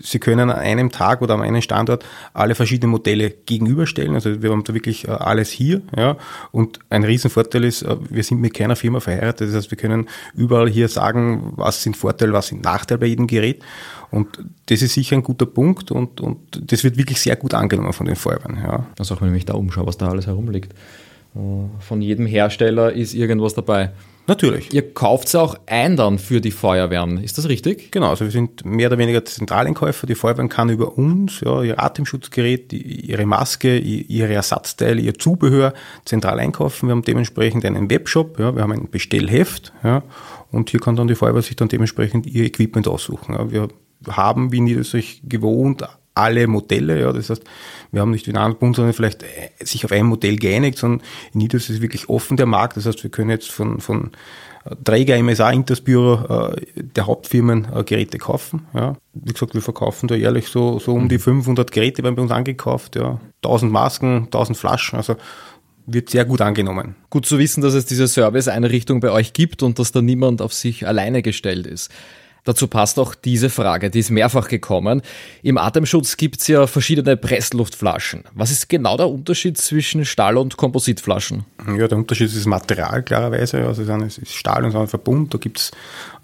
sie 0.00 0.18
können 0.18 0.50
an 0.50 0.58
einem 0.58 0.90
Tag 0.90 1.22
oder 1.22 1.34
an 1.34 1.42
einem 1.42 1.62
Standort 1.62 2.04
alle 2.32 2.54
verschiedenen 2.54 2.90
Modelle 2.90 3.30
gegenüberstellen. 3.30 4.14
Also 4.14 4.42
wir 4.42 4.50
haben 4.50 4.64
da 4.64 4.74
wirklich 4.74 5.08
alles 5.08 5.50
hier. 5.50 5.82
Ja, 5.96 6.16
und 6.52 6.69
und 6.70 6.80
ein 6.90 7.04
Riesenvorteil 7.04 7.64
ist, 7.64 7.82
äh, 7.82 7.96
wir 8.08 8.22
sind 8.22 8.40
mit 8.40 8.54
keiner 8.54 8.76
Firma 8.76 9.00
verheiratet. 9.00 9.48
Das 9.48 9.56
heißt, 9.56 9.70
wir 9.70 9.78
können 9.78 10.08
überall 10.34 10.68
hier 10.68 10.88
sagen, 10.88 11.52
was 11.56 11.82
sind 11.82 11.96
Vorteile, 11.96 12.32
was 12.32 12.48
sind 12.48 12.62
Nachteile 12.62 12.98
bei 12.98 13.06
jedem 13.06 13.26
Gerät. 13.26 13.62
Und 14.10 14.38
das 14.66 14.82
ist 14.82 14.94
sicher 14.94 15.16
ein 15.16 15.22
guter 15.22 15.46
Punkt 15.46 15.90
und, 15.90 16.20
und 16.20 16.38
das 16.72 16.82
wird 16.82 16.96
wirklich 16.96 17.20
sehr 17.20 17.36
gut 17.36 17.54
angenommen 17.54 17.92
von 17.92 18.06
den 18.06 18.16
Feuerwehren. 18.16 18.58
Ja. 18.62 18.86
Also 18.98 19.14
auch 19.14 19.20
wenn 19.20 19.28
ich 19.28 19.34
mich 19.34 19.44
da 19.44 19.54
umschaue, 19.54 19.86
was 19.86 19.98
da 19.98 20.08
alles 20.08 20.26
herumliegt. 20.26 20.72
Äh, 21.34 21.38
von 21.80 22.02
jedem 22.02 22.26
Hersteller 22.26 22.92
ist 22.92 23.14
irgendwas 23.14 23.54
dabei. 23.54 23.90
Natürlich. 24.30 24.72
Ihr 24.72 24.94
kauft 24.94 25.26
es 25.26 25.34
auch 25.34 25.56
ein 25.66 25.96
dann 25.96 26.20
für 26.20 26.40
die 26.40 26.52
Feuerwehren, 26.52 27.18
ist 27.18 27.36
das 27.36 27.48
richtig? 27.48 27.90
Genau, 27.90 28.10
also 28.10 28.26
wir 28.26 28.30
sind 28.30 28.64
mehr 28.64 28.86
oder 28.86 28.96
weniger 28.96 29.24
Zentraleinkäufer. 29.24 30.06
Die 30.06 30.14
Feuerwehren 30.14 30.48
kann 30.48 30.68
über 30.68 30.96
uns 30.96 31.40
ja, 31.40 31.64
ihr 31.64 31.82
Atemschutzgerät, 31.82 32.72
ihre 32.72 33.26
Maske, 33.26 33.76
ihre 33.76 34.32
Ersatzteile, 34.32 35.00
ihr 35.00 35.14
Zubehör 35.14 35.74
zentral 36.04 36.38
einkaufen. 36.38 36.86
Wir 36.86 36.92
haben 36.92 37.02
dementsprechend 37.02 37.64
einen 37.64 37.90
Webshop, 37.90 38.38
ja, 38.38 38.54
wir 38.54 38.62
haben 38.62 38.70
ein 38.70 38.88
Bestellheft 38.88 39.72
ja, 39.82 40.04
und 40.52 40.70
hier 40.70 40.78
kann 40.78 40.94
dann 40.94 41.08
die 41.08 41.16
Feuerwehr 41.16 41.42
sich 41.42 41.56
dann 41.56 41.66
dementsprechend 41.66 42.24
ihr 42.24 42.44
Equipment 42.44 42.86
aussuchen. 42.86 43.34
Ja. 43.34 43.50
Wir 43.50 43.68
haben, 44.12 44.52
wie 44.52 44.60
Niederösterreich 44.60 45.22
gewohnt, 45.24 45.82
alle 46.14 46.46
Modelle. 46.46 47.00
Ja, 47.00 47.12
das 47.12 47.30
heißt, 47.30 47.42
wir 47.92 48.00
haben 48.00 48.10
nicht 48.10 48.26
wie 48.26 48.30
in 48.30 48.36
anderen 48.36 48.58
Bund, 48.58 48.76
sondern 48.76 48.92
vielleicht 48.92 49.22
äh, 49.22 49.50
sich 49.60 49.84
auf 49.84 49.92
ein 49.92 50.06
Modell 50.06 50.36
geeinigt, 50.36 50.78
sondern 50.78 51.06
in 51.32 51.38
Niederösterreich 51.38 51.76
ist 51.76 51.82
wirklich 51.82 52.08
offen 52.08 52.36
der 52.36 52.46
Markt. 52.46 52.76
Das 52.76 52.86
heißt, 52.86 53.02
wir 53.02 53.10
können 53.10 53.30
jetzt 53.30 53.50
von, 53.50 53.80
von 53.80 54.10
äh, 54.64 54.74
Träger 54.84 55.20
MSA 55.22 55.50
Intersbüro 55.50 56.50
äh, 56.52 56.60
der 56.76 57.06
Hauptfirmen 57.06 57.68
äh, 57.74 57.84
Geräte 57.84 58.18
kaufen. 58.18 58.66
Ja. 58.74 58.96
Wie 59.14 59.32
gesagt, 59.32 59.54
wir 59.54 59.62
verkaufen 59.62 60.08
da 60.08 60.14
jährlich 60.14 60.48
so, 60.48 60.78
so 60.78 60.94
um 60.94 61.08
die 61.08 61.18
500 61.18 61.70
Geräte 61.72 62.02
werden 62.02 62.16
bei 62.16 62.22
uns 62.22 62.32
angekauft. 62.32 62.96
Ja. 62.96 63.20
1000 63.44 63.72
Masken, 63.72 64.24
1000 64.24 64.56
Flaschen. 64.58 64.96
Also 64.96 65.16
wird 65.86 66.10
sehr 66.10 66.24
gut 66.24 66.40
angenommen. 66.40 66.94
Gut 67.08 67.26
zu 67.26 67.38
wissen, 67.38 67.62
dass 67.62 67.74
es 67.74 67.86
diese 67.86 68.06
Service-Einrichtung 68.06 69.00
bei 69.00 69.10
euch 69.10 69.32
gibt 69.32 69.62
und 69.62 69.78
dass 69.78 69.92
da 69.92 70.02
niemand 70.02 70.42
auf 70.42 70.52
sich 70.52 70.86
alleine 70.86 71.22
gestellt 71.22 71.66
ist. 71.66 71.90
Dazu 72.50 72.66
passt 72.66 72.98
auch 72.98 73.14
diese 73.14 73.48
Frage, 73.48 73.90
die 73.90 74.00
ist 74.00 74.10
mehrfach 74.10 74.48
gekommen. 74.48 75.02
Im 75.44 75.56
Atemschutz 75.56 76.16
gibt 76.16 76.40
es 76.40 76.48
ja 76.48 76.66
verschiedene 76.66 77.16
Pressluftflaschen. 77.16 78.24
Was 78.34 78.50
ist 78.50 78.68
genau 78.68 78.96
der 78.96 79.08
Unterschied 79.08 79.56
zwischen 79.56 80.04
Stahl- 80.04 80.36
und 80.36 80.56
Kompositflaschen? 80.56 81.44
Ja, 81.78 81.86
der 81.86 81.96
Unterschied 81.96 82.26
ist 82.26 82.36
das 82.36 82.46
Material 82.46 83.04
klarerweise. 83.04 83.64
Also 83.64 83.82
es 83.82 84.18
ist 84.18 84.34
Stahl 84.34 84.64
und 84.64 84.72
so 84.72 84.80
ein 84.80 84.88
Verbund. 84.88 85.32
Da 85.32 85.38
gibt 85.38 85.58
es 85.58 85.70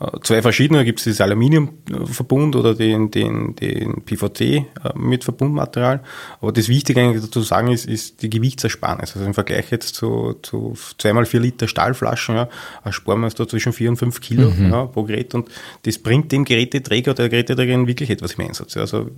äh, 0.01 0.07
zwei 0.25 0.43
verschiedene. 0.43 0.81
Da 0.81 0.85
gibt 0.85 0.99
es 0.99 1.05
das 1.05 1.21
Aluminiumverbund 1.21 2.57
oder 2.57 2.75
den, 2.75 3.13
den, 3.13 3.55
den 3.55 4.03
PVC 4.03 4.41
äh, 4.41 4.65
mit 4.97 5.23
Verbundmaterial. 5.23 6.01
Aber 6.41 6.51
das 6.51 6.69
Wichtige 6.69 7.03
eigentlich 7.03 7.23
dazu 7.23 7.41
sagen 7.43 7.69
ist, 7.69 7.87
ist 7.87 8.21
die 8.23 8.31
Gewichtsersparnis. 8.31 9.15
Also 9.15 9.25
im 9.25 9.35
Vergleich 9.35 9.71
jetzt 9.71 9.95
zu, 9.95 10.35
zu 10.43 10.75
zweimal 10.99 11.25
vier 11.25 11.39
Liter 11.39 11.69
Stahlflaschen, 11.69 12.35
ja, 12.35 12.49
sparen 12.91 13.21
wir 13.21 13.27
uns 13.27 13.37
da 13.37 13.47
zwischen 13.47 13.73
vier 13.73 13.91
und 13.91 13.97
fünf 13.97 14.21
Kilo 14.21 14.51
mhm. 14.51 14.71
ja, 14.71 14.87
pro 14.87 15.05
Gerät 15.05 15.33
und 15.37 15.49
das 15.85 15.99
bringt 15.99 16.16
dem 16.25 16.45
Geräteträger 16.45 17.13
oder 17.13 17.25
der 17.25 17.29
Geräteträgerin 17.31 17.87
wirklich 17.87 18.11
etwas 18.11 18.35
im 18.35 18.47
Einsatz. 18.47 18.77
Also 18.77 19.11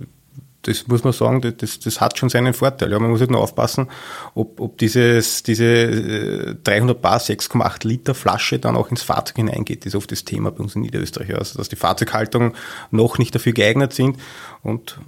das 0.63 0.87
muss 0.87 1.03
man 1.03 1.13
sagen, 1.13 1.55
das, 1.57 1.79
das 1.79 2.01
hat 2.01 2.17
schon 2.17 2.29
seinen 2.29 2.53
Vorteil. 2.53 2.91
Ja, 2.91 2.99
man 2.99 3.11
muss 3.11 3.21
halt 3.21 3.31
nur 3.31 3.41
aufpassen, 3.41 3.87
ob, 4.35 4.59
ob 4.59 4.77
dieses, 4.77 5.43
diese 5.43 6.57
300 6.63 6.97
äh, 6.97 6.99
Bar 6.99 7.19
6,8 7.19 7.87
Liter 7.87 8.13
Flasche 8.13 8.59
dann 8.59 8.75
auch 8.75 8.89
ins 8.89 9.01
Fahrzeug 9.01 9.37
hineingeht. 9.37 9.85
Das 9.85 9.93
ist 9.93 9.95
oft 9.95 10.11
das 10.11 10.25
Thema 10.25 10.51
bei 10.51 10.61
uns 10.61 10.75
in 10.75 10.81
Niederösterreich. 10.81 11.33
Also, 11.33 11.57
dass 11.57 11.69
die 11.69 11.77
Fahrzeughaltung 11.77 12.55
noch 12.91 13.17
nicht 13.17 13.33
dafür 13.33 13.53
geeignet 13.53 13.93
sind. 13.93 14.17
Und 14.61 14.99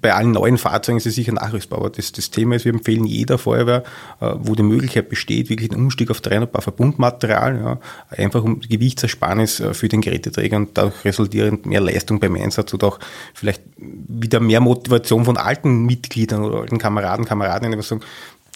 bei 0.00 0.14
allen 0.14 0.30
neuen 0.30 0.56
Fahrzeugen 0.56 0.98
ist 0.98 1.06
es 1.06 1.16
sicher 1.16 1.32
nachrüstbar. 1.32 1.80
Aber 1.80 1.90
das, 1.90 2.12
das 2.12 2.30
Thema 2.30 2.54
ist, 2.54 2.64
wir 2.64 2.72
empfehlen 2.72 3.04
jeder 3.04 3.38
Feuerwehr, 3.38 3.82
äh, 4.20 4.34
wo 4.38 4.54
die 4.54 4.62
Möglichkeit 4.62 5.08
besteht, 5.08 5.48
wirklich 5.50 5.72
einen 5.72 5.82
Umstieg 5.82 6.10
auf 6.10 6.20
300 6.20 6.52
Bar 6.52 6.62
Verbundmaterial, 6.62 7.58
ja, 7.58 7.80
einfach 8.08 8.44
um 8.44 8.60
Gewichtsersparnis 8.60 9.58
äh, 9.58 9.74
für 9.74 9.88
den 9.88 10.00
Geräteträger 10.00 10.56
und 10.56 10.78
dadurch 10.78 11.04
resultierend 11.04 11.66
mehr 11.66 11.80
Leistung 11.80 12.20
beim 12.20 12.36
Einsatz 12.36 12.72
oder 12.72 12.86
auch 12.86 13.00
vielleicht 13.34 13.62
wieder 13.76 14.36
wieder 14.36 14.40
mehr 14.40 14.60
Motivation 14.60 15.24
von 15.24 15.36
alten 15.36 15.84
Mitgliedern 15.84 16.44
oder 16.44 16.60
alten 16.60 16.78
Kameraden, 16.78 17.24
Kameradinnen, 17.24 17.78
die 17.78 17.84
sagen, 17.84 18.02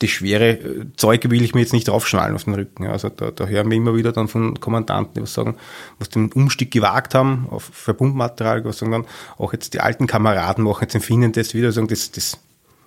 das 0.00 0.10
schwere 0.10 0.50
äh, 0.50 0.86
Zeug 0.96 1.30
will 1.30 1.42
ich 1.42 1.54
mir 1.54 1.60
jetzt 1.60 1.72
nicht 1.72 1.88
draufschnallen 1.88 2.34
auf 2.34 2.44
den 2.44 2.54
Rücken. 2.54 2.86
Also 2.86 3.08
da, 3.08 3.30
da 3.30 3.46
hören 3.46 3.70
wir 3.70 3.76
immer 3.76 3.94
wieder 3.94 4.12
dann 4.12 4.28
von 4.28 4.58
Kommandanten, 4.58 5.22
die 5.22 5.30
sagen, 5.30 5.56
was 5.98 6.08
den 6.08 6.32
Umstieg 6.32 6.70
gewagt 6.70 7.14
haben 7.14 7.46
auf 7.50 7.70
Verbundmaterial, 7.72 8.64
was 8.64 8.78
sagen 8.78 8.92
dann, 8.92 9.06
auch 9.38 9.52
jetzt 9.52 9.74
die 9.74 9.80
alten 9.80 10.06
Kameraden 10.06 10.64
machen 10.64 10.82
jetzt 10.82 10.94
empfinden 10.94 11.32
das 11.32 11.54
wieder, 11.54 11.70
sagen, 11.72 11.88
das, 11.88 12.10
das 12.10 12.38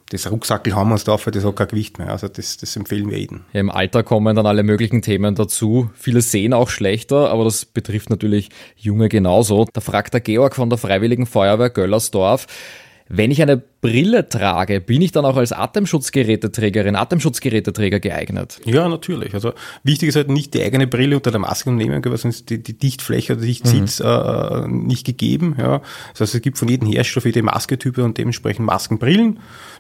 das 0.10 0.30
Rucksackel 0.30 0.76
haben 0.76 0.90
wir 0.90 0.94
uns 0.94 1.06
drauf, 1.06 1.26
das 1.26 1.44
hat 1.44 1.56
kein 1.56 1.68
Gewicht 1.68 1.98
mehr. 1.98 2.10
Also 2.10 2.28
das, 2.28 2.58
das 2.58 2.76
empfehlen 2.76 3.10
wir 3.10 3.18
jedem. 3.18 3.42
Ja, 3.52 3.62
Im 3.62 3.72
Alter 3.72 4.04
kommen 4.04 4.36
dann 4.36 4.46
alle 4.46 4.62
möglichen 4.62 5.02
Themen 5.02 5.34
dazu. 5.34 5.90
Viele 5.96 6.22
sehen 6.22 6.54
auch 6.54 6.70
schlechter, 6.70 7.32
aber 7.32 7.46
das 7.46 7.66
betrifft 7.66 8.10
natürlich 8.10 8.50
Junge 8.76 9.10
genauso. 9.10 9.66
Da 9.74 9.82
fragt 9.82 10.14
der 10.14 10.22
Georg 10.22 10.56
von 10.56 10.70
der 10.70 10.78
Freiwilligen 10.78 11.26
Feuerwehr 11.26 11.72
Göllersdorf, 11.72 12.46
wenn 13.16 13.30
ich 13.30 13.42
eine 13.42 13.58
Brille 13.58 14.28
trage, 14.28 14.82
bin 14.82 15.02
ich 15.02 15.12
dann 15.12 15.26
auch 15.26 15.38
als 15.38 15.52
Atemschutzgeräteträgerin, 15.52 16.96
Atemschutzgeräteträger 16.96 18.00
geeignet? 18.00 18.60
Ja, 18.66 18.90
natürlich. 18.90 19.34
Also 19.34 19.54
wichtig 19.84 20.10
ist 20.10 20.16
halt 20.16 20.30
nicht 20.30 20.54
die 20.54 20.64
eigene 20.64 20.88
Brille 20.88 21.16
unter 21.16 21.30
der 21.30 21.40
Maske 21.40 21.72
nehmen, 21.72 22.04
weil 22.04 22.18
sonst 22.18 22.50
die, 22.50 22.64
die 22.64 22.78
Dichtfläche 22.78 23.34
oder 23.34 23.44
Dichtsitz 23.44 24.00
mhm. 24.00 24.06
äh, 24.06 24.68
nicht 24.68 25.06
gegeben. 25.06 25.56
Ja. 25.60 25.82
Das 26.14 26.22
heißt, 26.22 26.36
es 26.36 26.42
gibt 26.42 26.58
von 26.58 26.68
jedem 26.68 26.88
Hersteller 26.88 27.26
jede 27.26 27.44
Masketype 27.44 28.04
und 28.04 28.18
dementsprechend 28.18 28.66
Maskenbrillen, 28.66 29.40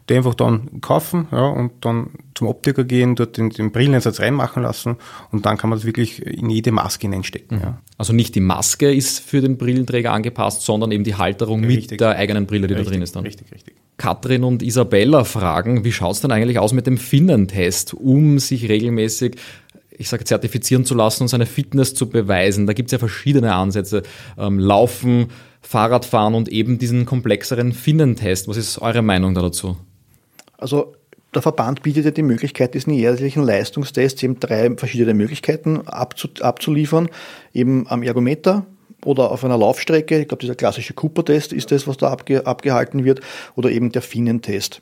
die 0.10 0.16
einfach 0.16 0.36
dann 0.36 0.82
kaufen 0.82 1.28
ja, 1.32 1.48
und 1.48 1.72
dann 1.82 2.12
zum 2.44 2.50
Optiker 2.50 2.84
gehen, 2.84 3.16
dort 3.16 3.38
den, 3.38 3.50
den 3.50 3.72
Brilleneinsatz 3.72 4.20
reinmachen 4.20 4.64
lassen 4.64 4.98
und 5.32 5.46
dann 5.46 5.58
kann 5.58 5.70
man 5.70 5.80
das 5.80 5.86
wirklich 5.86 6.22
in 6.26 6.50
jede 6.50 6.72
Maske 6.72 7.08
hineinstecken. 7.08 7.58
Mhm. 7.58 7.64
Ja. 7.64 7.82
Also 7.98 8.14
nicht 8.14 8.36
die 8.36 8.42
Maske 8.42 8.94
ist 8.94 9.20
für 9.20 9.42
den 9.42 9.58
Brillenträger 9.58 10.12
angepasst, 10.12 10.64
sondern 10.64 10.92
eben 10.92 11.04
die 11.04 11.16
Halterung 11.16 11.64
richtig. 11.64 11.92
mit 11.92 12.02
der 12.02 12.18
eigenen 12.18 12.46
Brille, 12.46 12.68
die 12.68 12.74
richtig, 12.74 12.88
da 12.88 12.92
drin 12.92 13.02
ist 13.02 13.16
dann. 13.16 13.24
Richtig, 13.24 13.52
richtig. 13.52 13.76
Katrin 13.98 14.44
und 14.44 14.64
Isabella 14.64 15.24
fragen, 15.24 15.86
wie 15.86 15.92
schaut 15.92 16.16
es 16.16 16.22
denn 16.22 16.32
eigentlich 16.32 16.60
aus 16.60 16.74
mit 16.74 16.88
dem 16.88 16.98
Finnentest, 16.98 17.94
um 17.94 18.40
sich 18.40 18.68
regelmäßig 18.68 19.38
ich 19.96 20.10
sage, 20.10 20.24
zertifizieren 20.24 20.86
zu 20.86 20.96
lassen 20.96 21.24
und 21.24 21.28
seine 21.28 21.46
Fitness 21.46 21.94
zu 21.94 22.10
beweisen. 22.10 22.66
Da 22.66 22.74
gibt 22.74 22.88
es 22.88 22.92
ja 22.92 22.98
verschiedene 22.98 23.54
Ansätze. 23.54 24.02
Ähm, 24.40 24.58
Laufen, 24.58 25.28
Fahrradfahren 25.62 26.34
und 26.34 26.50
eben 26.50 26.80
diesen 26.80 27.06
komplexeren 27.06 27.74
Finnentest. 27.74 28.48
Was 28.48 28.58
ist 28.58 28.80
eure 28.80 29.04
Meinung 29.04 29.36
da 29.36 29.44
dazu? 29.44 29.78
Also 30.58 30.96
der 31.34 31.42
Verband 31.42 31.84
bietet 31.84 32.06
ja 32.06 32.12
die 32.12 32.24
Möglichkeit, 32.24 32.74
diesen 32.74 32.94
jährlichen 32.94 33.44
Leistungstest 33.44 34.24
eben 34.24 34.40
drei 34.40 34.76
verschiedene 34.76 35.14
Möglichkeiten 35.14 35.88
abzuliefern. 35.88 37.10
Eben 37.54 37.88
am 37.88 38.04
Ergometer, 38.04 38.66
oder 39.06 39.32
auf 39.32 39.44
einer 39.44 39.58
Laufstrecke, 39.58 40.22
ich 40.22 40.28
glaube, 40.28 40.42
dieser 40.42 40.56
klassische 40.56 40.94
Cooper-Test 40.94 41.54
ist 41.54 41.72
das, 41.72 41.88
was 41.88 41.98
da 41.98 42.10
abge 42.10 42.46
abgehalten 42.46 43.04
wird, 43.04 43.22
oder 43.56 43.70
eben 43.70 43.92
der 43.92 44.02
Finnentest. 44.02 44.80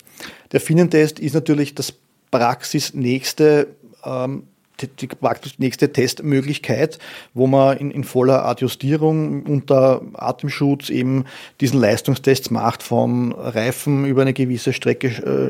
Der 0.52 0.62
Finnentest 0.62 1.20
ist 1.20 1.34
natürlich 1.34 1.76
das 1.76 1.93
praxisnächste 2.30 3.68
ähm, 4.06 4.43
die 4.88 5.08
praktisch 5.08 5.60
nächste 5.60 5.92
Testmöglichkeit, 5.92 7.00
wo 7.34 7.48
man 7.48 7.78
in, 7.78 7.92
in 7.92 8.04
voller 8.04 8.46
Adjustierung 8.46 9.44
unter 9.44 10.02
Atemschutz 10.14 10.90
eben 10.90 11.26
diesen 11.60 11.80
Leistungstest 11.80 12.52
macht, 12.52 12.84
vom 12.84 13.32
Reifen 13.32 14.06
über 14.06 14.22
eine 14.22 14.34
gewisse 14.34 14.74
Strecke 14.74 15.08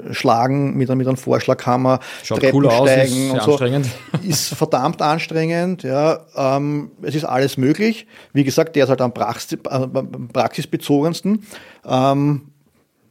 äh, 0.10 0.14
schlagen 0.14 0.78
mit, 0.78 0.90
mit 0.96 1.08
einem 1.08 1.18
Vorschlaghammer, 1.18 2.00
Schaut 2.24 2.40
Treppen 2.40 2.66
cool 2.66 2.72
steigen 2.72 3.32
aus, 3.32 3.48
ist 3.48 3.48
und 3.48 3.58
so. 3.58 3.66
Ist 4.28 4.54
verdammt 4.54 5.02
anstrengend, 5.02 5.84
ja. 5.84 6.20
Ähm, 6.36 6.92
es 7.02 7.16
ist 7.16 7.24
alles 7.24 7.58
möglich. 7.58 8.06
Wie 8.34 8.44
gesagt, 8.44 8.76
der 8.76 8.84
ist 8.84 8.90
halt 8.90 9.02
am 9.02 9.14
Praxis, 9.14 9.58
praxisbezogensten. 10.34 11.44
Ähm, 11.86 12.51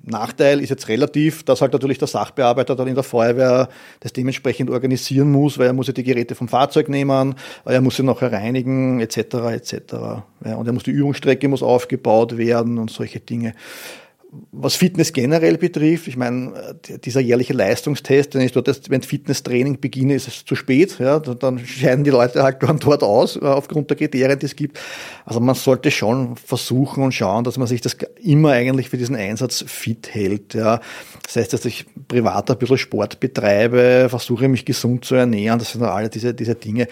Nachteil 0.03 0.61
ist 0.61 0.71
jetzt 0.71 0.89
relativ, 0.89 1.43
dass 1.43 1.61
halt 1.61 1.73
natürlich 1.73 1.99
der 1.99 2.09
Sachbearbeiter 2.09 2.75
dann 2.75 2.89
in 2.89 2.95
der 2.95 3.05
Feuerwehr 3.05 3.69
das 4.01 4.13
dementsprechend 4.13 4.71
organisieren 4.71 5.31
muss, 5.31 5.59
weil 5.59 5.67
er 5.67 5.73
muss 5.73 5.89
ja 5.89 5.93
die 5.93 6.03
Geräte 6.03 6.35
vom 6.35 6.49
Fahrzeug 6.49 6.89
nehmen, 6.89 7.35
er 7.65 7.81
muss 7.81 7.97
sie 7.97 8.03
nachher 8.03 8.33
reinigen, 8.33 9.01
etc. 9.01 9.17
etc. 9.19 9.75
Ja, 10.45 10.55
und 10.57 10.67
er 10.67 10.73
muss 10.73 10.85
die 10.85 10.91
Übungsstrecke 10.91 11.49
muss 11.49 11.63
aufgebaut 11.63 12.39
werden 12.39 12.79
und 12.79 12.91
solche 12.91 13.21
Dinge 13.21 13.55
was 14.53 14.77
Fitness 14.77 15.13
generell 15.13 15.59
betrifft, 15.59 16.07
ich 16.07 16.17
meine, 16.17 16.79
dieser 17.05 17.21
jährliche 17.21 17.53
Leistungstest, 17.53 18.35
wenn 18.35 18.43
ich 18.43 18.53
dort, 18.53 18.89
wenn 18.89 19.03
Fitnesstraining 19.03 19.81
beginne, 19.81 20.15
ist 20.15 20.29
es 20.29 20.45
zu 20.45 20.55
spät, 20.55 20.99
ja, 21.01 21.19
dann 21.19 21.59
scheiden 21.59 22.05
die 22.05 22.11
Leute 22.11 22.43
halt 22.43 22.63
dann 22.63 22.79
dort 22.79 23.03
aus, 23.03 23.37
äh, 23.37 23.41
aufgrund 23.41 23.91
der 23.91 23.97
Kriterien, 23.97 24.39
die 24.39 24.47
es 24.47 24.55
gibt. 24.55 24.79
Also 25.25 25.41
man 25.41 25.57
sollte 25.57 25.91
schon 25.91 26.37
versuchen 26.37 27.03
und 27.03 27.13
schauen, 27.13 27.43
dass 27.43 27.59
man 27.59 27.67
sich 27.67 27.81
das 27.81 27.97
immer 28.23 28.51
eigentlich 28.51 28.89
für 28.89 28.99
diesen 28.99 29.17
Einsatz 29.17 29.65
fit 29.67 30.15
hält, 30.15 30.55
ja. 30.55 30.81
Das 31.25 31.37
heißt, 31.37 31.53
dass 31.53 31.65
ich 31.65 31.87
privat 32.07 32.51
ein 32.51 32.59
bisschen 32.59 32.79
Sport 32.79 33.19
betreibe, 33.19 34.07
versuche 34.11 34.49
mich 34.49 34.65
gesund 34.65 35.05
zu 35.05 35.17
ernähren, 35.17 35.59
das 35.59 35.73
sind 35.73 35.83
alle 35.83 36.09
diese, 36.09 36.35
diese 36.35 36.55
Dinge. 36.55 36.87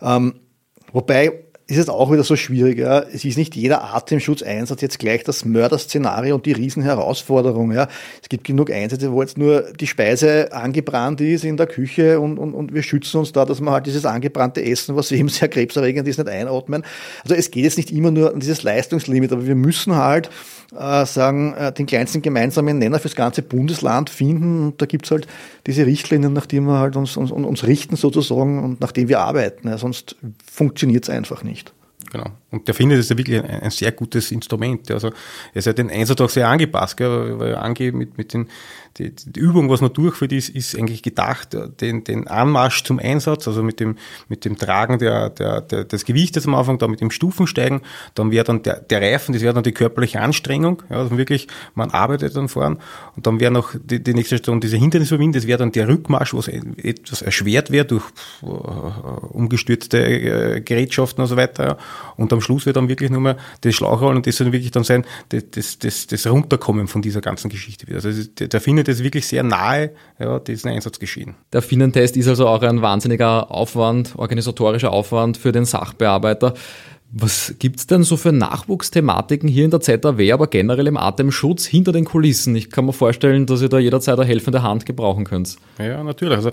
Ähm, 0.00 0.34
wobei, 0.92 1.32
ist 1.72 1.78
es 1.78 1.88
auch 1.88 2.12
wieder 2.12 2.22
so 2.22 2.36
schwierig. 2.36 2.78
Ja. 2.78 3.00
Es 3.00 3.24
ist 3.24 3.38
nicht 3.38 3.56
jeder 3.56 3.94
Atemschutzeinsatz 3.94 4.80
jetzt 4.82 4.98
gleich 4.98 5.24
das 5.24 5.44
Mörderszenario 5.44 6.34
und 6.34 6.44
die 6.44 6.52
Riesenherausforderung. 6.52 7.72
Ja. 7.72 7.88
Es 8.22 8.28
gibt 8.28 8.44
genug 8.44 8.70
Einsätze, 8.70 9.10
wo 9.10 9.22
jetzt 9.22 9.38
nur 9.38 9.72
die 9.72 9.86
Speise 9.86 10.52
angebrannt 10.52 11.20
ist 11.20 11.44
in 11.44 11.56
der 11.56 11.66
Küche 11.66 12.20
und, 12.20 12.38
und, 12.38 12.52
und 12.52 12.74
wir 12.74 12.82
schützen 12.82 13.18
uns 13.18 13.32
da, 13.32 13.44
dass 13.44 13.60
wir 13.60 13.70
halt 13.70 13.86
dieses 13.86 14.04
angebrannte 14.04 14.62
Essen, 14.62 14.96
was 14.96 15.10
eben 15.12 15.28
sehr 15.28 15.48
krebserregend 15.48 16.06
ist, 16.06 16.18
nicht 16.18 16.28
einatmen. 16.28 16.84
Also 17.24 17.34
es 17.34 17.50
geht 17.50 17.64
jetzt 17.64 17.78
nicht 17.78 17.90
immer 17.90 18.10
nur 18.10 18.34
an 18.34 18.40
dieses 18.40 18.62
Leistungslimit, 18.62 19.32
aber 19.32 19.46
wir 19.46 19.54
müssen 19.54 19.96
halt 19.96 20.28
äh, 20.76 21.06
sagen, 21.06 21.54
äh, 21.54 21.72
den 21.72 21.86
kleinsten 21.86 22.22
gemeinsamen 22.22 22.78
Nenner 22.78 22.98
fürs 22.98 23.14
ganze 23.14 23.42
Bundesland 23.42 24.10
finden. 24.10 24.66
Und 24.66 24.82
da 24.82 24.86
gibt's 24.86 25.10
halt 25.10 25.26
diese 25.66 25.86
Richtlinien, 25.86 26.32
nach 26.32 26.46
denen 26.46 26.66
wir 26.66 26.78
halt 26.78 26.96
uns, 26.96 27.16
uns, 27.16 27.30
uns 27.30 27.66
richten 27.66 27.96
sozusagen 27.96 28.62
und 28.62 28.80
nach 28.80 28.92
denen 28.92 29.08
wir 29.08 29.20
arbeiten. 29.20 29.68
Ja, 29.68 29.78
sonst 29.78 30.16
funktioniert's 30.50 31.10
einfach 31.10 31.42
nicht. 31.42 31.72
Genau. 32.12 32.26
Und 32.50 32.68
der 32.68 32.74
findet 32.74 32.98
es 32.98 33.08
ja 33.08 33.16
wirklich 33.16 33.38
ein, 33.38 33.62
ein, 33.62 33.70
sehr 33.70 33.90
gutes 33.90 34.32
Instrument. 34.32 34.90
Also 34.90 35.08
er 35.08 35.14
ist 35.56 35.64
ja 35.64 35.72
den 35.72 35.90
Einsatz 35.90 36.20
auch 36.20 36.28
sehr 36.28 36.46
angepasst, 36.46 36.98
gell, 36.98 37.38
weil 37.38 37.52
er 37.52 37.62
angeht 37.62 37.94
mit, 37.94 38.18
mit 38.18 38.34
den 38.34 38.48
die, 38.98 39.14
die 39.14 39.40
Übung, 39.40 39.70
was 39.70 39.80
man 39.80 39.92
durchführt, 39.92 40.32
ist, 40.32 40.48
ist 40.50 40.76
eigentlich 40.76 41.02
gedacht, 41.02 41.56
den, 41.80 42.04
den 42.04 42.28
Anmarsch 42.28 42.84
zum 42.84 42.98
Einsatz, 42.98 43.48
also 43.48 43.62
mit 43.62 43.80
dem, 43.80 43.96
mit 44.28 44.44
dem 44.44 44.56
Tragen 44.56 44.98
der, 44.98 45.30
der, 45.30 45.60
der, 45.60 45.84
des 45.84 46.04
Gewichtes 46.04 46.46
am 46.46 46.54
Anfang, 46.54 46.78
dann 46.78 46.90
mit 46.90 47.00
dem 47.00 47.10
Stufensteigen, 47.10 47.80
dann 48.14 48.30
wäre 48.30 48.44
dann 48.44 48.62
der, 48.62 48.80
der 48.80 49.00
Reifen, 49.00 49.32
das 49.32 49.42
wäre 49.42 49.54
dann 49.54 49.62
die 49.62 49.72
körperliche 49.72 50.20
Anstrengung, 50.20 50.82
ja, 50.90 50.98
also 50.98 51.16
wirklich, 51.16 51.48
man 51.74 51.90
arbeitet 51.90 52.36
dann 52.36 52.48
voran 52.48 52.78
und 53.16 53.26
dann 53.26 53.40
wäre 53.40 53.50
noch 53.50 53.74
die, 53.82 54.02
die 54.02 54.14
nächste 54.14 54.36
Station 54.36 54.60
diese 54.60 54.76
Hindernisüberwinden, 54.76 55.40
das 55.40 55.46
wäre 55.46 55.58
dann 55.58 55.72
der 55.72 55.88
Rückmarsch, 55.88 56.34
was 56.34 56.48
etwas 56.48 57.22
erschwert 57.22 57.70
wird 57.70 57.90
durch 57.90 58.04
uh, 58.42 58.48
umgestürzte 59.30 59.98
äh, 59.98 60.60
Gerätschaften 60.60 61.22
und 61.22 61.28
so 61.28 61.36
weiter 61.36 61.66
ja. 61.66 61.76
und 62.16 62.32
am 62.32 62.40
Schluss 62.40 62.66
wird 62.66 62.76
dann 62.76 62.88
wirklich 62.88 63.10
nur 63.10 63.20
mehr 63.20 63.36
das 63.62 63.74
Schlauchrollen 63.74 64.16
und 64.16 64.26
das 64.26 64.36
soll 64.36 64.52
wirklich 64.52 64.70
dann 64.70 64.84
sein, 64.84 65.04
das, 65.30 65.78
das, 65.78 66.06
das 66.06 66.26
Runterkommen 66.26 66.88
von 66.88 67.02
dieser 67.02 67.20
ganzen 67.20 67.48
Geschichte 67.48 67.86
wieder. 67.86 67.96
Also 67.96 68.10
der, 68.38 68.48
der 68.48 68.60
findet 68.82 68.96
es 68.96 69.04
wirklich 69.04 69.26
sehr 69.26 69.42
nahe 69.42 69.90
ja, 70.18 70.38
diesen 70.40 70.70
Einsatz 70.70 70.98
geschehen. 70.98 71.34
Der 71.52 71.62
Finnentest 71.62 72.16
ist 72.16 72.28
also 72.28 72.48
auch 72.48 72.62
ein 72.62 72.82
wahnsinniger 72.82 73.50
Aufwand, 73.50 74.14
organisatorischer 74.16 74.92
Aufwand 74.92 75.36
für 75.36 75.52
den 75.52 75.64
Sachbearbeiter. 75.64 76.54
Was 77.14 77.54
gibt's 77.58 77.86
denn 77.86 78.04
so 78.04 78.16
für 78.16 78.32
Nachwuchsthematiken 78.32 79.48
hier 79.48 79.66
in 79.66 79.70
der 79.70 79.80
ZAW, 79.80 80.32
aber 80.32 80.46
generell 80.46 80.86
im 80.86 80.96
Atemschutz 80.96 81.66
hinter 81.66 81.92
den 81.92 82.06
Kulissen? 82.06 82.56
Ich 82.56 82.70
kann 82.70 82.86
mir 82.86 82.94
vorstellen, 82.94 83.46
dass 83.46 83.60
ihr 83.60 83.68
da 83.68 83.78
jederzeit 83.78 84.18
eine 84.18 84.26
helfende 84.26 84.62
Hand 84.62 84.86
gebrauchen 84.86 85.24
könnt. 85.24 85.56
Ja, 85.78 86.02
natürlich. 86.02 86.36
Also 86.36 86.50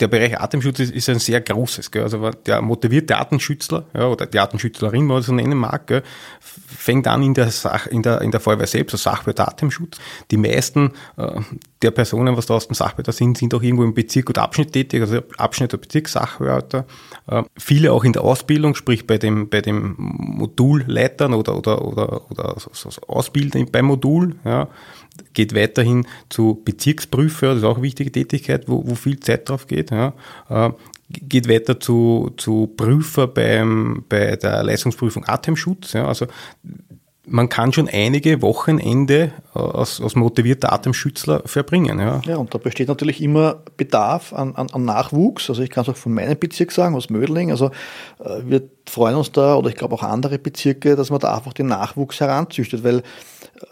der 0.00 0.08
Bereich 0.08 0.40
Atemschutz 0.40 0.80
ist, 0.80 0.92
ist 0.92 1.08
ein 1.08 1.18
sehr 1.18 1.40
großes. 1.40 1.90
Gell? 1.90 2.02
Also 2.02 2.30
der 2.30 2.62
motivierte 2.62 3.16
Artenschützler 3.16 3.84
ja, 3.94 4.06
oder 4.06 4.26
die 4.26 4.38
Artenschützlerin, 4.38 5.04
man 5.04 5.18
das 5.18 5.26
so 5.26 5.34
nennen 5.34 5.58
mag, 5.58 5.86
gell, 5.86 6.02
fängt 6.40 7.06
an 7.06 7.22
in 7.22 7.34
der, 7.34 7.50
Sach, 7.50 7.86
in 7.86 8.02
der, 8.02 8.20
in 8.22 8.30
der 8.30 8.40
Feuerwehr 8.40 8.66
selbst, 8.66 8.94
also 8.94 9.10
Sachwert 9.10 9.40
Atemschutz. 9.40 9.98
Die 10.30 10.36
meisten 10.36 10.92
äh, 11.16 11.40
der 11.82 11.90
Personen, 11.90 12.36
was 12.36 12.46
da 12.46 12.54
aus 12.54 12.68
dem 12.68 12.74
Sachwärter 12.74 13.12
sind, 13.12 13.38
sind 13.38 13.54
auch 13.54 13.62
irgendwo 13.62 13.84
im 13.84 13.94
Bezirk 13.94 14.28
oder 14.30 14.42
Abschnitt 14.42 14.72
tätig, 14.72 15.00
also 15.00 15.20
Abschnitt 15.38 15.72
oder 15.72 15.80
Bezirkssachwärter. 15.80 16.86
Äh, 17.26 17.42
viele 17.56 17.92
auch 17.92 18.04
in 18.04 18.12
der 18.12 18.22
Ausbildung, 18.22 18.74
sprich 18.74 19.06
bei 19.06 19.18
dem, 19.18 19.48
bei 19.48 19.60
dem 19.60 19.94
Modulleitern 19.96 21.32
oder, 21.32 21.56
oder, 21.56 21.84
oder, 21.84 22.30
oder 22.30 22.56
so, 22.58 22.70
beim 23.72 23.84
Modul. 23.86 24.36
Ja 24.44 24.68
geht 25.32 25.54
weiterhin 25.54 26.06
zu 26.28 26.60
Bezirksprüfer, 26.64 27.48
das 27.48 27.58
ist 27.58 27.64
auch 27.64 27.76
eine 27.76 27.82
wichtige 27.82 28.12
Tätigkeit, 28.12 28.68
wo, 28.68 28.86
wo 28.86 28.94
viel 28.94 29.20
Zeit 29.20 29.48
drauf 29.48 29.66
geht. 29.66 29.90
Ja. 29.90 30.14
Äh, 30.48 30.70
geht 31.10 31.48
weiter 31.48 31.80
zu, 31.80 32.30
zu 32.36 32.68
Prüfer 32.68 33.26
beim, 33.26 34.04
bei 34.08 34.36
der 34.36 34.62
Leistungsprüfung 34.62 35.24
Atemschutz. 35.26 35.92
Ja. 35.92 36.06
Also 36.06 36.26
man 37.26 37.48
kann 37.48 37.72
schon 37.72 37.88
einige 37.88 38.40
Wochenende 38.40 39.32
als, 39.52 40.00
als 40.00 40.16
motivierter 40.16 40.72
Atemschützler 40.72 41.42
verbringen. 41.44 41.98
Ja. 41.98 42.20
ja, 42.24 42.36
und 42.36 42.54
da 42.54 42.58
besteht 42.58 42.88
natürlich 42.88 43.22
immer 43.22 43.62
Bedarf 43.76 44.32
an, 44.32 44.54
an, 44.56 44.68
an 44.72 44.84
Nachwuchs. 44.84 45.50
Also 45.50 45.62
ich 45.62 45.70
kann 45.70 45.82
es 45.82 45.90
auch 45.90 45.96
von 45.96 46.14
meinem 46.14 46.38
Bezirk 46.38 46.72
sagen, 46.72 46.96
aus 46.96 47.10
Mödling. 47.10 47.50
Also 47.50 47.66
äh, 48.20 48.40
wir 48.44 48.62
freuen 48.88 49.16
uns 49.16 49.32
da, 49.32 49.56
oder 49.56 49.68
ich 49.68 49.76
glaube 49.76 49.94
auch 49.94 50.02
andere 50.02 50.38
Bezirke, 50.38 50.96
dass 50.96 51.10
man 51.10 51.20
da 51.20 51.36
einfach 51.36 51.52
den 51.52 51.66
Nachwuchs 51.66 52.20
heranzüchtet, 52.20 52.84
weil 52.84 53.02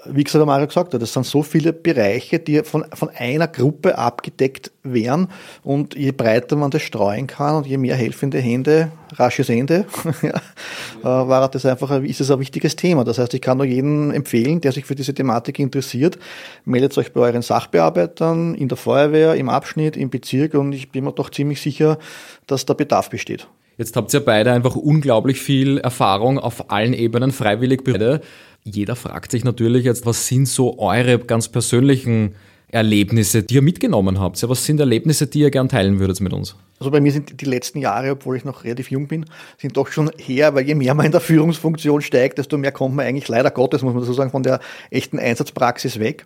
wie 0.05 0.24
gesagt, 0.24 0.45
Mario 0.45 0.66
gesagt 0.66 0.93
hat, 0.93 1.01
das 1.01 1.12
sind 1.12 1.24
so 1.24 1.43
viele 1.43 1.72
Bereiche, 1.72 2.39
die 2.39 2.62
von, 2.62 2.84
von 2.93 3.09
einer 3.11 3.49
Gruppe 3.49 3.97
abgedeckt 3.97 4.70
werden 4.82 5.28
und 5.62 5.95
je 5.95 6.12
breiter 6.12 6.57
man 6.57 6.70
das 6.70 6.82
streuen 6.82 7.26
kann 7.26 7.57
und 7.57 7.66
je 7.66 7.78
mehr 7.78 7.97
helfende 7.97 8.39
Hände, 8.39 8.91
rasches 9.14 9.49
Ende, 9.49 9.86
äh, 10.22 11.05
war 11.05 11.49
das 11.51 11.64
einfach, 11.64 12.03
ist 12.03 12.20
es 12.20 12.30
ein 12.30 12.39
wichtiges 12.39 12.76
Thema. 12.76 13.05
Das 13.05 13.18
heißt, 13.18 13.32
ich 13.32 13.41
kann 13.41 13.57
nur 13.57 13.66
jeden 13.66 14.12
empfehlen, 14.12 14.61
der 14.61 14.72
sich 14.72 14.84
für 14.84 14.95
diese 14.95 15.14
Thematik 15.14 15.59
interessiert, 15.59 16.18
meldet 16.64 16.97
euch 16.99 17.12
bei 17.12 17.20
euren 17.20 17.43
Sachbearbeitern, 17.43 18.55
in 18.55 18.68
der 18.68 18.76
Feuerwehr, 18.76 19.34
im 19.34 19.49
Abschnitt, 19.49 19.97
im 19.97 20.11
Bezirk 20.11 20.55
und 20.55 20.72
ich 20.72 20.91
bin 20.91 21.05
mir 21.05 21.12
doch 21.12 21.30
ziemlich 21.30 21.61
sicher, 21.61 21.99
dass 22.47 22.66
da 22.66 22.74
Bedarf 22.74 23.09
besteht. 23.09 23.49
Jetzt 23.79 23.95
habt 23.95 24.12
ihr 24.12 24.20
beide 24.20 24.53
einfach 24.53 24.74
unglaublich 24.74 25.41
viel 25.41 25.79
Erfahrung 25.79 26.41
auf 26.41 26.70
allen 26.70 26.93
Ebenen, 26.93 27.31
freiwillig 27.31 27.85
beide. 27.85 28.20
Jeder 28.64 28.97
fragt 28.97 29.31
sich 29.31 29.45
natürlich 29.45 29.85
jetzt, 29.85 30.05
was 30.05 30.26
sind 30.26 30.49
so 30.49 30.81
eure 30.81 31.20
ganz 31.20 31.49
persönlichen 31.49 32.35
Erlebnisse, 32.70 33.45
die 33.45 33.55
ihr 33.55 33.62
mitgenommen 33.62 34.18
habt? 34.18 34.47
Was 34.49 34.64
sind 34.64 34.81
Erlebnisse, 34.81 35.29
die 35.29 35.39
ihr 35.39 35.53
gern 35.53 35.68
teilen 35.68 36.01
würdet 36.01 36.20
mit 36.20 36.33
uns? 36.33 36.57
Also 36.81 36.91
bei 36.91 37.01
mir 37.01 37.12
sind 37.12 37.41
die 37.41 37.45
letzten 37.45 37.79
Jahre, 37.79 38.11
obwohl 38.11 38.37
ich 38.37 38.45
noch 38.45 38.64
relativ 38.64 38.91
jung 38.91 39.07
bin, 39.07 39.26
sind 39.59 39.76
doch 39.76 39.87
schon 39.87 40.11
her, 40.18 40.57
weil 40.57 40.66
je 40.66 40.74
mehr 40.74 40.95
man 40.95 41.07
in 41.07 41.12
der 41.12 41.20
Führungsfunktion 41.20 42.03
steigt, 42.03 42.39
desto 42.39 42.59
mehr 42.59 42.72
kommt 42.72 42.97
man 42.97 43.07
eigentlich 43.07 43.29
leider 43.29 43.53
Gottes, 43.53 43.83
muss 43.83 43.95
man 43.95 44.03
so 44.03 44.12
sagen, 44.12 44.33
von 44.33 44.43
der 44.43 44.59
echten 44.91 45.20
Einsatzpraxis 45.20 46.01
weg. 46.01 46.24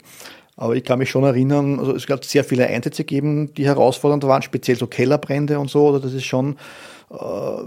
Aber 0.56 0.74
ich 0.74 0.84
kann 0.84 0.98
mich 0.98 1.10
schon 1.10 1.24
erinnern, 1.24 1.78
also 1.78 1.94
es 1.94 2.06
gab 2.06 2.24
sehr 2.24 2.44
viele 2.44 2.66
Einsätze 2.66 3.04
geben, 3.04 3.52
die 3.54 3.66
herausfordernd 3.66 4.24
waren, 4.24 4.42
speziell 4.42 4.76
so 4.76 4.86
Kellerbrände 4.86 5.58
und 5.58 5.70
so, 5.70 5.88
oder 5.88 6.00
das 6.00 6.12
ist 6.12 6.24
schon 6.24 6.56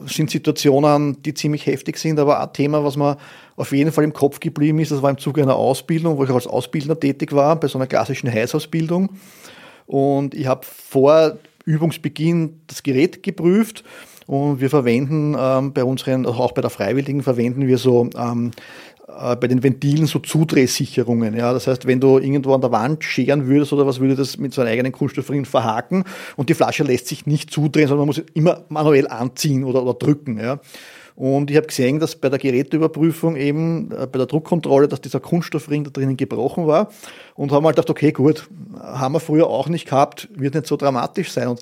sind 0.07 0.31
Situationen, 0.31 1.21
die 1.21 1.33
ziemlich 1.33 1.65
heftig 1.65 1.97
sind, 1.97 2.19
aber 2.19 2.41
ein 2.41 2.53
Thema, 2.53 2.83
was 2.83 2.97
mir 2.97 3.17
auf 3.55 3.71
jeden 3.71 3.91
Fall 3.91 4.03
im 4.03 4.13
Kopf 4.13 4.39
geblieben 4.39 4.79
ist, 4.79 4.91
das 4.91 5.01
war 5.01 5.11
im 5.11 5.17
Zuge 5.17 5.43
einer 5.43 5.55
Ausbildung, 5.55 6.17
wo 6.17 6.23
ich 6.23 6.29
als 6.29 6.47
Ausbildner 6.47 6.99
tätig 6.99 7.31
war, 7.31 7.55
bei 7.59 7.67
so 7.67 7.77
einer 7.77 7.87
klassischen 7.87 8.31
Heißausbildung. 8.31 9.09
Und 9.85 10.33
ich 10.33 10.47
habe 10.47 10.65
vor 10.65 11.37
Übungsbeginn 11.65 12.61
das 12.67 12.81
Gerät 12.81 13.21
geprüft 13.21 13.83
und 14.27 14.59
wir 14.59 14.69
verwenden 14.69 15.35
ähm, 15.37 15.73
bei 15.73 15.83
unseren, 15.83 16.25
also 16.25 16.39
auch 16.39 16.51
bei 16.53 16.61
der 16.61 16.71
Freiwilligen 16.71 17.21
verwenden 17.21 17.67
wir 17.67 17.77
so 17.77 18.09
ähm, 18.17 18.51
äh, 19.07 19.35
bei 19.35 19.47
den 19.47 19.63
Ventilen 19.63 20.07
so 20.07 20.19
Zudrehsicherungen. 20.19 21.35
Ja, 21.35 21.53
das 21.53 21.67
heißt, 21.67 21.85
wenn 21.85 21.99
du 21.99 22.17
irgendwo 22.17 22.53
an 22.53 22.61
der 22.61 22.71
Wand 22.71 23.03
scheren 23.03 23.47
würdest 23.47 23.73
oder 23.73 23.85
was, 23.85 23.99
würde 23.99 24.15
das 24.15 24.37
mit 24.37 24.53
so 24.53 24.61
einem 24.61 24.71
eigenen 24.71 24.91
Kunststoffring 24.91 25.45
verhaken 25.45 26.03
und 26.35 26.49
die 26.49 26.53
Flasche 26.53 26.83
lässt 26.83 27.07
sich 27.07 27.25
nicht 27.25 27.51
zudrehen, 27.51 27.87
sondern 27.87 28.07
man 28.07 28.15
muss 28.15 28.23
immer 28.33 28.65
manuell 28.69 29.07
anziehen 29.07 29.63
oder, 29.63 29.83
oder 29.83 29.93
drücken. 29.93 30.39
Ja. 30.39 30.59
Und 31.15 31.49
ich 31.49 31.55
habe 31.55 31.67
gesehen, 31.67 31.99
dass 31.99 32.17
bei 32.17 32.27
der 32.29 32.39
Geräteüberprüfung 32.39 33.37
eben, 33.37 33.91
äh, 33.91 34.07
bei 34.07 34.17
der 34.17 34.25
Druckkontrolle, 34.25 34.87
dass 34.87 35.01
dieser 35.01 35.21
Kunststoffring 35.21 35.85
da 35.85 35.89
drinnen 35.89 36.17
gebrochen 36.17 36.67
war. 36.67 36.91
Und 37.35 37.51
haben 37.51 37.65
halt 37.65 37.77
gedacht, 37.77 37.89
okay, 37.89 38.11
gut, 38.11 38.49
haben 38.79 39.13
wir 39.13 39.19
früher 39.19 39.47
auch 39.47 39.69
nicht 39.69 39.85
gehabt, 39.85 40.27
wird 40.35 40.55
nicht 40.55 40.67
so 40.67 40.75
dramatisch 40.75 41.31
sein. 41.31 41.47
Und 41.47 41.61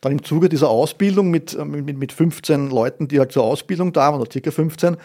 dann 0.00 0.12
im 0.12 0.24
Zuge 0.24 0.48
dieser 0.48 0.70
Ausbildung 0.70 1.30
mit, 1.30 1.54
äh, 1.54 1.64
mit, 1.64 1.98
mit 1.98 2.12
15 2.12 2.70
Leuten, 2.70 3.08
die 3.08 3.18
halt 3.18 3.32
zur 3.32 3.44
Ausbildung 3.44 3.92
da 3.92 4.12
waren, 4.12 4.20
oder 4.20 4.30
circa 4.30 4.50
15, 4.50 4.94
ähm, 4.94 5.00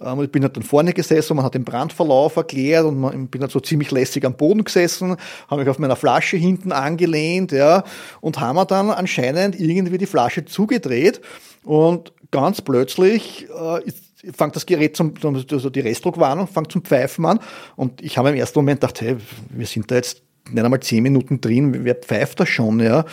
ich 0.00 0.30
bin 0.30 0.42
halt 0.42 0.56
dann 0.56 0.62
vorne 0.62 0.92
gesessen, 0.92 1.36
man 1.36 1.44
hat 1.44 1.54
den 1.54 1.64
Brandverlauf 1.64 2.36
erklärt 2.36 2.84
und 2.84 2.98
man, 2.98 3.28
bin 3.28 3.40
halt 3.40 3.52
so 3.52 3.60
ziemlich 3.60 3.90
lässig 3.90 4.24
am 4.24 4.36
Boden 4.36 4.64
gesessen, 4.64 5.16
habe 5.48 5.60
mich 5.60 5.70
auf 5.70 5.78
meiner 5.78 5.96
Flasche 5.96 6.36
hinten 6.36 6.72
angelehnt, 6.72 7.52
ja, 7.52 7.84
und 8.20 8.40
haben 8.40 8.66
dann 8.66 8.90
anscheinend 8.90 9.58
irgendwie 9.58 9.98
die 9.98 10.06
Flasche 10.06 10.44
zugedreht 10.44 11.20
und 11.62 12.12
ganz 12.30 12.60
plötzlich 12.60 13.46
äh, 13.48 14.32
fängt 14.32 14.56
das 14.56 14.66
Gerät 14.66 14.96
zum, 14.96 15.14
also 15.22 15.70
die 15.70 15.80
Restdruckwarnung 15.80 16.48
fängt 16.48 16.72
zum 16.72 16.82
Pfeifen 16.82 17.24
an 17.26 17.40
und 17.76 18.02
ich 18.02 18.18
habe 18.18 18.30
im 18.30 18.36
ersten 18.36 18.58
Moment 18.58 18.80
gedacht, 18.80 19.00
hey, 19.00 19.16
wir 19.50 19.66
sind 19.66 19.90
da 19.90 19.96
jetzt 19.96 20.22
nicht 20.50 20.62
einmal 20.64 20.80
zehn 20.80 21.02
Minuten 21.02 21.40
drin, 21.40 21.84
wer 21.84 21.94
pfeift 21.94 22.40
das 22.40 22.48
schon, 22.48 22.80
ja, 22.80 23.04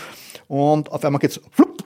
und 0.48 0.92
auf 0.92 1.06
einmal 1.06 1.20
geht's 1.20 1.40
flupp, 1.52 1.84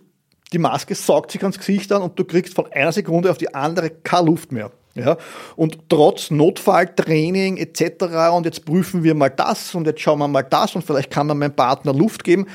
die 0.54 0.58
Maske 0.58 0.96
saugt 0.96 1.32
sich 1.32 1.42
ans 1.42 1.58
Gesicht 1.58 1.92
an 1.92 2.02
und 2.02 2.18
du 2.18 2.24
kriegst 2.24 2.54
von 2.54 2.72
einer 2.72 2.94
Sekunde 2.94 3.30
auf 3.30 3.38
die 3.38 3.54
andere 3.54 3.90
keine 3.90 4.28
Luft 4.28 4.54
mehr. 4.54 4.72
Ja, 4.96 5.18
und 5.58 5.90
trotz 5.90 6.32
Notfalltraining 6.32 7.58
etc. 7.58 8.32
und 8.34 8.46
jetzt 8.46 8.64
prüfen 8.64 9.04
wir 9.04 9.14
mal 9.14 9.30
das 9.30 9.76
und 9.76 9.88
jetzt 9.88 10.00
schauen 10.00 10.20
wir 10.20 10.30
mal 10.30 10.44
das 10.44 10.74
und 10.74 10.86
vielleicht 10.86 11.12
kann 11.12 11.28
man 11.28 11.38
meinem 11.38 11.54
Partner 11.54 11.94
Luft 11.94 12.24
geben. 12.24 12.48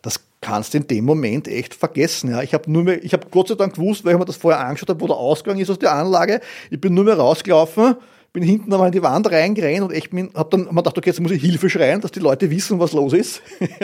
Das 0.00 0.20
kannst 0.40 0.72
du 0.72 0.78
in 0.78 0.86
dem 0.86 1.04
Moment 1.04 1.48
echt 1.48 1.74
vergessen. 1.74 2.30
Ja. 2.30 2.42
Ich 2.42 2.54
habe 2.54 2.70
nur 2.72 2.96
Gott 3.30 3.48
sei 3.48 3.56
Dank 3.56 3.74
gewusst, 3.74 4.06
weil 4.06 4.14
ich 4.14 4.18
mir 4.18 4.24
das 4.24 4.36
vorher 4.36 4.64
angeschaut 4.64 4.88
habe, 4.88 5.00
wo 5.02 5.06
der 5.06 5.16
Ausgang 5.16 5.58
ist 5.58 5.68
aus 5.68 5.78
der 5.78 5.92
Anlage. 5.92 6.40
Ich 6.70 6.80
bin 6.80 6.94
nur 6.94 7.04
mehr 7.04 7.18
rausgelaufen, 7.18 7.96
bin 8.32 8.42
hinten 8.42 8.72
einmal 8.72 8.88
in 8.88 8.92
die 8.92 9.02
Wand 9.02 9.30
reingerannt 9.30 9.82
und 9.82 9.92
echt 9.92 10.10
habe 10.14 10.48
dann 10.50 10.74
mal 10.74 10.80
gedacht, 10.80 10.96
okay, 10.96 11.10
jetzt 11.10 11.20
muss 11.20 11.30
ich 11.30 11.42
Hilfe 11.42 11.68
schreien, 11.68 12.00
dass 12.00 12.10
die 12.10 12.20
Leute 12.20 12.50
wissen, 12.50 12.80
was 12.80 12.94
los 12.94 13.12
ist. 13.12 13.42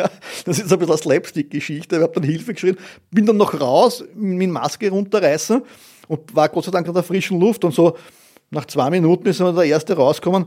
das 0.46 0.58
ist 0.58 0.72
ein 0.72 0.78
bisschen 0.78 0.92
eine 0.92 0.96
Slapstick-Geschichte. 0.96 1.96
Ich 1.96 2.02
habe 2.02 2.14
dann 2.14 2.24
Hilfe 2.24 2.54
geschrien, 2.54 2.78
bin 3.10 3.26
dann 3.26 3.36
noch 3.36 3.60
raus, 3.60 4.02
mit 4.14 4.48
Maske 4.48 4.88
runterreißen 4.88 5.60
und 6.12 6.36
war 6.36 6.48
Gott 6.48 6.64
sei 6.64 6.70
Dank 6.70 6.86
an 6.86 6.94
der 6.94 7.02
frischen 7.02 7.40
Luft 7.40 7.64
und 7.64 7.74
so 7.74 7.96
nach 8.50 8.66
zwei 8.66 8.90
Minuten 8.90 9.26
ist 9.26 9.40
der 9.40 9.64
erste 9.64 9.96
rausgekommen. 9.96 10.46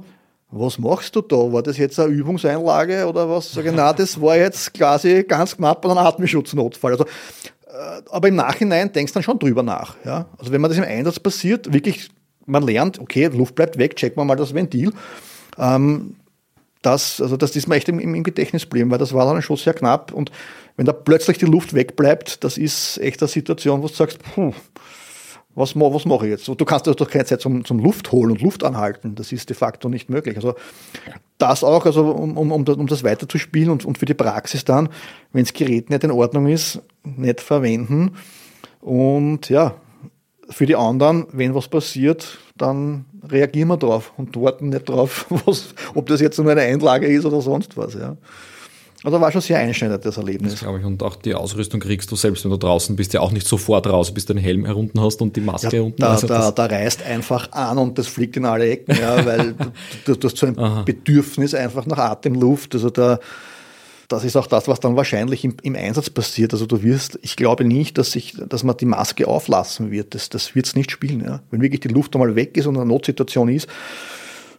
Was 0.51 0.77
machst 0.77 1.15
du 1.15 1.21
da? 1.21 1.35
War 1.35 1.63
das 1.63 1.77
jetzt 1.77 1.99
eine 1.99 2.13
Übungseinlage 2.13 3.07
oder 3.07 3.27
was? 3.27 3.51
Sag 3.51 3.65
ich, 3.65 3.71
na, 3.73 3.91
das 3.91 4.21
war 4.21 4.37
jetzt 4.37 4.75
quasi 4.75 5.23
ganz 5.23 5.57
knapp 5.57 5.83
an 5.85 5.97
einem 5.97 6.05
Atemschutznotfall. 6.05 6.91
Also, 6.91 7.05
äh, 7.05 8.01
aber 8.11 8.27
im 8.27 8.35
Nachhinein 8.35 8.93
denkst 8.93 9.11
du 9.11 9.17
dann 9.17 9.23
schon 9.23 9.39
drüber 9.39 9.63
nach. 9.63 9.95
Ja? 10.05 10.27
Also 10.37 10.51
wenn 10.51 10.61
man 10.61 10.69
das 10.69 10.77
im 10.77 10.83
Einsatz 10.83 11.19
passiert, 11.19 11.73
wirklich, 11.73 12.09
man 12.45 12.61
lernt, 12.61 12.99
okay, 12.99 13.25
Luft 13.25 13.55
bleibt 13.55 13.79
weg, 13.79 13.95
checken 13.95 14.17
wir 14.17 14.25
mal 14.25 14.35
das 14.35 14.53
Ventil. 14.53 14.93
Ähm, 15.57 16.15
das, 16.83 17.19
also 17.19 17.37
das 17.37 17.55
ist 17.55 17.67
mir 17.67 17.75
echt 17.75 17.89
im, 17.89 17.99
im 17.99 18.23
Gedächtnis 18.23 18.63
geblieben, 18.63 18.91
weil 18.91 18.99
das 18.99 19.13
war 19.13 19.25
dann 19.25 19.41
schon 19.41 19.57
sehr 19.57 19.73
knapp. 19.73 20.13
Und 20.13 20.31
wenn 20.77 20.85
da 20.85 20.93
plötzlich 20.93 21.39
die 21.39 21.45
Luft 21.45 21.73
wegbleibt, 21.73 22.43
das 22.43 22.59
ist 22.59 22.99
echt 22.99 23.19
eine 23.23 23.29
Situation, 23.29 23.81
wo 23.81 23.87
du 23.87 23.93
sagst, 23.93 24.19
puh, 24.19 24.53
was, 25.55 25.75
was 25.75 26.05
mache 26.05 26.25
ich 26.25 26.31
jetzt? 26.31 26.47
Du 26.47 26.65
kannst 26.65 26.85
doch 26.85 27.09
keine 27.09 27.25
Zeit 27.25 27.41
zum, 27.41 27.63
zum 27.63 27.79
Luft 27.79 28.11
holen 28.11 28.31
und 28.31 28.41
Luft 28.41 28.63
anhalten. 28.63 29.15
Das 29.15 29.31
ist 29.31 29.49
de 29.49 29.55
facto 29.55 29.87
nicht 29.87 30.09
möglich. 30.09 30.35
Also 30.35 30.55
das 31.37 31.63
auch, 31.63 31.85
also 31.85 32.11
um, 32.11 32.37
um, 32.37 32.51
um 32.51 32.87
das 32.87 33.03
weiterzuspielen 33.03 33.69
und, 33.69 33.85
und 33.85 33.97
für 33.97 34.05
die 34.05 34.13
Praxis 34.13 34.65
dann, 34.65 34.89
wenn 35.31 35.43
das 35.43 35.53
Gerät 35.53 35.89
nicht 35.89 36.03
in 36.03 36.11
Ordnung 36.11 36.47
ist, 36.47 36.81
nicht 37.03 37.41
verwenden. 37.41 38.17
Und 38.81 39.49
ja, 39.49 39.75
für 40.49 40.65
die 40.65 40.75
anderen, 40.75 41.25
wenn 41.31 41.55
was 41.55 41.67
passiert, 41.67 42.37
dann 42.57 43.05
reagieren 43.27 43.69
wir 43.69 43.77
drauf 43.77 44.13
und 44.17 44.39
warten 44.39 44.69
nicht 44.69 44.89
drauf, 44.89 45.25
was, 45.45 45.73
ob 45.93 46.07
das 46.07 46.21
jetzt 46.21 46.37
nur 46.37 46.51
eine 46.51 46.61
Einlage 46.61 47.07
ist 47.07 47.25
oder 47.25 47.41
sonst 47.41 47.77
was. 47.77 47.93
Ja. 47.93 48.17
Also 49.05 49.21
war 49.21 49.31
schon 49.31 49.41
sehr 49.41 49.59
einschneidend, 49.59 50.03
das 50.03 50.17
Erlebnis. 50.17 50.53
Das 50.53 50.61
glaube 50.61 50.79
ich. 50.79 50.85
Und 50.85 51.03
auch 51.03 51.15
die 51.15 51.35
Ausrüstung 51.35 51.79
kriegst 51.79 52.11
du 52.11 52.15
selbst, 52.15 52.43
wenn 52.43 52.49
du 52.49 52.57
draußen 52.57 52.95
bist, 52.95 53.13
ja 53.13 53.21
auch 53.21 53.31
nicht 53.31 53.47
sofort 53.47 53.85
raus, 53.85 54.11
bis 54.11 54.25
du 54.25 54.33
den 54.33 54.41
Helm 54.41 54.65
herunten 54.65 54.99
hast 54.99 55.21
und 55.21 55.35
die 55.35 55.41
Maske 55.41 55.77
ja, 55.77 55.83
unten. 55.83 56.01
Da, 56.01 56.13
also 56.13 56.25
da, 56.25 56.49
da 56.49 56.65
reißt 56.65 57.03
einfach 57.03 57.51
an 57.51 57.77
und 57.77 57.99
das 57.99 58.07
fliegt 58.07 58.35
in 58.35 58.45
alle 58.45 58.67
Ecken, 58.67 58.97
ja, 58.99 59.23
weil 59.23 59.53
du, 60.05 60.15
du, 60.15 60.27
hast 60.27 60.37
so 60.37 60.47
ein 60.47 60.57
Aha. 60.57 60.81
Bedürfnis 60.81 61.53
einfach 61.53 61.85
nach 61.85 61.99
Atemluft. 61.99 62.73
Also 62.73 62.89
da, 62.89 63.19
das 64.07 64.23
ist 64.23 64.35
auch 64.35 64.47
das, 64.47 64.67
was 64.67 64.79
dann 64.79 64.95
wahrscheinlich 64.95 65.43
im, 65.43 65.55
im, 65.61 65.75
Einsatz 65.75 66.09
passiert. 66.09 66.53
Also 66.53 66.65
du 66.65 66.81
wirst, 66.81 67.19
ich 67.21 67.35
glaube 67.35 67.63
nicht, 67.63 67.99
dass, 67.99 68.11
sich, 68.11 68.35
dass 68.49 68.63
man 68.63 68.75
die 68.75 68.85
Maske 68.85 69.27
auflassen 69.27 69.91
wird. 69.91 70.15
Das, 70.15 70.29
das 70.29 70.55
wird 70.55 70.65
es 70.65 70.75
nicht 70.75 70.89
spielen. 70.89 71.23
Ja. 71.23 71.41
Wenn 71.51 71.61
wirklich 71.61 71.81
die 71.81 71.89
Luft 71.89 72.15
einmal 72.15 72.35
weg 72.35 72.57
ist 72.57 72.65
und 72.65 72.75
eine 72.75 72.85
Notsituation 72.87 73.49
ist, 73.49 73.67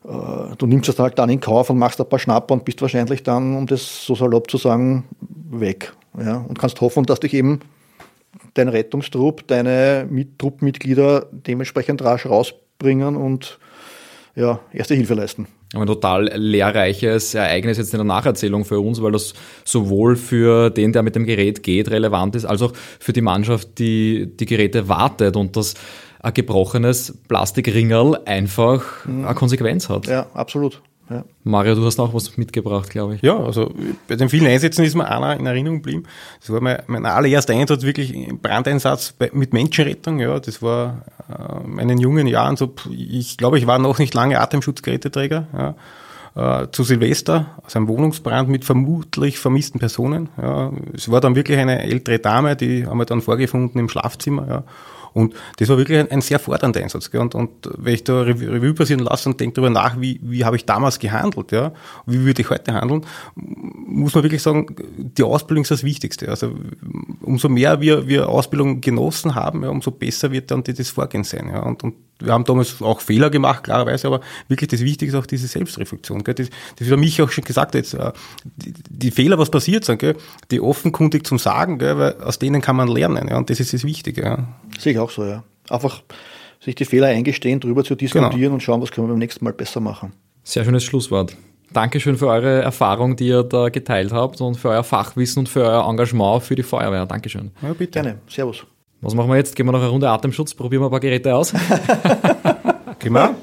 du 0.07 0.67
nimmst 0.67 0.89
das 0.89 0.99
halt 0.99 1.19
dann 1.19 1.31
in 1.31 1.41
Kauf 1.41 1.71
und 1.71 1.79
machst 1.79 2.01
ein 2.01 2.09
paar 2.09 2.19
Schnapper 2.19 2.55
und 2.55 2.65
bist 2.65 2.81
wahrscheinlich 2.83 3.23
dann, 3.23 3.57
um 3.57 3.67
das 3.67 4.05
so 4.05 4.15
salopp 4.15 4.51
zu 4.51 4.57
sagen, 4.57 5.05
weg. 5.51 5.93
Ja. 6.19 6.45
Und 6.49 6.59
kannst 6.59 6.81
hoffen, 6.81 7.05
dass 7.05 7.21
dich 7.21 7.35
eben 7.35 7.61
dein 8.55 8.69
Rettungstrupp, 8.69 9.47
deine 9.47 10.09
Truppmitglieder 10.39 11.27
dementsprechend 11.31 12.03
rasch 12.03 12.27
rausbringen 12.27 13.17
und 13.17 13.59
ja, 14.35 14.61
erste 14.73 14.95
Hilfe 14.95 15.15
leisten 15.15 15.47
ein 15.75 15.87
total 15.87 16.31
lehrreiches 16.35 17.35
Ereignis 17.35 17.79
jetzt 17.79 17.93
in 17.93 17.99
der 17.99 18.05
Nacherzählung 18.05 18.65
für 18.65 18.81
uns, 18.81 19.03
weil 19.03 19.13
das 19.13 19.35
sowohl 19.65 20.17
für 20.17 20.71
den, 20.71 20.93
der 20.93 21.03
mit 21.03 21.17
dem 21.17 21.25
Gerät 21.25 21.63
geht, 21.63 21.91
relevant 21.91 22.37
ist, 22.37 22.45
als 22.45 22.63
auch 22.63 22.73
für 22.75 23.13
die 23.13 23.21
Mannschaft, 23.21 23.79
die 23.79 24.37
die 24.37 24.47
Geräte 24.47 24.89
wartet 24.89 25.37
und 25.37 25.57
das 25.57 25.75
ein 26.27 26.35
gebrochenes 26.35 27.17
Plastikringerl 27.29 28.21
einfach 28.25 28.83
mhm. 29.05 29.25
eine 29.25 29.35
Konsequenz 29.35 29.89
hat. 29.89 30.09
Ja, 30.09 30.27
absolut. 30.35 30.83
Ja. 31.09 31.25
Mario, 31.45 31.77
du 31.77 31.85
hast 31.85 32.01
auch 32.01 32.13
was 32.15 32.37
mitgebracht, 32.37 32.91
glaube 32.91 33.15
ich. 33.15 33.23
Ja, 33.23 33.39
also 33.39 33.73
bei 34.09 34.17
den 34.17 34.29
vielen 34.29 34.49
Einsätzen 34.49 34.85
ist 34.85 34.97
mir 34.97 35.09
einer 35.09 35.39
in 35.39 35.47
Erinnerung 35.47 35.77
geblieben. 35.77 36.03
Das 36.41 36.51
war 36.51 36.61
mein, 36.61 36.83
mein 36.89 37.07
allererster 37.07 37.55
Einsatz, 37.55 37.85
wirklich 37.85 38.13
Brandeinsatz 38.43 39.13
bei, 39.13 39.31
mit 39.33 39.53
Menschenrettung. 39.53 40.19
Ja, 40.19 40.41
das 40.41 40.63
war 40.63 41.05
äh, 41.29 41.65
in 41.65 41.75
meinen 41.77 41.99
jungen 41.99 42.27
Jahren 42.27 42.57
so, 42.57 42.75
ich 42.91 43.37
glaube, 43.37 43.61
ich 43.61 43.69
war 43.69 43.79
noch 43.79 44.01
nicht 44.01 44.15
lange 44.15 44.41
Atemschutzgeräteträger. 44.41 45.47
Ja, 45.57 46.63
äh, 46.63 46.67
zu 46.73 46.83
Silvester 46.83 47.47
aus 47.65 47.77
einem 47.77 47.87
Wohnungsbrand 47.87 48.49
mit 48.49 48.65
vermutlich 48.65 49.39
vermissten 49.39 49.79
Personen. 49.79 50.29
Ja. 50.43 50.73
Es 50.93 51.09
war 51.09 51.21
dann 51.21 51.37
wirklich 51.37 51.59
eine 51.59 51.85
ältere 51.85 52.19
Dame, 52.19 52.57
die 52.57 52.85
haben 52.85 52.99
wir 52.99 53.07
dann 53.07 53.23
vorgefunden 53.23 53.79
im 53.79 53.89
Schlafzimmer. 53.89 54.49
Ja. 54.49 54.65
Und 55.17 55.35
das 55.57 55.71
war 55.71 55.79
wirklich 55.79 55.99
ein, 55.99 56.11
ein 56.11 56.21
sehr 56.21 56.39
fordernder 56.39 56.83
Einsatz. 56.83 57.11
Gell? 57.11 57.23
Und, 57.23 57.35
und 57.35 57.51
wenn 57.79 57.95
ich 57.95 58.05
da 58.05 58.21
Revue 58.21 58.75
passieren 58.75 59.01
lasse 59.01 59.31
und 59.31 59.41
denke 59.41 59.55
darüber 59.55 59.71
nach, 59.71 59.99
wie, 59.99 60.21
wie 60.23 60.45
habe 60.45 60.57
ich 60.57 60.67
damals 60.67 60.99
gehandelt, 60.99 61.53
ja, 61.53 61.73
wie 62.05 62.21
würde 62.27 62.43
ich 62.43 62.51
heute 62.51 62.75
handeln, 62.75 63.07
muss 63.35 64.15
man 64.15 64.25
wirklich 64.25 64.43
sagen, 64.43 64.77
die 64.99 65.23
Ausbildung 65.23 65.63
ist 65.63 65.71
das 65.71 65.85
Wichtigste. 65.85 66.29
Also 66.29 66.53
umso 67.23 67.49
mehr 67.49 67.81
wir, 67.81 68.07
wir 68.07 68.29
Ausbildung 68.29 68.83
genossen 68.83 69.35
haben, 69.35 69.63
ja, 69.63 69.71
umso 69.71 69.91
besser 69.91 70.33
wird 70.33 70.51
dann 70.51 70.63
das 70.63 70.91
Vorgehen 70.91 71.25
sein. 71.25 71.49
Ja. 71.51 71.63
Und, 71.63 71.83
und 71.83 71.95
wir 72.19 72.33
haben 72.33 72.45
damals 72.45 72.81
auch 72.81 73.01
Fehler 73.01 73.31
gemacht, 73.31 73.65
klarerweise, 73.65 74.07
aber 74.07 74.21
wirklich 74.49 74.69
das 74.69 74.81
Wichtige 74.81 75.11
ist 75.11 75.15
auch 75.15 75.27
diese 75.27 75.47
Selbstreflexion. 75.47 76.25
Gell? 76.25 76.35
Das, 76.35 76.49
das 76.77 76.89
ist 76.89 76.97
mich 76.97 77.21
auch 77.21 77.31
schon 77.31 77.45
gesagt, 77.45 77.75
jetzt, 77.75 77.95
äh, 77.95 78.13
die, 78.45 78.73
die 78.89 79.11
Fehler, 79.11 79.39
was 79.39 79.51
passiert 79.51 79.85
sind, 79.85 79.99
gell? 79.99 80.17
die 80.51 80.61
offenkundig 80.61 81.27
zum 81.27 81.39
Sagen, 81.39 81.79
gell? 81.79 81.99
weil 81.99 82.15
aus 82.23 82.39
denen 82.39 82.63
kann 82.63 82.77
man 82.77 82.89
lernen. 82.89 83.29
Ja? 83.29 83.37
Und 83.37 83.51
das 83.51 83.61
ist 83.61 83.73
das 83.73 83.85
Wichtige. 83.85 84.23
Ja. 84.23 84.49
Sehe 84.79 84.93
ich 84.93 84.99
auch 84.99 85.11
so, 85.11 85.25
ja. 85.25 85.45
Einfach 85.69 86.03
sich 86.61 86.75
die 86.75 86.85
Fehler 86.85 87.09
eingestehen, 87.09 87.61
darüber 87.61 87.85
zu 87.85 87.95
diskutieren 87.95 88.33
genau. 88.33 88.55
und 88.55 88.63
schauen, 88.63 88.81
was 88.81 88.91
können 88.91 89.07
wir 89.07 89.13
beim 89.13 89.19
nächsten 89.19 89.45
Mal 89.45 89.53
besser 89.53 89.81
machen. 89.81 90.13
Sehr 90.43 90.65
schönes 90.65 90.85
Schlusswort. 90.85 91.37
Dankeschön 91.73 92.17
für 92.17 92.29
eure 92.29 92.63
Erfahrung, 92.63 93.17
die 93.17 93.29
ihr 93.29 93.43
da 93.43 93.69
geteilt 93.69 94.13
habt 94.13 94.41
und 94.41 94.57
für 94.57 94.71
euer 94.71 94.85
Fachwissen 94.85 95.41
und 95.41 95.49
für 95.49 95.65
euer 95.65 95.89
Engagement 95.89 96.43
für 96.43 96.55
die 96.55 96.63
Feuerwehr. 96.63 97.07
Dankeschön. 97.07 97.51
Ja, 97.61 97.73
bitte. 97.73 98.01
Gerne. 98.01 98.19
Servus. 98.29 98.65
Was 99.01 99.15
machen 99.15 99.29
wir 99.29 99.37
jetzt? 99.37 99.55
Gehen 99.55 99.67
wir 99.67 99.73
noch 99.73 99.81
eine 99.81 99.89
Runde 99.89 100.09
Atemschutz, 100.09 100.55
probieren 100.55 100.83
wir 100.83 100.89
ein 100.89 100.91
paar 100.91 101.01
Geräte 101.01 101.35
aus. 101.35 101.53
Gehen 102.99 103.13
wir? 103.13 103.35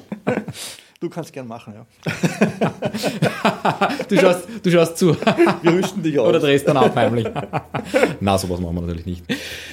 Du 1.04 1.10
kannst 1.10 1.34
gern 1.34 1.48
machen, 1.48 1.74
ja. 1.74 1.86
du, 4.08 4.18
schaust, 4.18 4.48
du 4.64 4.72
schaust 4.72 4.98
zu. 4.98 5.18
Wir 5.62 5.74
rüsten 5.74 6.02
dich 6.02 6.18
aus. 6.18 6.30
Oder 6.30 6.40
drehst 6.40 6.66
dann 6.66 6.78
ab 6.78 6.96
heimlich. 6.96 7.28
Na, 8.22 8.38
sowas 8.38 8.62
machen 8.62 8.76
wir 8.76 8.82
natürlich 8.84 9.06
nicht. 9.06 9.26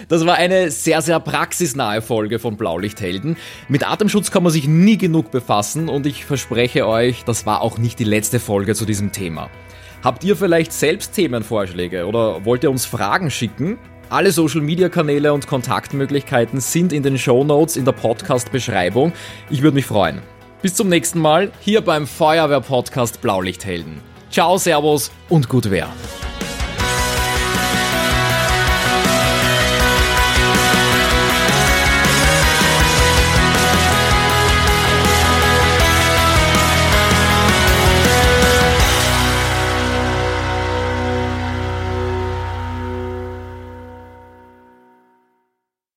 Das 0.09 0.27
war 0.27 0.35
eine 0.35 0.73
sehr, 0.73 1.01
sehr 1.03 1.21
praxisnahe 1.21 2.03
Folge 2.03 2.41
von 2.41 2.57
Blaulichthelden. 2.57 3.37
Mit 3.69 3.89
Atemschutz 3.89 4.33
kann 4.33 4.43
man 4.43 4.51
sich 4.51 4.67
nie 4.67 4.99
genug 4.99 5.31
befassen 5.31 5.89
und 5.89 6.05
ich 6.05 6.25
verspreche 6.25 6.89
euch, 6.89 7.23
das 7.25 7.47
war 7.47 7.61
auch 7.61 7.79
nicht 7.79 8.01
die 8.01 8.05
letzte 8.05 8.41
Folge 8.41 8.75
zu 8.75 8.85
diesem 8.85 9.13
Thema. 9.13 9.51
Habt 10.03 10.25
ihr 10.25 10.37
vielleicht 10.37 10.73
selbst 10.73 11.15
Themenvorschläge 11.15 12.07
oder 12.07 12.45
wollt 12.45 12.65
ihr 12.65 12.73
uns 12.73 12.87
Fragen 12.87 13.31
schicken? 13.31 13.79
Alle 14.11 14.33
Social 14.33 14.61
Media 14.61 14.89
Kanäle 14.89 15.33
und 15.33 15.47
Kontaktmöglichkeiten 15.47 16.61
sind 16.61 16.93
in 16.93 17.05
den 17.05 17.17
Show 17.17 17.45
Notes 17.45 17.77
in 17.77 17.85
der 17.85 17.93
Podcast 17.93 18.51
Beschreibung. 18.51 19.13
Ich 19.51 19.63
würde 19.63 19.77
mich 19.77 19.87
freuen. 19.87 20.21
Bis 20.63 20.75
zum 20.75 20.89
nächsten 20.89 21.21
Mal 21.21 21.53
hier 21.61 21.81
beim 21.81 22.09
Feuerwehr 22.09 22.61
Podcast 22.61 23.21
Blaulichthelden. 23.21 24.01
Ciao, 24.29 24.59
Servus 24.59 25.13
und 25.29 25.49
gut 25.49 25.71
Wehr. 25.71 25.89